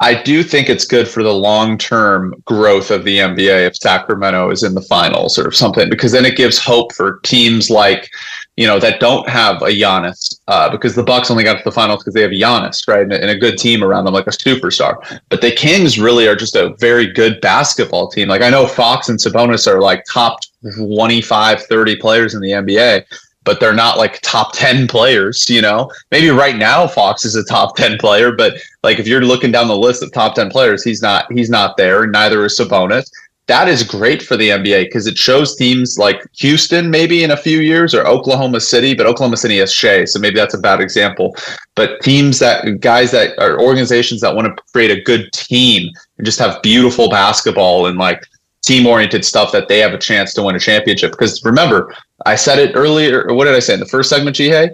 I 0.00 0.22
do 0.22 0.42
think 0.42 0.68
it's 0.68 0.84
good 0.84 1.08
for 1.08 1.22
the 1.22 1.32
long 1.32 1.78
term 1.78 2.34
growth 2.44 2.90
of 2.90 3.04
the 3.04 3.18
NBA 3.18 3.66
if 3.66 3.76
Sacramento 3.76 4.50
is 4.50 4.62
in 4.62 4.74
the 4.74 4.82
finals 4.82 5.38
or 5.38 5.50
something, 5.52 5.88
because 5.88 6.12
then 6.12 6.26
it 6.26 6.36
gives 6.36 6.58
hope 6.58 6.92
for 6.94 7.20
teams 7.20 7.70
like, 7.70 8.10
you 8.58 8.66
know, 8.66 8.78
that 8.78 9.00
don't 9.00 9.26
have 9.26 9.62
a 9.62 9.68
Giannis, 9.68 10.38
uh, 10.48 10.68
because 10.68 10.94
the 10.94 11.02
Bucks 11.02 11.30
only 11.30 11.44
got 11.44 11.58
to 11.58 11.64
the 11.64 11.72
finals 11.72 12.02
because 12.02 12.12
they 12.12 12.20
have 12.20 12.30
Giannis, 12.30 12.86
right, 12.86 13.02
and, 13.02 13.12
and 13.12 13.30
a 13.30 13.38
good 13.38 13.56
team 13.56 13.82
around 13.82 14.04
them, 14.04 14.12
like 14.12 14.26
a 14.26 14.30
superstar. 14.30 15.20
But 15.30 15.40
the 15.40 15.50
Kings 15.50 15.98
really 15.98 16.28
are 16.28 16.36
just 16.36 16.56
a 16.56 16.74
very 16.76 17.10
good 17.10 17.40
basketball 17.40 18.10
team. 18.10 18.28
Like 18.28 18.42
I 18.42 18.50
know 18.50 18.66
Fox 18.66 19.08
and 19.08 19.18
Sabonis 19.18 19.66
are 19.66 19.80
like 19.80 20.04
top 20.12 20.40
25, 20.76 21.62
30 21.62 21.96
players 21.96 22.34
in 22.34 22.42
the 22.42 22.50
NBA 22.50 23.04
but 23.46 23.60
they're 23.60 23.72
not 23.72 23.96
like 23.96 24.20
top 24.20 24.52
10 24.52 24.88
players, 24.88 25.48
you 25.48 25.62
know? 25.62 25.90
Maybe 26.10 26.28
right 26.28 26.56
now 26.56 26.86
Fox 26.86 27.24
is 27.24 27.36
a 27.36 27.44
top 27.44 27.76
10 27.76 27.96
player, 27.96 28.32
but 28.32 28.58
like 28.82 28.98
if 28.98 29.06
you're 29.06 29.22
looking 29.22 29.52
down 29.52 29.68
the 29.68 29.76
list 29.76 30.02
of 30.02 30.12
top 30.12 30.34
10 30.34 30.50
players, 30.50 30.84
he's 30.84 31.00
not 31.00 31.32
he's 31.32 31.48
not 31.48 31.78
there, 31.78 32.06
neither 32.06 32.44
is 32.44 32.58
Sabonis. 32.58 33.08
that 33.46 33.68
is 33.68 33.84
great 33.84 34.22
for 34.22 34.36
the 34.36 34.48
NBA 34.50 34.86
because 34.86 35.06
it 35.06 35.16
shows 35.16 35.54
teams 35.54 35.96
like 35.98 36.20
Houston, 36.38 36.90
maybe 36.90 37.22
in 37.22 37.30
a 37.30 37.36
few 37.36 37.60
years, 37.60 37.94
or 37.94 38.04
Oklahoma 38.04 38.60
City, 38.60 38.92
but 38.92 39.06
Oklahoma 39.06 39.36
City 39.36 39.58
has 39.58 39.72
Shai, 39.72 40.04
so 40.04 40.18
maybe 40.18 40.34
that's 40.34 40.54
a 40.54 40.58
bad 40.58 40.80
example. 40.80 41.36
But 41.76 42.00
teams 42.02 42.40
that, 42.40 42.80
guys 42.80 43.12
that 43.12 43.38
are 43.38 43.60
organizations 43.60 44.20
that 44.22 44.34
want 44.34 44.48
to 44.48 44.62
create 44.72 44.90
a 44.90 45.00
good 45.02 45.32
team 45.32 45.88
and 46.18 46.24
just 46.24 46.40
have 46.40 46.60
beautiful 46.62 47.08
basketball 47.08 47.86
and 47.86 47.98
like 47.98 48.26
team 48.62 48.86
oriented 48.86 49.24
stuff 49.24 49.52
that 49.52 49.68
they 49.68 49.78
have 49.78 49.94
a 49.94 49.98
chance 49.98 50.34
to 50.34 50.42
win 50.42 50.56
a 50.56 50.58
championship. 50.58 51.12
Because 51.12 51.44
remember, 51.44 51.94
I 52.24 52.34
said 52.34 52.58
it 52.58 52.72
earlier, 52.74 53.26
what 53.34 53.44
did 53.44 53.54
I 53.54 53.58
say 53.58 53.74
in 53.74 53.80
the 53.80 53.86
first 53.86 54.08
segment, 54.08 54.36
Ji 54.36 54.48
Hae? 54.48 54.70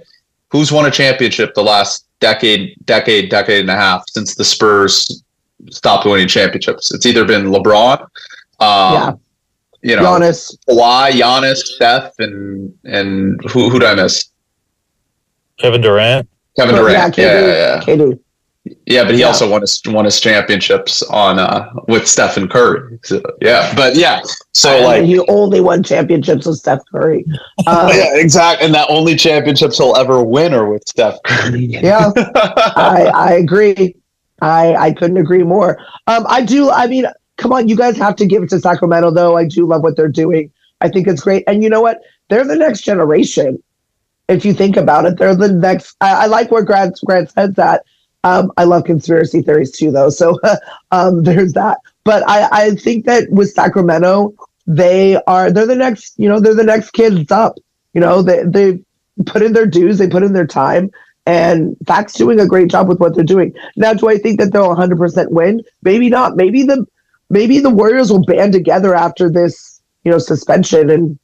Who's 0.50 0.70
won 0.70 0.86
a 0.86 0.90
championship 0.90 1.54
the 1.54 1.62
last 1.62 2.06
decade, 2.20 2.76
decade, 2.84 3.30
decade 3.30 3.62
and 3.62 3.70
a 3.70 3.76
half 3.76 4.04
since 4.08 4.34
the 4.34 4.44
Spurs 4.44 5.24
stopped 5.70 6.06
winning 6.06 6.28
championships? 6.28 6.92
It's 6.94 7.06
either 7.06 7.24
been 7.24 7.46
LeBron 7.46 8.06
um, 8.62 8.94
yeah. 8.94 9.12
You 9.84 9.96
know, 9.96 10.02
Giannis, 10.02 10.56
Kawhi, 10.68 11.10
Giannis, 11.10 11.56
Steph, 11.56 12.12
and 12.20 12.72
and 12.84 13.40
who 13.50 13.68
who 13.68 13.80
did 13.80 13.88
I 13.88 13.94
miss? 13.96 14.30
Kevin 15.58 15.80
Durant. 15.80 16.28
Kevin 16.56 16.76
Durant. 16.76 17.18
Yeah, 17.18 17.40
yeah, 17.40 17.46
yeah. 17.46 17.80
KD. 17.80 18.20
Yeah, 18.86 19.02
but 19.02 19.14
he 19.14 19.20
yeah. 19.20 19.26
also 19.26 19.50
won 19.50 19.62
his 19.62 19.82
won 19.86 20.04
his 20.04 20.20
championships 20.20 21.02
on 21.04 21.40
uh 21.40 21.68
with 21.88 22.06
Stephen 22.06 22.48
Curry. 22.48 22.98
So, 23.02 23.20
yeah, 23.40 23.74
but 23.74 23.96
yeah, 23.96 24.22
so 24.54 24.70
and 24.70 24.84
like 24.84 25.02
he 25.02 25.18
only 25.28 25.60
won 25.60 25.82
championships 25.82 26.46
with 26.46 26.58
Steph 26.58 26.80
Curry. 26.92 27.24
Uh, 27.66 27.90
yeah, 27.94 28.14
exactly, 28.14 28.64
and 28.64 28.74
that 28.74 28.86
only 28.88 29.16
championships 29.16 29.78
he'll 29.78 29.96
ever 29.96 30.22
win 30.22 30.54
are 30.54 30.70
with 30.70 30.86
Steph 30.86 31.16
Curry. 31.24 31.64
yeah, 31.66 32.12
I 32.16 33.10
I 33.12 33.32
agree. 33.32 33.96
I 34.40 34.76
I 34.76 34.92
couldn't 34.92 35.16
agree 35.16 35.42
more. 35.42 35.78
Um, 36.06 36.24
I 36.28 36.44
do. 36.44 36.70
I 36.70 36.86
mean, 36.86 37.06
come 37.38 37.52
on, 37.52 37.68
you 37.68 37.76
guys 37.76 37.96
have 37.96 38.16
to 38.16 38.26
give 38.26 38.44
it 38.44 38.50
to 38.50 38.60
Sacramento, 38.60 39.10
though. 39.10 39.36
I 39.36 39.46
do 39.46 39.66
love 39.66 39.82
what 39.82 39.96
they're 39.96 40.08
doing. 40.08 40.52
I 40.80 40.88
think 40.88 41.08
it's 41.08 41.22
great. 41.22 41.44
And 41.46 41.62
you 41.62 41.68
know 41.68 41.80
what? 41.80 42.00
They're 42.28 42.44
the 42.44 42.56
next 42.56 42.82
generation. 42.82 43.62
If 44.28 44.44
you 44.44 44.54
think 44.54 44.76
about 44.76 45.04
it, 45.04 45.18
they're 45.18 45.34
the 45.34 45.52
next. 45.52 45.96
I, 46.00 46.24
I 46.24 46.26
like 46.26 46.50
where 46.50 46.62
Grant, 46.62 46.98
Grant 47.04 47.30
said 47.30 47.56
that. 47.56 47.84
Um, 48.24 48.52
I 48.56 48.64
love 48.64 48.84
conspiracy 48.84 49.42
theories 49.42 49.72
too, 49.72 49.90
though. 49.90 50.10
So 50.10 50.38
um, 50.90 51.22
there's 51.22 51.52
that. 51.54 51.78
But 52.04 52.28
I, 52.28 52.48
I 52.66 52.70
think 52.74 53.06
that 53.06 53.30
with 53.30 53.50
Sacramento, 53.50 54.34
they 54.66 55.16
are 55.26 55.50
they're 55.50 55.66
the 55.66 55.74
next. 55.76 56.18
You 56.18 56.28
know, 56.28 56.40
they're 56.40 56.54
the 56.54 56.64
next 56.64 56.90
kids 56.90 57.30
up. 57.30 57.56
You 57.94 58.00
know, 58.00 58.22
they 58.22 58.42
they 58.44 58.80
put 59.26 59.42
in 59.42 59.52
their 59.52 59.66
dues, 59.66 59.98
they 59.98 60.08
put 60.08 60.22
in 60.22 60.32
their 60.32 60.46
time, 60.46 60.90
and 61.26 61.76
Fox's 61.86 62.16
doing 62.16 62.40
a 62.40 62.46
great 62.46 62.70
job 62.70 62.88
with 62.88 62.98
what 63.00 63.14
they're 63.14 63.24
doing. 63.24 63.54
Now, 63.76 63.94
do 63.94 64.08
I 64.08 64.18
think 64.18 64.40
that 64.40 64.52
they'll 64.52 64.74
100% 64.74 65.30
win? 65.30 65.62
Maybe 65.82 66.08
not. 66.08 66.36
Maybe 66.36 66.62
the 66.64 66.86
maybe 67.30 67.60
the 67.60 67.70
Warriors 67.70 68.10
will 68.10 68.24
band 68.24 68.52
together 68.52 68.94
after 68.94 69.30
this, 69.30 69.80
you 70.04 70.10
know, 70.10 70.18
suspension 70.18 70.90
and 70.90 71.18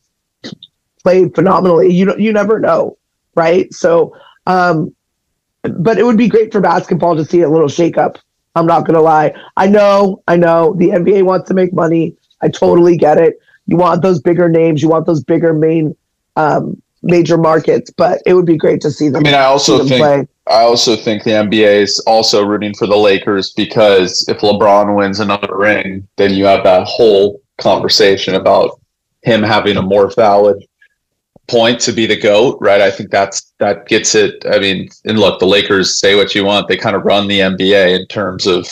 play 1.02 1.28
phenomenally. 1.30 1.92
You 1.92 2.16
you 2.18 2.32
never 2.32 2.58
know, 2.58 2.98
right? 3.34 3.72
So, 3.72 4.16
um, 4.46 4.94
but 5.62 5.98
it 5.98 6.04
would 6.04 6.16
be 6.16 6.28
great 6.28 6.52
for 6.52 6.60
basketball 6.60 7.16
to 7.16 7.24
see 7.24 7.42
a 7.42 7.48
little 7.48 7.68
shakeup. 7.68 8.16
I'm 8.54 8.66
not 8.66 8.86
gonna 8.86 9.00
lie. 9.00 9.34
I 9.56 9.66
know, 9.66 10.22
I 10.26 10.36
know 10.36 10.74
the 10.78 10.88
NBA 10.88 11.24
wants 11.24 11.48
to 11.48 11.54
make 11.54 11.72
money. 11.72 12.16
I 12.40 12.48
totally 12.48 12.96
get 12.96 13.18
it. 13.18 13.40
You 13.66 13.76
want 13.76 14.02
those 14.02 14.20
bigger 14.20 14.48
names. 14.48 14.82
You 14.82 14.88
want 14.88 15.06
those 15.06 15.22
bigger 15.22 15.52
main 15.52 15.96
um, 16.36 16.80
major 17.02 17.36
markets. 17.36 17.90
But 17.90 18.22
it 18.26 18.34
would 18.34 18.46
be 18.46 18.56
great 18.56 18.80
to 18.82 18.90
see 18.90 19.08
them. 19.08 19.20
I 19.20 19.30
mean, 19.30 19.34
I 19.34 19.44
also 19.44 19.84
think 19.84 20.00
play. 20.00 20.28
I 20.48 20.62
also 20.62 20.96
think 20.96 21.24
the 21.24 21.32
NBA 21.32 21.82
is 21.82 21.98
also 22.06 22.44
rooting 22.44 22.74
for 22.74 22.86
the 22.86 22.96
Lakers 22.96 23.52
because 23.52 24.26
if 24.28 24.38
LeBron 24.38 24.96
wins 24.96 25.20
another 25.20 25.54
ring, 25.54 26.08
then 26.16 26.32
you 26.32 26.46
have 26.46 26.64
that 26.64 26.86
whole 26.86 27.42
conversation 27.58 28.34
about 28.34 28.80
him 29.22 29.42
having 29.42 29.76
a 29.76 29.82
more 29.82 30.10
valid 30.14 30.64
point 31.48 31.80
to 31.80 31.92
be 31.92 32.06
the 32.06 32.16
goat, 32.16 32.58
right? 32.60 32.80
I 32.80 32.90
think 32.90 33.10
that's 33.10 33.52
that 33.58 33.88
gets 33.88 34.14
it. 34.14 34.44
I 34.50 34.58
mean, 34.58 34.88
and 35.04 35.18
look, 35.18 35.40
the 35.40 35.46
Lakers 35.46 35.98
say 35.98 36.14
what 36.14 36.34
you 36.34 36.44
want; 36.44 36.68
they 36.68 36.76
kind 36.76 36.96
of 36.96 37.04
run 37.04 37.26
the 37.26 37.40
NBA 37.40 37.98
in 37.98 38.06
terms 38.06 38.46
of 38.46 38.68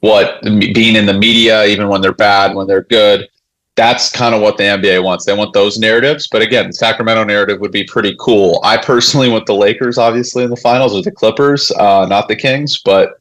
what 0.00 0.42
being 0.42 0.96
in 0.96 1.06
the 1.06 1.14
media, 1.14 1.64
even 1.66 1.88
when 1.88 2.00
they're 2.00 2.12
bad, 2.12 2.54
when 2.54 2.66
they're 2.66 2.82
good 2.82 3.28
that's 3.74 4.10
kind 4.10 4.34
of 4.34 4.42
what 4.42 4.56
the 4.56 4.64
NBA 4.64 5.02
wants. 5.02 5.24
They 5.24 5.34
want 5.34 5.54
those 5.54 5.78
narratives. 5.78 6.28
But 6.30 6.42
again, 6.42 6.66
the 6.66 6.72
Sacramento 6.74 7.24
narrative 7.24 7.60
would 7.60 7.72
be 7.72 7.84
pretty 7.84 8.14
cool. 8.20 8.60
I 8.64 8.76
personally 8.76 9.30
want 9.30 9.46
the 9.46 9.54
Lakers, 9.54 9.96
obviously, 9.96 10.44
in 10.44 10.50
the 10.50 10.56
finals, 10.56 10.94
or 10.94 11.02
the 11.02 11.10
Clippers, 11.10 11.70
uh, 11.72 12.06
not 12.06 12.28
the 12.28 12.36
Kings. 12.36 12.80
But 12.84 13.14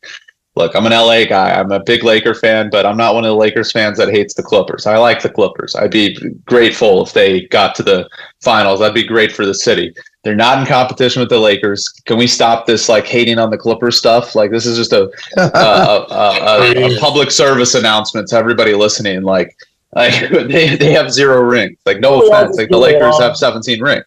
look, 0.56 0.76
I'm 0.76 0.86
an 0.86 0.91
LA 0.91 1.26
guy. 1.26 1.52
I'm 1.52 1.72
a 1.72 1.82
big 1.84 2.04
Laker 2.04 2.34
fan, 2.34 2.70
but 2.70 2.86
I'm 2.86 2.97
not 2.97 3.14
one 3.14 3.24
of 3.24 3.30
the 3.30 3.36
Lakers 3.36 3.72
fans 3.72 3.97
that 3.97 4.10
hates 4.10 4.34
the 4.34 4.43
Clippers. 4.43 4.86
I 4.86 4.97
like 4.97 5.22
the 5.22 5.30
Clippers. 5.30 5.76
I'd 5.76 5.91
be 5.91 6.18
grateful 6.45 7.04
if 7.04 7.14
they 7.14 7.47
got 7.47 7.76
to 7.76 7.84
the 7.84 8.10
finals. 8.41 8.80
That'd 8.80 8.95
be 8.95 9.06
great 9.06 9.32
for 9.32 9.45
the 9.45 9.54
city. 9.54 9.93
They're 10.24 10.36
not 10.36 10.60
in 10.60 10.66
competition 10.68 11.20
with 11.20 11.30
the 11.30 11.39
Lakers. 11.39 11.88
Can 12.06 12.18
we 12.18 12.28
stop 12.28 12.66
this 12.66 12.89
like 12.89 13.06
hating 13.06 13.39
on 13.39 13.49
the 13.49 13.58
Clippers 13.58 13.97
stuff? 13.97 14.36
Like 14.36 14.52
this 14.52 14.66
is 14.66 14.78
just 14.78 14.93
a, 14.93 15.10
a, 15.38 15.41
a, 15.41 16.78
a, 16.78 16.95
a 16.95 16.99
public 16.99 17.32
service 17.32 17.74
announcement 17.74 18.28
to 18.30 18.36
everybody 18.36 18.74
listening. 18.76 19.24
Like 19.24 19.58
like 19.95 20.30
they, 20.30 20.76
they 20.78 20.93
have 20.93 21.12
zero 21.12 21.41
rings. 21.41 21.78
Like 21.86 21.99
no 21.99 22.22
offense, 22.22 22.58
like 22.58 22.70
the 22.70 22.78
Lakers 22.78 23.20
have 23.20 23.36
17 23.36 23.82
rings. 23.82 24.06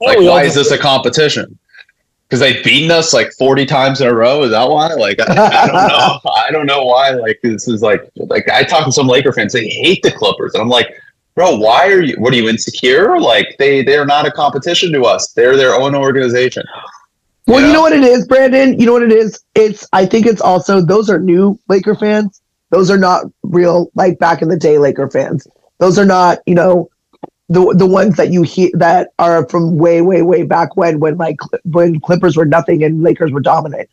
Like 0.00 0.18
why 0.18 0.42
is 0.44 0.54
this 0.54 0.72
a 0.72 0.78
competition? 0.78 1.56
Because 2.30 2.40
they've 2.40 2.62
beaten 2.62 2.92
us 2.92 3.12
like 3.12 3.32
40 3.32 3.66
times 3.66 4.00
in 4.00 4.06
a 4.06 4.14
row. 4.14 4.44
Is 4.44 4.52
that 4.52 4.68
why? 4.68 4.94
Like 4.94 5.18
I, 5.20 5.24
I 5.24 5.66
don't 5.66 5.88
know. 5.88 6.20
I 6.30 6.50
don't 6.52 6.66
know 6.66 6.84
why. 6.84 7.10
Like 7.10 7.40
this 7.42 7.66
is 7.66 7.82
like 7.82 8.08
like 8.14 8.48
I 8.48 8.62
talk 8.62 8.84
to 8.84 8.92
some 8.92 9.08
Laker 9.08 9.32
fans. 9.32 9.52
They 9.52 9.66
hate 9.66 10.02
the 10.02 10.12
Clippers, 10.12 10.54
and 10.54 10.62
I'm 10.62 10.68
like, 10.68 10.94
bro, 11.34 11.56
why 11.56 11.88
are 11.88 12.00
you? 12.00 12.14
What 12.18 12.32
are 12.32 12.36
you 12.36 12.48
insecure? 12.48 13.18
Like 13.18 13.56
they 13.58 13.82
they're 13.82 14.06
not 14.06 14.26
a 14.26 14.30
competition 14.30 14.92
to 14.92 15.02
us. 15.02 15.32
They're 15.32 15.56
their 15.56 15.74
own 15.74 15.96
organization. 15.96 16.62
Well, 17.48 17.66
you 17.66 17.72
know 17.72 17.80
what 17.80 17.92
it 17.92 18.04
is, 18.04 18.28
Brandon. 18.28 18.78
You 18.78 18.86
know 18.86 18.92
what 18.92 19.02
it 19.02 19.12
is. 19.12 19.42
It's 19.56 19.84
I 19.92 20.06
think 20.06 20.26
it's 20.26 20.40
also 20.40 20.80
those 20.80 21.10
are 21.10 21.18
new 21.18 21.58
Laker 21.68 21.96
fans 21.96 22.40
those 22.70 22.90
are 22.90 22.98
not 22.98 23.26
real, 23.42 23.90
like 23.94 24.18
back 24.18 24.42
in 24.42 24.48
the 24.48 24.56
day, 24.56 24.78
Laker 24.78 25.10
fans. 25.10 25.46
Those 25.78 25.98
are 25.98 26.04
not, 26.04 26.38
you 26.46 26.54
know, 26.54 26.88
the 27.50 27.74
the 27.74 27.86
ones 27.86 28.16
that 28.16 28.30
you 28.30 28.42
hear 28.42 28.70
that 28.74 29.12
are 29.18 29.46
from 29.48 29.76
way, 29.76 30.00
way, 30.00 30.22
way 30.22 30.44
back 30.44 30.76
when, 30.76 31.00
when 31.00 31.16
like 31.16 31.36
when 31.64 32.00
Clippers 32.00 32.36
were 32.36 32.46
nothing 32.46 32.84
and 32.84 33.02
Lakers 33.02 33.32
were 33.32 33.40
dominant 33.40 33.90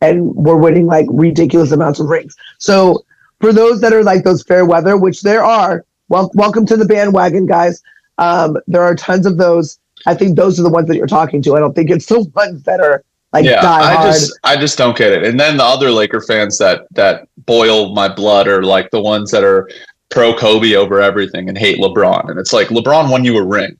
and 0.00 0.34
were 0.34 0.56
winning 0.56 0.86
like 0.86 1.06
ridiculous 1.10 1.72
amounts 1.72 1.98
of 1.98 2.06
rings. 2.06 2.36
So 2.58 3.04
for 3.40 3.52
those 3.52 3.80
that 3.80 3.92
are 3.92 4.04
like 4.04 4.22
those 4.22 4.44
fair 4.44 4.64
weather, 4.64 4.96
which 4.96 5.22
there 5.22 5.44
are, 5.44 5.84
well, 6.08 6.30
welcome 6.34 6.64
to 6.66 6.76
the 6.76 6.84
bandwagon, 6.84 7.46
guys. 7.46 7.82
Um, 8.18 8.56
there 8.68 8.82
are 8.82 8.94
tons 8.94 9.26
of 9.26 9.38
those. 9.38 9.78
I 10.06 10.14
think 10.14 10.36
those 10.36 10.60
are 10.60 10.62
the 10.62 10.70
ones 10.70 10.86
that 10.86 10.96
you're 10.96 11.06
talking 11.06 11.42
to. 11.42 11.56
I 11.56 11.58
don't 11.58 11.74
think 11.74 11.90
it's 11.90 12.06
the 12.06 12.20
ones 12.34 12.62
that 12.62 12.80
are 12.80 13.02
like 13.32 13.44
yeah, 13.44 13.60
I 13.64 13.94
hard. 13.94 14.12
just 14.12 14.38
I 14.44 14.56
just 14.56 14.78
don't 14.78 14.96
get 14.96 15.12
it. 15.12 15.24
And 15.24 15.38
then 15.38 15.56
the 15.56 15.64
other 15.64 15.90
Laker 15.90 16.20
fans 16.20 16.58
that 16.58 16.86
that 16.92 17.28
boil 17.38 17.92
my 17.92 18.08
blood 18.08 18.46
are 18.46 18.62
like 18.62 18.90
the 18.90 19.00
ones 19.00 19.32
that 19.32 19.42
are 19.42 19.68
pro 20.10 20.34
Kobe 20.34 20.74
over 20.74 21.00
everything 21.00 21.48
and 21.48 21.56
hate 21.56 21.78
LeBron. 21.78 22.30
And 22.30 22.38
it's 22.38 22.52
like 22.52 22.68
LeBron 22.68 23.10
won 23.10 23.24
you 23.24 23.38
a 23.38 23.44
ring. 23.44 23.78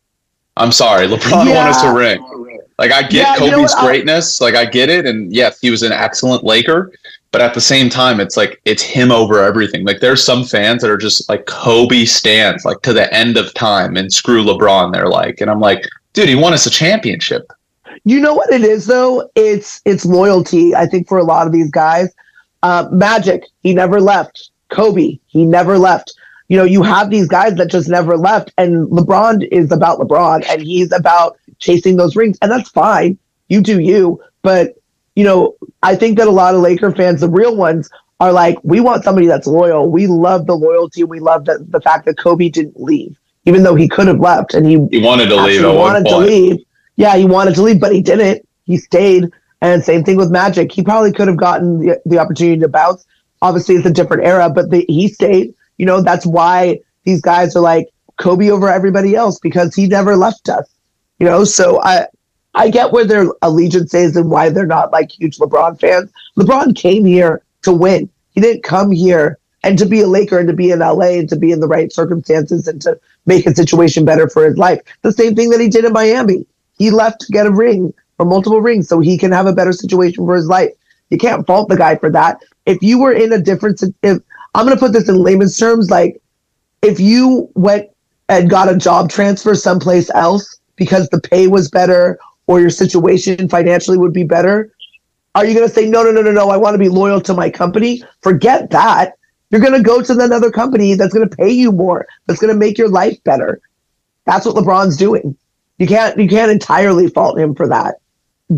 I'm 0.57 0.73
sorry, 0.73 1.07
LeBron 1.07 1.47
yeah. 1.47 1.55
won 1.55 1.67
us 1.69 1.83
a 1.83 1.93
ring. 1.93 2.41
Like 2.79 2.93
I 2.93 3.03
get 3.03 3.13
yeah, 3.13 3.37
Kobe's 3.37 3.53
you 3.53 3.77
know 3.77 3.87
greatness, 3.87 4.41
like 4.41 4.55
I 4.55 4.65
get 4.65 4.89
it, 4.89 5.05
and 5.05 5.31
yes, 5.31 5.61
he 5.61 5.71
was 5.71 5.83
an 5.83 5.93
excellent 5.93 6.45
Laker. 6.45 6.93
But 7.31 7.43
at 7.43 7.53
the 7.53 7.61
same 7.61 7.91
time, 7.91 8.21
it's 8.21 8.39
like 8.39 8.61
it's 8.65 8.83
him 8.83 9.13
over 9.13 9.39
everything. 9.39 9.85
Like 9.85 10.01
there's 10.01 10.25
some 10.25 10.45
fans 10.45 10.81
that 10.81 10.91
are 10.91 10.97
just 10.97 11.29
like 11.29 11.45
Kobe 11.45 12.07
stands, 12.07 12.65
like 12.65 12.81
to 12.83 12.95
the 12.95 13.13
end 13.15 13.37
of 13.37 13.53
time, 13.53 13.99
and 13.99 14.11
screw 14.11 14.43
LeBron. 14.43 14.95
They're 14.95 15.09
like, 15.09 15.43
and 15.43 15.51
I'm 15.51 15.61
like, 15.61 15.87
dude, 16.15 16.31
he 16.31 16.35
won 16.35 16.55
us 16.55 16.65
a 16.65 16.71
championship. 16.71 17.53
You 18.05 18.19
know 18.19 18.33
what 18.33 18.51
it 18.51 18.63
is 18.63 18.87
though? 18.87 19.31
It's 19.35 19.83
it's 19.85 20.07
loyalty. 20.07 20.75
I 20.75 20.87
think 20.87 21.07
for 21.07 21.19
a 21.19 21.25
lot 21.25 21.47
of 21.47 21.53
these 21.53 21.71
guys, 21.71 22.09
uh, 22.63 22.89
Magic, 22.91 23.45
he 23.63 23.75
never 23.75 24.01
left. 24.01 24.51
Kobe, 24.71 25.19
he 25.27 25.45
never 25.45 25.79
left. 25.79 26.15
You 26.51 26.59
know, 26.59 26.65
you 26.65 26.83
have 26.83 27.09
these 27.09 27.29
guys 27.29 27.55
that 27.55 27.69
just 27.69 27.89
never 27.89 28.17
left, 28.17 28.53
and 28.59 28.87
LeBron 28.89 29.49
is 29.51 29.73
about 29.73 29.99
LeBron, 29.99 30.45
and 30.51 30.61
he's 30.61 30.93
about 30.93 31.39
chasing 31.59 31.97
those 31.97 32.17
rings, 32.17 32.37
and 32.43 32.51
that's 32.51 32.69
fine. 32.69 33.19
You 33.49 33.63
do 33.63 33.81
you, 33.81 34.23
but 34.43 34.75
you 35.15 35.25
know, 35.25 35.57
I 35.83 35.97
think 35.97 36.19
that 36.19 36.29
a 36.29 36.31
lot 36.31 36.55
of 36.55 36.61
Laker 36.61 36.93
fans, 36.93 37.21
the 37.21 37.29
real 37.29 37.57
ones, 37.57 37.89
are 38.21 38.33
like, 38.33 38.59
we 38.63 38.81
want 38.81 39.05
somebody 39.05 39.27
that's 39.27 39.47
loyal. 39.47 39.89
We 39.89 40.07
love 40.07 40.47
the 40.47 40.55
loyalty. 40.55 41.05
We 41.05 41.21
love 41.21 41.47
the, 41.47 41.65
the 41.69 41.81
fact 41.81 42.05
that 42.05 42.19
Kobe 42.19 42.51
didn't 42.51 42.79
leave, 42.79 43.19
even 43.47 43.63
though 43.63 43.75
he 43.75 43.89
could 43.89 44.09
have 44.09 44.21
left, 44.21 44.53
and 44.53 44.67
he 44.67 44.73
he 44.91 45.03
wanted 45.03 45.31
to 45.31 45.37
leave. 45.37 45.61
He 45.61 45.67
wanted 45.67 46.05
to 46.07 46.19
leave 46.19 46.59
yeah, 47.01 47.17
he 47.17 47.25
wanted 47.25 47.55
to 47.55 47.63
leave, 47.63 47.81
but 47.81 47.95
he 47.95 48.03
didn't. 48.03 48.47
He 48.65 48.77
stayed. 48.77 49.31
And 49.63 49.83
same 49.83 50.05
thing 50.05 50.19
with 50.19 50.31
Magic. 50.31 50.71
He 50.71 50.83
probably 50.83 51.13
could 51.13 51.29
have 51.29 51.39
gotten 51.39 51.79
the, 51.79 52.01
the 52.05 52.19
opportunity 52.19 52.61
to 52.61 52.69
bounce. 52.69 53.07
Obviously, 53.41 53.77
it's 53.77 53.87
a 53.87 53.91
different 53.91 54.25
era, 54.25 54.51
but 54.51 54.69
the, 54.69 54.85
he 54.87 55.09
stayed. 55.09 55.55
You 55.81 55.87
know, 55.87 56.03
that's 56.03 56.27
why 56.27 56.79
these 57.05 57.23
guys 57.23 57.57
are 57.57 57.63
like 57.63 57.89
Kobe 58.19 58.51
over 58.51 58.69
everybody 58.69 59.17
else 59.17 59.41
because 59.41 59.75
he 59.75 59.87
never 59.87 60.15
left 60.15 60.51
us. 60.51 60.69
You 61.19 61.25
know, 61.25 61.45
so 61.45 61.81
I 61.83 62.07
I 62.55 62.69
get 62.69 62.93
where 62.93 63.07
their 63.07 63.29
allegiance 63.41 63.95
is 63.95 64.15
and 64.15 64.31
why 64.31 64.51
they're 64.51 64.67
not 64.67 64.93
like 64.93 65.11
huge 65.11 65.39
LeBron 65.39 65.81
fans. 65.81 66.13
LeBron 66.39 66.77
came 66.77 67.07
here 67.07 67.43
to 67.63 67.73
win. 67.73 68.11
He 68.33 68.43
didn't 68.43 68.63
come 68.63 68.91
here 68.91 69.39
and 69.63 69.79
to 69.79 69.87
be 69.87 70.03
a 70.03 70.07
Laker 70.07 70.39
and 70.39 70.49
to 70.49 70.55
be 70.55 70.71
in 70.71 70.81
LA 70.81 71.13
and 71.19 71.31
to 71.31 71.37
be 71.37 71.51
in 71.51 71.61
the 71.61 71.67
right 71.67 71.91
circumstances 71.91 72.69
and 72.69 72.83
to 72.83 73.01
make 73.25 73.47
a 73.47 73.55
situation 73.55 74.05
better 74.05 74.29
for 74.29 74.45
his 74.45 74.59
life. 74.59 74.83
The 75.01 75.13
same 75.13 75.35
thing 75.35 75.49
that 75.49 75.61
he 75.61 75.69
did 75.69 75.87
in 75.87 75.95
Miami. 75.95 76.45
He 76.77 76.91
left 76.91 77.23
to 77.23 77.33
get 77.33 77.47
a 77.47 77.51
ring 77.51 77.95
or 78.19 78.27
multiple 78.27 78.61
rings 78.61 78.87
so 78.87 79.01
he 79.01 79.17
can 79.17 79.33
have 79.33 79.47
a 79.47 79.55
better 79.55 79.73
situation 79.73 80.27
for 80.27 80.37
his 80.37 80.47
life. 80.47 80.73
You 81.09 81.17
can't 81.17 81.47
fault 81.47 81.71
the 81.71 81.77
guy 81.79 81.97
for 81.97 82.11
that. 82.11 82.43
If 82.67 82.83
you 82.83 83.01
were 83.01 83.13
in 83.13 83.33
a 83.33 83.41
different, 83.41 83.83
if 84.03 84.19
I'm 84.55 84.67
going 84.67 84.77
to 84.77 84.81
put 84.81 84.93
this 84.93 85.09
in 85.09 85.17
layman's 85.17 85.57
terms, 85.57 85.91
like 85.91 86.21
if 86.83 86.99
you 86.99 87.51
went 87.55 87.89
and 88.29 88.51
got 88.51 88.73
a 88.73 88.77
job 88.77 89.11
transfer 89.11 89.55
someplace 89.55 90.11
else 90.11 90.59
because 90.77 91.09
the 91.09 91.21
pay 91.21 91.47
was 91.47 91.71
better 91.71 92.19
or 92.47 92.61
your 92.61 92.71
situation 92.71 93.49
financially 93.49 93.99
would 93.99 94.13
be 94.13 94.25
better, 94.25 94.73
are 95.35 95.45
you 95.45 95.55
going 95.55 95.69
to 95.69 95.73
say, 95.73 95.89
no, 95.89 96.03
no, 96.03 96.11
no, 96.11 96.23
no, 96.23 96.33
no, 96.33 96.51
I 96.51 96.57
want 96.57 96.75
to 96.75 96.79
be 96.79 96.89
loyal 96.89 97.21
to 97.21 97.35
my 97.35 97.51
company? 97.51 98.03
Forget 98.23 98.71
that. 98.71 99.15
You're 99.51 99.61
going 99.61 99.75
to 99.75 99.83
go 99.83 100.03
to 100.03 100.13
another 100.13 100.51
company 100.51 100.95
that's 100.95 101.13
going 101.13 101.29
to 101.29 101.37
pay 101.37 101.51
you 101.51 101.73
more, 101.73 102.07
that's 102.27 102.41
going 102.41 102.53
to 102.53 102.59
make 102.59 102.79
your 102.79 102.89
life 102.89 103.23
better. 103.25 103.61
That's 104.27 104.47
what 104.47 104.55
LeBron's 104.55 104.97
doing. 104.97 105.37
You 105.79 105.87
can't 105.87 106.19
you 106.19 106.29
can't 106.29 106.51
entirely 106.51 107.09
fault 107.09 107.39
him 107.39 107.55
for 107.55 107.67
that. 107.69 107.97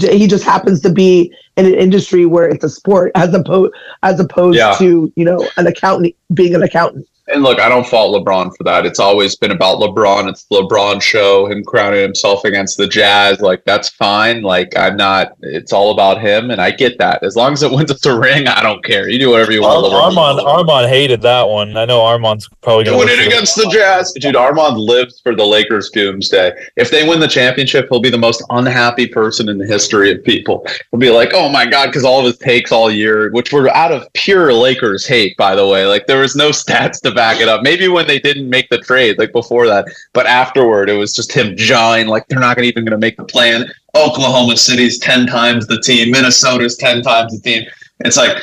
He 0.00 0.26
just 0.26 0.44
happens 0.44 0.80
to 0.82 0.90
be 0.90 1.34
in 1.56 1.66
an 1.66 1.74
industry 1.74 2.24
where 2.24 2.48
it's 2.48 2.64
a 2.64 2.70
sport 2.70 3.12
as 3.14 3.34
opposed 3.34 3.74
as 4.02 4.18
opposed 4.18 4.56
yeah. 4.56 4.74
to 4.78 5.12
you 5.16 5.24
know 5.24 5.46
an 5.56 5.66
accountant 5.66 6.14
being 6.32 6.54
an 6.54 6.62
accountant. 6.62 7.06
And 7.28 7.42
look, 7.42 7.60
I 7.60 7.68
don't 7.68 7.86
fault 7.86 8.14
LeBron 8.14 8.56
for 8.56 8.64
that. 8.64 8.84
It's 8.84 8.98
always 8.98 9.36
been 9.36 9.52
about 9.52 9.78
LeBron. 9.78 10.28
It's 10.28 10.42
the 10.44 10.56
LeBron 10.56 11.00
show, 11.00 11.46
him 11.46 11.62
crowning 11.62 12.02
himself 12.02 12.44
against 12.44 12.78
the 12.78 12.88
Jazz. 12.88 13.40
Like 13.40 13.64
that's 13.64 13.90
fine. 13.90 14.42
Like 14.42 14.76
I'm 14.76 14.96
not. 14.96 15.36
It's 15.40 15.72
all 15.72 15.92
about 15.92 16.20
him, 16.20 16.50
and 16.50 16.60
I 16.60 16.72
get 16.72 16.98
that. 16.98 17.22
As 17.22 17.36
long 17.36 17.52
as 17.52 17.62
it 17.62 17.70
wins 17.70 17.92
us 17.92 18.04
a 18.06 18.18
ring, 18.18 18.48
I 18.48 18.60
don't 18.62 18.84
care. 18.84 19.08
You 19.08 19.20
do 19.20 19.30
whatever 19.30 19.52
you 19.52 19.62
want. 19.62 19.86
Ar- 19.86 20.02
Armand, 20.02 20.40
Armand 20.40 20.88
hated 20.88 21.22
that 21.22 21.48
one. 21.48 21.76
I 21.76 21.84
know 21.84 22.02
Armand's 22.02 22.48
probably 22.60 22.84
going 22.84 22.98
to 22.98 23.06
win 23.06 23.20
it 23.20 23.24
against 23.24 23.54
the 23.54 23.70
Jazz, 23.72 24.12
dude. 24.12 24.34
Armand 24.34 24.76
lives 24.78 25.20
for 25.20 25.36
the 25.36 25.44
Lakers 25.44 25.90
doomsday. 25.90 26.52
If 26.76 26.90
they 26.90 27.08
win 27.08 27.20
the 27.20 27.28
championship, 27.28 27.86
he'll 27.88 28.00
be 28.00 28.10
the 28.10 28.18
most 28.18 28.42
unhappy 28.50 29.06
person 29.06 29.48
in 29.48 29.58
the 29.58 29.66
history 29.66 30.10
of 30.10 30.24
people. 30.24 30.66
He'll 30.90 30.98
be 30.98 31.10
like, 31.10 31.30
"Oh 31.34 31.48
my 31.48 31.66
god," 31.66 31.86
because 31.86 32.04
all 32.04 32.18
of 32.18 32.26
his 32.26 32.38
takes 32.38 32.72
all 32.72 32.90
year, 32.90 33.30
which 33.30 33.52
were 33.52 33.68
out 33.70 33.92
of 33.92 34.12
pure 34.14 34.52
Lakers 34.52 35.06
hate, 35.06 35.36
by 35.36 35.54
the 35.54 35.66
way. 35.66 35.86
Like 35.86 36.06
there 36.08 36.20
was 36.20 36.34
no 36.34 36.50
stats 36.50 37.00
to 37.02 37.11
back 37.14 37.40
it 37.40 37.48
up. 37.48 37.62
Maybe 37.62 37.88
when 37.88 38.06
they 38.06 38.18
didn't 38.18 38.48
make 38.48 38.68
the 38.68 38.78
trade, 38.78 39.18
like 39.18 39.32
before 39.32 39.66
that, 39.66 39.86
but 40.12 40.26
afterward, 40.26 40.88
it 40.88 40.96
was 40.96 41.14
just 41.14 41.32
him 41.32 41.56
jawing 41.56 42.06
like 42.06 42.26
they're 42.28 42.38
not 42.38 42.58
even 42.58 42.84
going 42.84 42.92
to 42.92 42.98
make 42.98 43.16
the 43.16 43.24
plan. 43.24 43.70
Oklahoma 43.94 44.56
City's 44.56 44.98
ten 44.98 45.26
times 45.26 45.66
the 45.66 45.80
team. 45.80 46.10
Minnesota's 46.10 46.76
ten 46.76 47.02
times 47.02 47.32
the 47.32 47.40
team. 47.40 47.68
It's 48.00 48.16
like, 48.16 48.42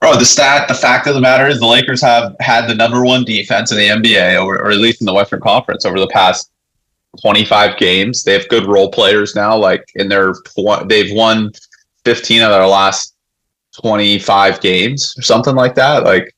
bro, 0.00 0.16
the 0.16 0.24
stat, 0.24 0.68
the 0.68 0.74
fact 0.74 1.06
of 1.06 1.14
the 1.14 1.20
matter 1.20 1.46
is, 1.46 1.60
the 1.60 1.66
Lakers 1.66 2.02
have 2.02 2.36
had 2.40 2.66
the 2.66 2.74
number 2.74 3.04
one 3.04 3.24
defense 3.24 3.72
in 3.72 3.78
the 3.78 3.88
NBA, 3.88 4.42
or, 4.42 4.56
or 4.58 4.70
at 4.70 4.78
least 4.78 5.00
in 5.00 5.06
the 5.06 5.14
Western 5.14 5.40
Conference, 5.40 5.84
over 5.84 5.98
the 5.98 6.08
past 6.08 6.50
25 7.20 7.76
games. 7.78 8.22
They 8.22 8.32
have 8.32 8.48
good 8.48 8.66
role 8.66 8.90
players 8.90 9.34
now. 9.34 9.56
Like 9.56 9.84
in 9.94 10.08
their, 10.08 10.34
they've 10.86 11.14
won 11.14 11.50
15 12.04 12.42
of 12.42 12.50
their 12.50 12.66
last 12.66 13.14
25 13.80 14.60
games 14.60 15.14
or 15.18 15.22
something 15.22 15.54
like 15.54 15.74
that. 15.74 16.04
Like 16.04 16.34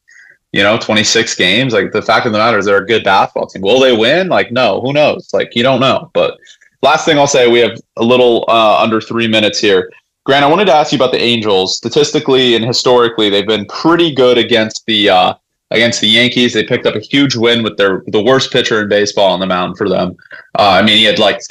you 0.52 0.62
know, 0.62 0.78
26 0.78 1.34
games. 1.34 1.72
Like 1.72 1.92
the 1.92 2.02
fact 2.02 2.26
of 2.26 2.32
the 2.32 2.38
matter 2.38 2.58
is 2.58 2.66
they're 2.66 2.82
a 2.82 2.86
good 2.86 3.04
basketball 3.04 3.46
team. 3.46 3.62
Will 3.62 3.80
they 3.80 3.96
win? 3.96 4.28
Like, 4.28 4.52
no, 4.52 4.80
who 4.80 4.92
knows? 4.92 5.30
Like, 5.32 5.54
you 5.56 5.62
don't 5.62 5.80
know. 5.80 6.10
But 6.12 6.38
last 6.82 7.04
thing 7.04 7.18
I'll 7.18 7.26
say, 7.26 7.50
we 7.50 7.60
have 7.60 7.78
a 7.96 8.04
little 8.04 8.44
uh, 8.48 8.82
under 8.82 9.00
three 9.00 9.26
minutes 9.26 9.58
here. 9.58 9.90
Grant, 10.24 10.44
I 10.44 10.48
wanted 10.48 10.66
to 10.66 10.74
ask 10.74 10.92
you 10.92 10.96
about 10.96 11.10
the 11.10 11.20
Angels. 11.20 11.76
Statistically 11.76 12.54
and 12.54 12.64
historically, 12.64 13.28
they've 13.28 13.46
been 13.46 13.66
pretty 13.66 14.14
good 14.14 14.38
against 14.38 14.86
the 14.86 15.10
uh, 15.10 15.34
against 15.72 16.00
the 16.00 16.06
Yankees. 16.06 16.52
They 16.52 16.64
picked 16.64 16.86
up 16.86 16.94
a 16.94 17.00
huge 17.00 17.34
win 17.34 17.64
with 17.64 17.76
their 17.76 18.04
the 18.06 18.22
worst 18.22 18.52
pitcher 18.52 18.82
in 18.82 18.88
baseball 18.88 19.32
on 19.32 19.40
the 19.40 19.46
mound 19.46 19.78
for 19.78 19.88
them. 19.88 20.16
Uh, 20.56 20.78
I 20.80 20.82
mean, 20.82 20.98
he 20.98 21.04
had 21.04 21.18
like 21.18 21.42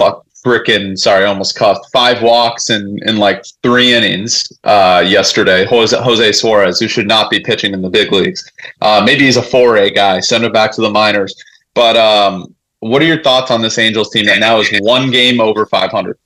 freaking 0.44 0.98
sorry, 0.98 1.26
almost 1.26 1.56
cost 1.56 1.82
five 1.92 2.22
walks 2.22 2.70
in 2.70 3.00
in 3.04 3.18
like 3.18 3.46
three 3.64 3.94
innings 3.94 4.52
uh, 4.64 5.04
yesterday. 5.06 5.66
Jose, 5.66 5.98
Jose 6.02 6.32
Suarez, 6.34 6.80
who 6.80 6.88
should 6.88 7.08
not 7.08 7.30
be 7.30 7.40
pitching 7.40 7.74
in 7.74 7.82
the 7.82 7.90
big 7.90 8.12
leagues, 8.12 8.50
uh, 8.82 9.02
maybe 9.06 9.26
he's 9.26 9.38
a 9.38 9.44
four 9.44 9.78
A 9.78 9.90
guy. 9.90 10.20
Send 10.20 10.44
him 10.44 10.52
back 10.52 10.72
to 10.74 10.82
the 10.82 10.90
minors. 10.90 11.36
But 11.74 11.96
um, 11.96 12.54
what 12.80 13.02
are 13.02 13.06
your 13.06 13.24
thoughts 13.24 13.52
on 13.52 13.62
this 13.62 13.78
Angels 13.78 14.10
team 14.10 14.26
that 14.26 14.40
now 14.40 14.60
is 14.60 14.70
one 14.82 15.12
game 15.12 15.40
over 15.40 15.66
500? 15.66 16.18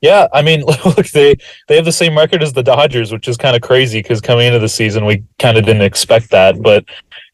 Yeah, 0.00 0.26
I 0.32 0.42
mean, 0.42 0.64
look, 0.84 1.06
they 1.08 1.36
they 1.68 1.76
have 1.76 1.84
the 1.84 1.92
same 1.92 2.16
record 2.18 2.42
as 2.42 2.52
the 2.52 2.62
Dodgers, 2.62 3.12
which 3.12 3.28
is 3.28 3.36
kind 3.36 3.56
of 3.56 3.62
crazy 3.62 4.00
because 4.00 4.20
coming 4.20 4.46
into 4.46 4.58
the 4.58 4.68
season 4.68 5.04
we 5.04 5.24
kind 5.38 5.56
of 5.56 5.64
didn't 5.64 5.82
expect 5.82 6.30
that. 6.30 6.60
But 6.60 6.84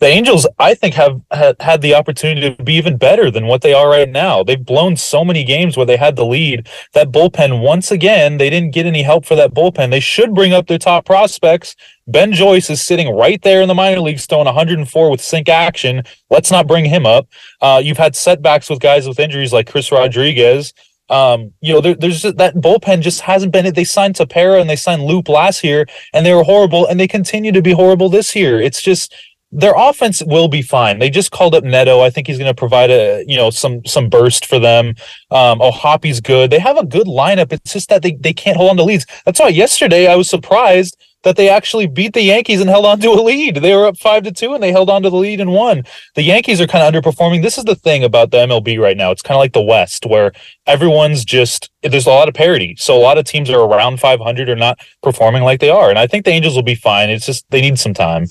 the 0.01 0.07
Angels, 0.07 0.47
I 0.59 0.75
think, 0.75 0.95
have 0.95 1.21
had, 1.31 1.83
the 1.83 1.95
opportunity 1.95 2.55
to 2.55 2.63
be 2.63 2.75
even 2.75 2.97
better 2.97 3.31
than 3.31 3.47
what 3.47 3.63
they 3.63 3.73
are 3.73 3.89
right 3.89 4.09
now. 4.09 4.43
They've 4.43 4.65
blown 4.65 4.97
so 4.97 5.25
many 5.25 5.45
games 5.45 5.77
where 5.77 5.87
they 5.87 5.97
had 5.97 6.17
the 6.17 6.25
lead. 6.25 6.69
That 6.93 7.11
bullpen, 7.11 7.63
once 7.63 7.91
again, 7.91 8.37
they 8.37 8.51
didn't 8.51 8.75
get 8.75 8.87
any 8.87 9.03
help 9.03 9.25
for 9.25 9.35
that 9.37 9.55
bullpen. 9.55 9.91
They 9.91 10.01
should 10.01 10.35
bring 10.35 10.53
up 10.53 10.67
their 10.67 10.79
top 10.79 11.05
prospects. 11.05 11.75
Ben 12.07 12.33
Joyce 12.33 12.71
is 12.71 12.81
sitting 12.81 13.15
right 13.15 13.43
there 13.43 13.61
in 13.61 13.69
the 13.69 13.75
minor 13.75 14.01
leagues, 14.01 14.27
throwing 14.27 14.47
104 14.47 15.11
with 15.11 15.21
sink 15.21 15.49
action. 15.49 16.03
Let's 16.31 16.51
not 16.51 16.67
bring 16.67 16.85
him 16.85 17.05
up. 17.05 17.29
Uh, 17.61 17.81
you've 17.85 17.99
had 17.99 18.15
setbacks 18.15 18.71
with 18.71 18.81
guys 18.81 19.07
with 19.07 19.19
injuries 19.19 19.53
like 19.53 19.71
Chris 19.71 19.91
Rodriguez. 19.93 20.73
Um, 21.11 21.53
you 21.61 21.73
know, 21.73 21.81
there, 21.81 21.95
there's 21.95 22.23
that 22.23 22.55
bullpen 22.57 23.01
just 23.01 23.23
hasn't 23.23 23.53
been 23.53 23.67
it. 23.67 23.75
They 23.75 23.85
signed 23.85 24.17
Tepera 24.17 24.61
and 24.61 24.69
they 24.69 24.77
signed 24.77 25.03
Loup 25.03 25.29
last 25.29 25.65
year, 25.65 25.87
and 26.13 26.25
they 26.25 26.35
were 26.35 26.45
horrible, 26.45 26.87
and 26.87 27.01
they 27.01 27.09
continue 27.09 27.53
to 27.53 27.63
be 27.63 27.73
horrible 27.73 28.09
this 28.09 28.37
year. 28.37 28.61
It's 28.61 28.83
just 28.83 29.15
their 29.51 29.75
offense 29.77 30.23
will 30.25 30.49
be 30.49 30.63
fine. 30.63 30.99
They 30.99 31.11
just 31.11 31.31
called 31.31 31.55
up 31.55 31.65
Neto. 31.65 32.01
I 32.01 32.11
think 32.11 32.27
he's 32.27 32.39
going 32.39 32.51
to 32.51 32.59
provide 32.59 32.91
a 32.91 33.25
you 33.27 33.37
know 33.37 33.51
some 33.51 33.85
some 33.87 34.09
burst 34.09 34.47
for 34.47 34.59
them. 34.59 34.95
Um, 35.31 35.61
oh, 35.61 35.71
Hoppy's 35.71 36.21
good. 36.21 36.51
They 36.51 36.59
have 36.59 36.77
a 36.77 36.85
good 36.85 37.07
lineup. 37.07 37.53
It's 37.53 37.73
just 37.73 37.89
that 37.89 38.03
they 38.03 38.13
they 38.13 38.33
can't 38.33 38.57
hold 38.57 38.71
on 38.71 38.77
to 38.77 38.85
leads. 38.85 39.07
That's 39.25 39.41
why 39.41 39.49
yesterday 39.49 40.07
I 40.07 40.17
was 40.17 40.29
surprised 40.29 40.97
that 41.25 41.37
they 41.37 41.49
actually 41.49 41.87
beat 41.87 42.13
the 42.13 42.23
Yankees 42.23 42.61
and 42.61 42.71
held 42.71 42.87
on 42.87 43.01
to 43.01 43.11
a 43.11 43.21
lead. 43.21 43.57
They 43.57 43.75
were 43.75 43.87
up 43.87 43.99
five 43.99 44.23
to 44.23 44.33
two 44.33 44.55
and 44.55 44.63
they 44.63 44.71
held 44.71 44.89
on 44.89 45.03
to 45.03 45.11
the 45.11 45.17
lead 45.17 45.41
and 45.41 45.53
won. 45.53 45.83
The 46.15 46.23
Yankees 46.23 46.61
are 46.61 46.67
kind 46.67 46.85
of 46.85 47.03
underperforming. 47.03 47.43
This 47.43 47.59
is 47.59 47.65
the 47.65 47.75
thing 47.75 48.05
about 48.05 48.31
the 48.31 48.39
MLB 48.39 48.79
right 48.79 48.97
now. 48.97 49.11
It's 49.11 49.23
kind 49.23 49.35
of 49.35 49.41
like 49.41 49.53
the 49.53 49.63
West 49.63 50.07
where 50.07 50.33
everyone's 50.67 51.25
just 51.25 51.71
there's 51.83 52.07
a 52.07 52.11
lot 52.11 52.29
of 52.29 52.35
parity. 52.35 52.77
So 52.79 52.97
a 52.97 53.01
lot 53.01 53.19
of 53.19 53.25
teams 53.25 53.51
are 53.51 53.61
around 53.61 53.99
500 53.99 54.49
or 54.49 54.57
not 54.57 54.79
performing 55.03 55.43
like 55.43 55.61
they 55.61 55.71
are. 55.71 55.91
And 55.91 55.99
I 55.99 56.07
think 56.07 56.25
the 56.25 56.31
Angels 56.31 56.55
will 56.55 56.63
be 56.63 56.75
fine. 56.75 57.11
It's 57.11 57.27
just 57.27 57.45
they 57.51 57.61
need 57.61 57.79
some 57.79 57.95
time. 57.95 58.27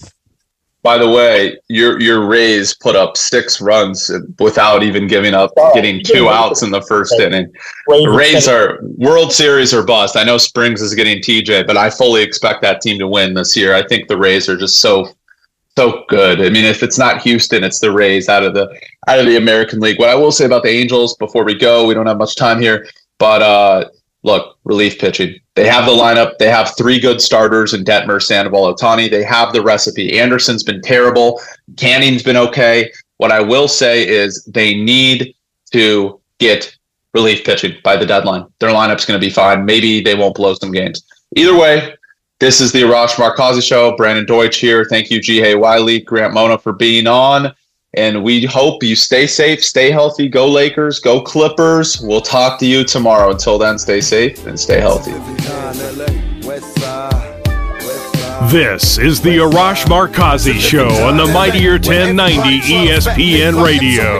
By 0.84 0.98
the 0.98 1.10
way, 1.10 1.58
your 1.68 2.00
your 2.00 2.28
Rays 2.28 2.74
put 2.76 2.96
up 2.96 3.18
six 3.18 3.60
runs 3.60 4.12
without 4.40 4.84
even 4.84 5.08
giving 5.08 5.34
up, 5.34 5.52
getting 5.74 6.04
two 6.04 6.30
outs 6.30 6.62
in 6.62 6.72
the 6.72 6.82
first 6.84 7.14
inning. 7.20 7.52
The 7.88 8.16
Rays 8.16 8.48
are 8.48 8.80
World 8.82 9.34
Series 9.34 9.74
or 9.74 9.84
bust. 9.84 10.16
I 10.16 10.24
know 10.24 10.38
Springs 10.38 10.82
is 10.82 10.94
getting 10.94 11.22
TJ, 11.22 11.68
but 11.68 11.78
I 11.78 11.90
fully 11.90 12.22
expect 12.22 12.62
that 12.62 12.82
team 12.82 13.00
to 13.00 13.08
win 13.08 13.34
this 13.34 13.58
year. 13.58 13.74
I 13.74 13.86
think 13.86 14.08
the 14.08 14.18
Rays 14.18 14.48
are 14.48 14.56
just 14.56 14.80
so 14.80 15.10
so 15.78 16.06
good. 16.08 16.42
I 16.42 16.50
mean, 16.50 16.66
if 16.66 16.82
it's 16.82 16.98
not 16.98 17.22
Houston, 17.22 17.64
it's 17.64 17.80
the 17.80 17.92
Rays 17.92 18.30
out 18.30 18.44
of 18.44 18.54
the 18.54 18.68
out 19.08 19.20
of 19.20 19.26
the 19.26 19.38
American 19.38 19.80
League. 19.80 20.00
What 20.00 20.10
I 20.10 20.16
will 20.16 20.32
say 20.32 20.46
about 20.46 20.64
the 20.64 20.70
Angels 20.70 21.16
before 21.16 21.44
we 21.44 21.54
go, 21.54 21.86
we 21.86 21.94
don't 21.94 22.08
have 22.08 22.18
much 22.18 22.36
time 22.36 22.62
here, 22.62 22.88
but 23.20 23.42
uh, 23.42 23.86
look, 24.28 24.58
relief 24.66 25.00
pitching. 25.00 25.40
They 25.56 25.68
have 25.68 25.86
the 25.86 25.94
lineup. 25.94 26.38
They 26.38 26.50
have 26.50 26.76
three 26.78 27.00
good 27.00 27.20
starters 27.20 27.74
in 27.74 27.84
Detmer, 27.84 28.22
Sandoval, 28.22 28.76
Ohtani. 28.76 29.10
They 29.10 29.24
have 29.24 29.54
the 29.54 29.64
recipe. 29.64 30.20
Anderson's 30.20 30.64
been 30.64 30.82
terrible. 30.82 31.42
Canning's 31.78 32.22
been 32.22 32.38
okay. 32.38 32.92
What 33.18 33.32
I 33.32 33.40
will 33.40 33.68
say 33.68 34.08
is 34.08 34.44
they 34.46 34.76
need 34.76 35.34
to 35.72 36.20
get 36.38 36.78
relief 37.14 37.44
pitching 37.44 37.76
by 37.84 37.96
the 37.96 38.06
deadline. 38.06 38.46
Their 38.60 38.70
lineup's 38.70 39.06
going 39.06 39.20
to 39.20 39.26
be 39.26 39.34
fine. 39.34 39.66
Maybe 39.66 40.02
they 40.02 40.14
won't 40.14 40.36
blow 40.36 40.54
some 40.54 40.72
games. 40.72 41.04
Either 41.36 41.58
way, 41.58 41.96
this 42.40 42.62
is 42.62 42.72
the 42.72 42.84
Arash 42.84 43.16
Markazi 43.16 43.64
Show. 43.64 43.96
Brandon 43.96 44.26
Deutsch 44.26 44.58
here. 44.58 44.86
Thank 44.86 45.10
you, 45.10 45.20
Ji 45.20 45.40
Hae 45.40 45.56
Wiley, 45.56 46.02
Grant 46.02 46.34
Mona, 46.34 46.60
for 46.60 46.74
being 46.74 47.08
on. 47.08 47.52
And 47.96 48.24
we 48.24 48.46
hope 48.46 48.84
you 48.84 48.96
stay 48.96 49.28
safe, 49.28 49.64
stay 49.64 49.92
healthy. 49.92 50.28
Go 50.28 50.48
Lakers, 50.48 51.00
go 51.00 51.22
Clippers. 51.22 52.02
We'll 52.02 52.22
talk 52.22 52.60
to 52.60 52.66
you 52.66 52.84
tomorrow. 52.84 53.32
Until 53.32 53.58
then, 53.58 53.80
stay 53.80 54.02
safe 54.02 54.46
and 54.46 54.60
stay 54.60 54.82
healthy. 54.82 55.14
This 58.52 58.98
is 58.98 59.20
the 59.22 59.38
Arash 59.38 59.86
Markazi 59.86 60.60
Show 60.60 60.90
on 61.06 61.18
the 61.18 61.26
Mighty 61.28 61.68
1090 61.68 62.60
ESPN 62.62 63.64
Radio. 63.64 64.20